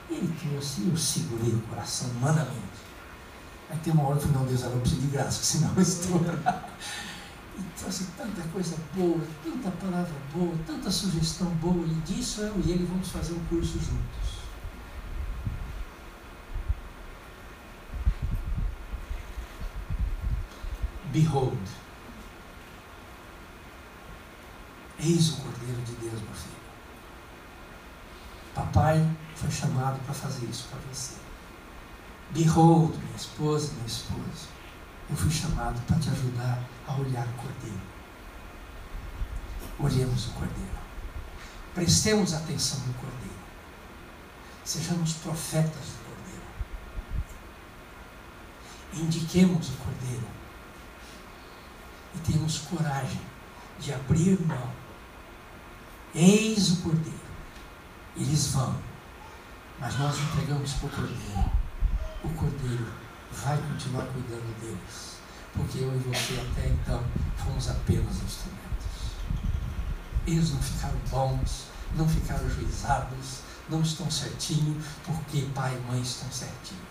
E 0.09 0.13
ele 0.13 0.35
trouxe, 0.39 0.87
eu 0.87 0.95
segurei 0.95 1.53
o 1.53 1.61
coração 1.61 2.09
humanamente. 2.11 2.85
Aí 3.69 3.77
tem 3.79 3.93
uma 3.93 4.07
hora 4.07 4.19
que 4.19 4.27
não, 4.27 4.45
Deus, 4.45 4.63
eu 4.63 4.71
preciso 4.71 5.01
de 5.01 5.07
graça, 5.07 5.43
senão 5.43 5.73
eu 5.75 5.81
estou. 5.81 6.21
e 7.57 7.63
trouxe 7.79 8.05
tanta 8.17 8.41
coisa 8.53 8.75
boa, 8.95 9.19
tanta 9.43 9.71
palavra 9.71 10.13
boa, 10.33 10.53
tanta 10.67 10.91
sugestão 10.91 11.47
boa, 11.55 11.85
e 11.85 11.93
disso 12.05 12.41
eu 12.41 12.53
e 12.65 12.71
ele 12.71 12.85
vamos 12.85 13.09
fazer 13.09 13.33
um 13.33 13.43
curso 13.45 13.73
juntos. 13.73 14.24
Behold, 21.15 21.57
eis 24.99 25.29
o 25.29 25.37
Cordeiro 25.37 25.81
de 25.83 25.93
Deus, 25.93 26.21
meu 26.21 26.33
filho. 26.33 26.55
Papai 28.53 29.17
foi 29.33 29.49
chamado 29.49 29.97
para 30.03 30.13
fazer 30.13 30.45
isso 30.47 30.67
para 30.67 30.79
você. 30.91 31.15
Behold, 32.31 32.97
minha 32.97 33.15
esposa, 33.15 33.71
meu 33.75 33.85
esposo, 33.85 34.49
eu 35.09 35.15
fui 35.15 35.31
chamado 35.31 35.81
para 35.87 35.97
te 35.99 36.09
ajudar 36.09 36.61
a 36.85 36.95
olhar 36.97 37.25
o 37.25 37.33
Cordeiro. 37.41 37.81
Olhemos 39.79 40.27
o 40.27 40.31
Cordeiro. 40.31 40.79
Prestemos 41.73 42.33
atenção 42.33 42.79
no 42.87 42.93
Cordeiro. 42.95 43.39
Sejamos 44.65 45.13
profetas 45.13 45.71
do 45.71 46.03
Cordeiro. 46.09 46.45
Indiquemos 48.95 49.69
o 49.69 49.77
Cordeiro 49.77 50.44
e 52.15 52.31
temos 52.31 52.59
coragem 52.59 53.21
de 53.79 53.93
abrir 53.93 54.39
mão. 54.45 54.69
Eis 56.13 56.71
o 56.71 56.81
Cordeiro. 56.81 57.25
Eles 58.15 58.47
vão, 58.47 58.75
mas 59.79 59.99
nós 59.99 60.17
entregamos 60.17 60.73
para 60.73 60.87
o 60.87 60.89
Cordeiro. 60.89 61.51
O 62.23 62.29
Cordeiro 62.29 62.87
vai 63.31 63.57
continuar 63.57 64.05
cuidando 64.05 64.59
deles, 64.61 65.17
porque 65.53 65.79
eu 65.79 65.93
e 65.93 65.99
você 65.99 66.39
até 66.39 66.69
então 66.69 67.03
fomos 67.37 67.69
apenas 67.69 68.15
instrumentos. 68.15 68.65
Eles 70.25 70.51
não 70.51 70.61
ficaram 70.61 70.97
bons, 71.09 71.65
não 71.95 72.07
ficaram 72.07 72.49
juizados, 72.49 73.41
não 73.69 73.81
estão 73.81 74.09
certinho 74.09 74.81
porque 75.05 75.47
pai 75.53 75.75
e 75.75 75.91
mãe 75.91 76.01
estão 76.01 76.31
certinho. 76.31 76.81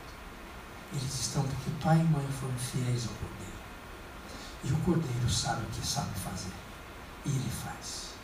Eles 0.93 1.21
estão 1.21 1.43
porque 1.43 1.71
pai 1.83 1.99
e 1.99 2.05
mãe 2.05 2.27
foram 2.39 2.55
fiéis 2.57 3.09
ao 3.09 3.15
Cordeiro. 3.15 3.54
E 4.65 4.73
o 4.73 4.77
cordeiro 4.77 5.29
sabe 5.29 5.63
o 5.63 5.67
que 5.67 5.87
sabe 5.87 6.19
fazer. 6.19 6.53
E 7.27 7.29
ele 7.29 7.51
faz. 7.51 8.15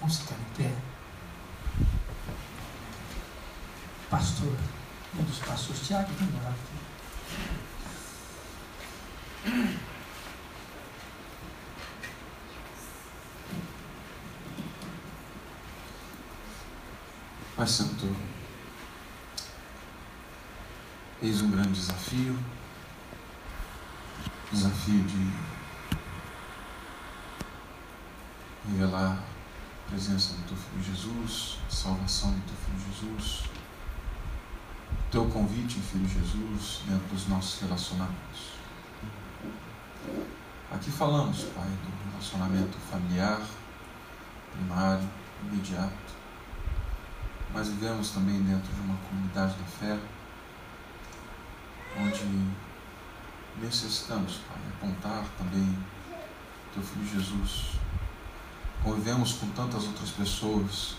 Vamos 0.00 0.18
ficar 0.18 0.36
em 0.36 0.54
pé. 0.56 0.74
Pastor, 4.08 4.56
um 5.18 5.22
dos 5.22 5.38
pastores, 5.38 5.86
Tiago, 5.86 6.10
vem 6.14 6.28
orar 6.40 6.52
aqui. 6.52 6.80
Pai 17.54 17.66
Santo, 17.66 18.16
eis 21.20 21.42
um 21.42 21.50
grande 21.50 21.72
desafio 21.72 22.38
desafio 24.52 25.04
de 25.04 25.32
revelar 28.68 29.12
a 29.16 29.90
presença 29.90 30.34
do 30.34 30.42
teu 30.48 30.56
Filho 30.56 30.82
Jesus, 30.82 31.58
a 31.68 31.70
salvação 31.70 32.32
do 32.32 32.40
teu 32.40 32.56
Filho 32.56 32.92
Jesus, 32.92 33.44
o 34.90 35.10
teu 35.10 35.24
convite, 35.26 35.78
Filho 35.80 36.08
Jesus, 36.08 36.82
dentro 36.86 37.06
dos 37.08 37.28
nossos 37.28 37.60
relacionamentos. 37.60 38.50
Aqui 40.72 40.90
falamos, 40.90 41.44
Pai, 41.54 41.68
do 41.68 42.10
relacionamento 42.10 42.76
familiar, 42.90 43.40
primário, 44.52 45.08
imediato, 45.44 45.92
mas 47.54 47.68
vivemos 47.68 48.10
também 48.10 48.42
dentro 48.42 48.72
de 48.72 48.80
uma 48.80 48.96
comunidade 49.08 49.54
da 49.54 49.64
fé, 49.64 49.98
onde 51.98 52.24
necessitamos, 53.60 54.40
Pai, 54.48 54.58
apontar 54.74 55.24
também 55.36 55.78
Teu 56.72 56.82
Filho 56.82 57.06
Jesus. 57.06 57.78
Convivemos 58.82 59.34
com 59.34 59.48
tantas 59.50 59.84
outras 59.84 60.10
pessoas, 60.10 60.96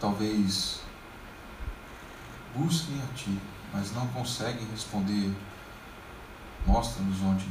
talvez 0.00 0.80
busquem 2.54 3.00
a 3.00 3.14
Ti, 3.14 3.38
mas 3.72 3.92
não 3.92 4.06
conseguem 4.08 4.66
responder. 4.72 5.32
Mostra-nos 6.66 7.20
onde, 7.22 7.48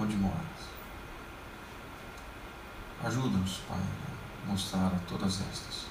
onde 0.00 0.16
moras. 0.16 0.36
Ajuda-nos, 3.04 3.58
Pai, 3.68 3.78
a 3.78 4.50
mostrar 4.50 4.86
a 4.86 4.98
todas 5.06 5.40
estas 5.42 5.86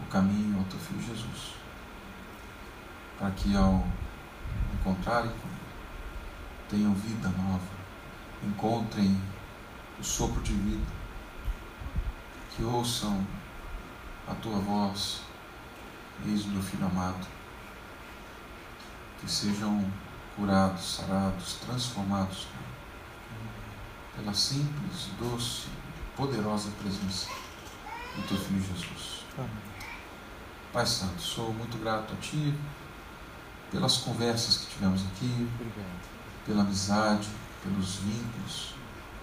o 0.00 0.06
caminho 0.06 0.58
ao 0.58 0.64
Teu 0.64 0.78
Filho 0.78 1.02
Jesus, 1.02 1.54
para 3.18 3.30
que 3.32 3.56
ao 3.56 3.86
encontrarem 4.74 5.30
tenham 6.68 6.94
vida 6.94 7.28
nova, 7.28 7.66
encontrem 8.44 9.20
o 9.98 10.04
sopro 10.04 10.40
de 10.42 10.52
vida, 10.52 10.92
que 12.54 12.62
ouçam 12.62 13.26
a 14.26 14.34
tua 14.34 14.58
voz, 14.58 15.22
eis 16.26 16.44
o 16.44 16.48
meu 16.48 16.62
filho 16.62 16.86
amado, 16.86 17.26
que 19.20 19.30
sejam 19.30 19.90
curados, 20.36 20.96
sarados, 20.96 21.54
transformados 21.54 22.46
pela 24.14 24.34
simples, 24.34 25.08
doce, 25.18 25.68
poderosa 26.16 26.70
presença 26.82 27.28
do 28.14 28.28
teu 28.28 28.36
filho 28.36 28.60
Jesus. 28.60 29.24
Amém. 29.36 29.50
Pai 30.72 30.84
Santo, 30.84 31.20
sou 31.20 31.52
muito 31.54 31.78
grato 31.78 32.12
a 32.12 32.16
Ti 32.16 32.54
pelas 33.70 33.98
conversas 33.98 34.58
que 34.58 34.74
tivemos 34.74 35.02
aqui, 35.06 35.50
pela 36.46 36.62
amizade, 36.62 37.28
pelos 37.62 37.96
vínculos 37.96 38.74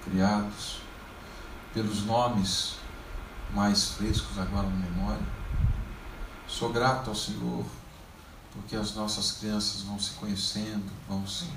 criados, 0.04 0.82
pelos 1.74 2.04
nomes 2.04 2.76
mais 3.54 3.92
frescos 3.92 4.38
agora 4.38 4.68
na 4.68 4.76
memória. 4.76 5.26
Sou 6.48 6.72
grato 6.72 7.10
ao 7.10 7.16
Senhor 7.16 7.66
porque 8.54 8.76
as 8.76 8.96
nossas 8.96 9.34
crianças 9.34 9.82
vão 9.82 10.00
se 10.00 10.12
conhecendo, 10.12 10.90
vão 11.10 11.28
se 11.28 11.50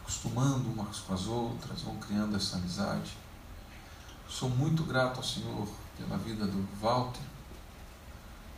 acostumando 0.00 0.70
umas 0.70 0.98
com 0.98 1.14
as 1.14 1.26
outras, 1.26 1.82
vão 1.82 1.96
criando 1.96 2.36
essa 2.36 2.56
amizade. 2.56 3.16
Sou 4.28 4.48
muito 4.48 4.84
grato 4.84 5.16
ao 5.16 5.24
Senhor 5.24 5.68
pela 5.98 6.16
vida 6.18 6.46
do 6.46 6.68
Walter, 6.80 7.22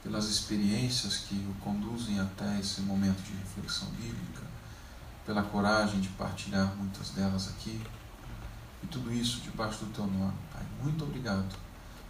pelas 0.02 0.26
experiências 0.26 1.18
que 1.18 1.34
o 1.34 1.54
conduzem 1.62 2.20
até 2.20 2.58
esse 2.60 2.80
momento 2.82 3.22
de 3.22 3.32
reflexão 3.34 3.88
bíblica, 3.90 4.42
pela 5.26 5.42
coragem 5.42 6.00
de 6.00 6.08
partilhar 6.10 6.74
muitas 6.76 7.10
delas 7.10 7.48
aqui. 7.48 7.80
E 8.82 8.86
tudo 8.86 9.12
isso 9.12 9.40
debaixo 9.40 9.84
do 9.84 9.92
teu 9.92 10.06
nome, 10.06 10.36
Pai. 10.52 10.62
Muito 10.82 11.04
obrigado. 11.04 11.54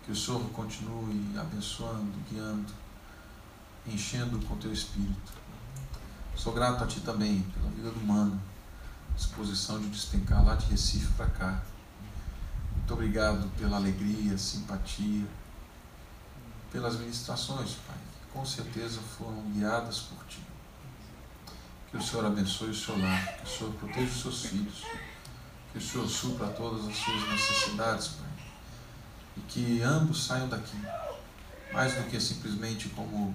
Que 0.05 0.12
o 0.12 0.16
Senhor 0.16 0.41
continue 0.51 1.36
abençoando, 1.39 2.12
guiando, 2.30 2.72
enchendo 3.86 4.39
com 4.47 4.57
teu 4.57 4.72
espírito. 4.72 5.32
Sou 6.36 6.53
grato 6.53 6.84
a 6.84 6.86
ti 6.86 7.01
também 7.01 7.43
pela 7.55 7.68
vida 7.70 7.91
do 7.91 8.01
mano, 8.01 8.41
disposição 9.16 9.80
de 9.80 9.89
despencar 9.89 10.45
lá 10.45 10.55
de 10.55 10.66
Recife 10.66 11.12
para 11.14 11.26
cá. 11.26 11.62
Muito 12.76 12.95
obrigado 12.95 13.51
pela 13.59 13.76
alegria, 13.76 14.39
simpatia, 14.39 15.26
pelas 16.70 16.96
ministrações, 16.96 17.76
Pai, 17.86 17.96
que 17.96 18.32
com 18.32 18.44
certeza 18.44 19.00
foram 19.00 19.42
guiadas 19.52 20.00
por 20.00 20.24
Ti. 20.26 20.42
Que 21.90 21.96
o 21.96 22.02
Senhor 22.02 22.26
abençoe 22.26 22.70
o 22.70 22.74
seu 22.74 22.98
lar, 23.00 23.36
que 23.36 23.44
o 23.44 23.48
Senhor 23.48 23.72
proteja 23.74 24.10
os 24.12 24.20
seus 24.20 24.44
filhos, 24.46 24.84
que 25.72 25.78
o 25.78 25.80
Senhor 25.80 26.06
supra 26.08 26.48
todas 26.48 26.86
as 26.86 26.96
suas 26.96 27.28
necessidades, 27.30 28.08
Pai. 28.08 28.28
E 29.36 29.40
que 29.40 29.82
ambos 29.82 30.24
saiam 30.24 30.48
daqui, 30.48 30.76
mais 31.72 31.94
do 31.94 32.10
que 32.10 32.20
simplesmente 32.20 32.88
como 32.90 33.34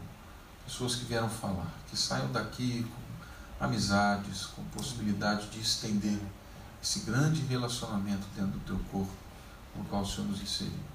pessoas 0.65 0.95
que 0.95 1.05
vieram 1.05 1.29
falar, 1.29 1.71
que 1.89 1.97
saiam 1.97 2.31
daqui 2.31 2.83
com 2.83 3.65
amizades, 3.65 4.45
com 4.47 4.63
possibilidade 4.65 5.47
de 5.47 5.59
estender 5.59 6.19
esse 6.81 6.99
grande 6.99 7.41
relacionamento 7.43 8.27
dentro 8.35 8.51
do 8.51 8.65
teu 8.65 8.79
corpo, 8.91 9.11
no 9.75 9.85
qual 9.85 10.01
o 10.01 10.05
Senhor 10.05 10.27
nos 10.27 10.41
inseriu. 10.41 10.92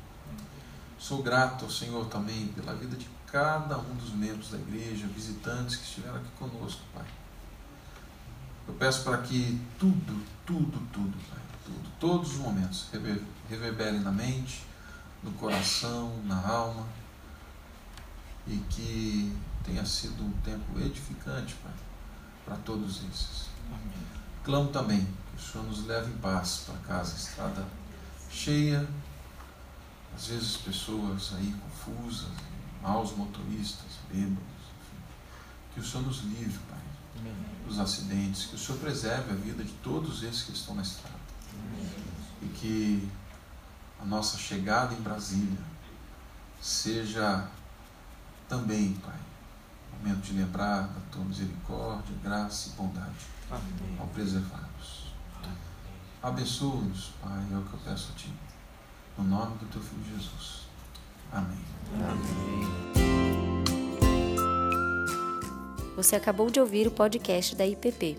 Sou 0.99 1.23
grato 1.23 1.65
ao 1.65 1.71
Senhor 1.71 2.07
também 2.07 2.49
pela 2.49 2.75
vida 2.75 2.97
de 2.97 3.09
cada 3.27 3.79
um 3.79 3.95
dos 3.95 4.11
membros 4.11 4.51
da 4.51 4.59
igreja, 4.59 5.07
visitantes 5.07 5.77
que 5.77 5.85
estiveram 5.85 6.17
aqui 6.17 6.31
conosco, 6.39 6.83
Pai. 6.93 7.07
Eu 8.67 8.75
peço 8.75 9.05
para 9.05 9.19
que 9.19 9.61
tudo, 9.79 10.21
tudo, 10.45 10.79
tudo, 10.93 11.17
Pai, 11.31 11.41
tudo, 11.65 11.89
todos 12.01 12.33
os 12.33 12.39
momentos 12.39 12.89
reverberem 13.49 14.01
na 14.01 14.11
mente, 14.11 14.65
no 15.23 15.31
coração, 15.33 16.21
na 16.25 16.45
alma, 16.47 16.85
e 18.47 18.57
que 18.69 19.37
tenha 19.65 19.85
sido 19.87 20.25
um 20.25 20.33
tempo 20.43 20.81
edificante, 20.81 21.55
Pai, 21.63 21.73
para 22.45 22.57
todos 22.57 23.03
esses. 23.05 23.47
Amém. 23.69 24.07
Clamo 24.43 24.71
também 24.71 25.07
que 25.31 25.37
o 25.37 25.41
Senhor 25.41 25.65
nos 25.65 25.87
leve 25.87 26.11
em 26.11 26.17
paz 26.17 26.65
para 26.67 26.77
casa, 26.79 27.15
estrada 27.15 27.65
cheia 28.31 28.87
às 30.15 30.27
vezes 30.27 30.57
pessoas 30.57 31.33
aí 31.35 31.55
confusas, 31.63 32.29
maus 32.83 33.17
motoristas, 33.17 33.99
bêbados, 34.11 34.39
enfim. 34.39 35.03
Que 35.75 35.81
o 35.81 35.85
Senhor 35.85 36.07
nos 36.07 36.23
livre, 36.23 36.59
Pai, 36.69 36.79
Amém. 37.19 37.35
dos 37.67 37.79
acidentes, 37.79 38.47
que 38.47 38.57
o 38.57 38.59
Senhor 38.59 38.79
preserve 38.79 39.33
a 39.33 39.37
vida 39.37 39.63
de 39.63 39.73
todos 39.75 40.23
esses 40.23 40.43
que 40.43 40.53
estão 40.53 40.75
na 40.75 40.83
estrada. 40.83 41.17
Amém. 41.55 41.91
E 42.43 42.47
que 42.49 43.09
a 44.01 44.05
nossa 44.05 44.39
chegada 44.39 44.95
em 44.95 45.01
Brasília 45.01 45.59
seja 46.61 47.49
também, 48.49 48.95
Pai, 48.95 49.19
momento 49.99 50.21
de 50.21 50.33
lembrar 50.33 50.83
da 50.83 51.01
tua 51.11 51.25
misericórdia, 51.25 52.15
graça 52.23 52.69
e 52.69 52.73
bondade 52.73 53.27
Amém. 53.51 53.97
ao 53.99 54.07
preservar-nos. 54.09 55.09
Abençoa-nos, 56.23 57.13
Pai, 57.23 57.47
é 57.53 57.57
o 57.57 57.63
que 57.63 57.75
eu 57.75 57.81
peço 57.85 58.13
a 58.13 58.19
Ti. 58.19 58.33
No 59.19 59.25
nome 59.25 59.59
do 59.59 59.67
teu 59.67 59.83
filho 59.83 60.05
Jesus. 60.05 60.69
Amém. 61.33 61.59
Amém. 61.95 62.69
Você 65.97 66.15
acabou 66.15 66.49
de 66.49 66.61
ouvir 66.61 66.87
o 66.87 66.93
podcast 66.93 67.57
da 67.57 67.67
IPP. 67.67 68.17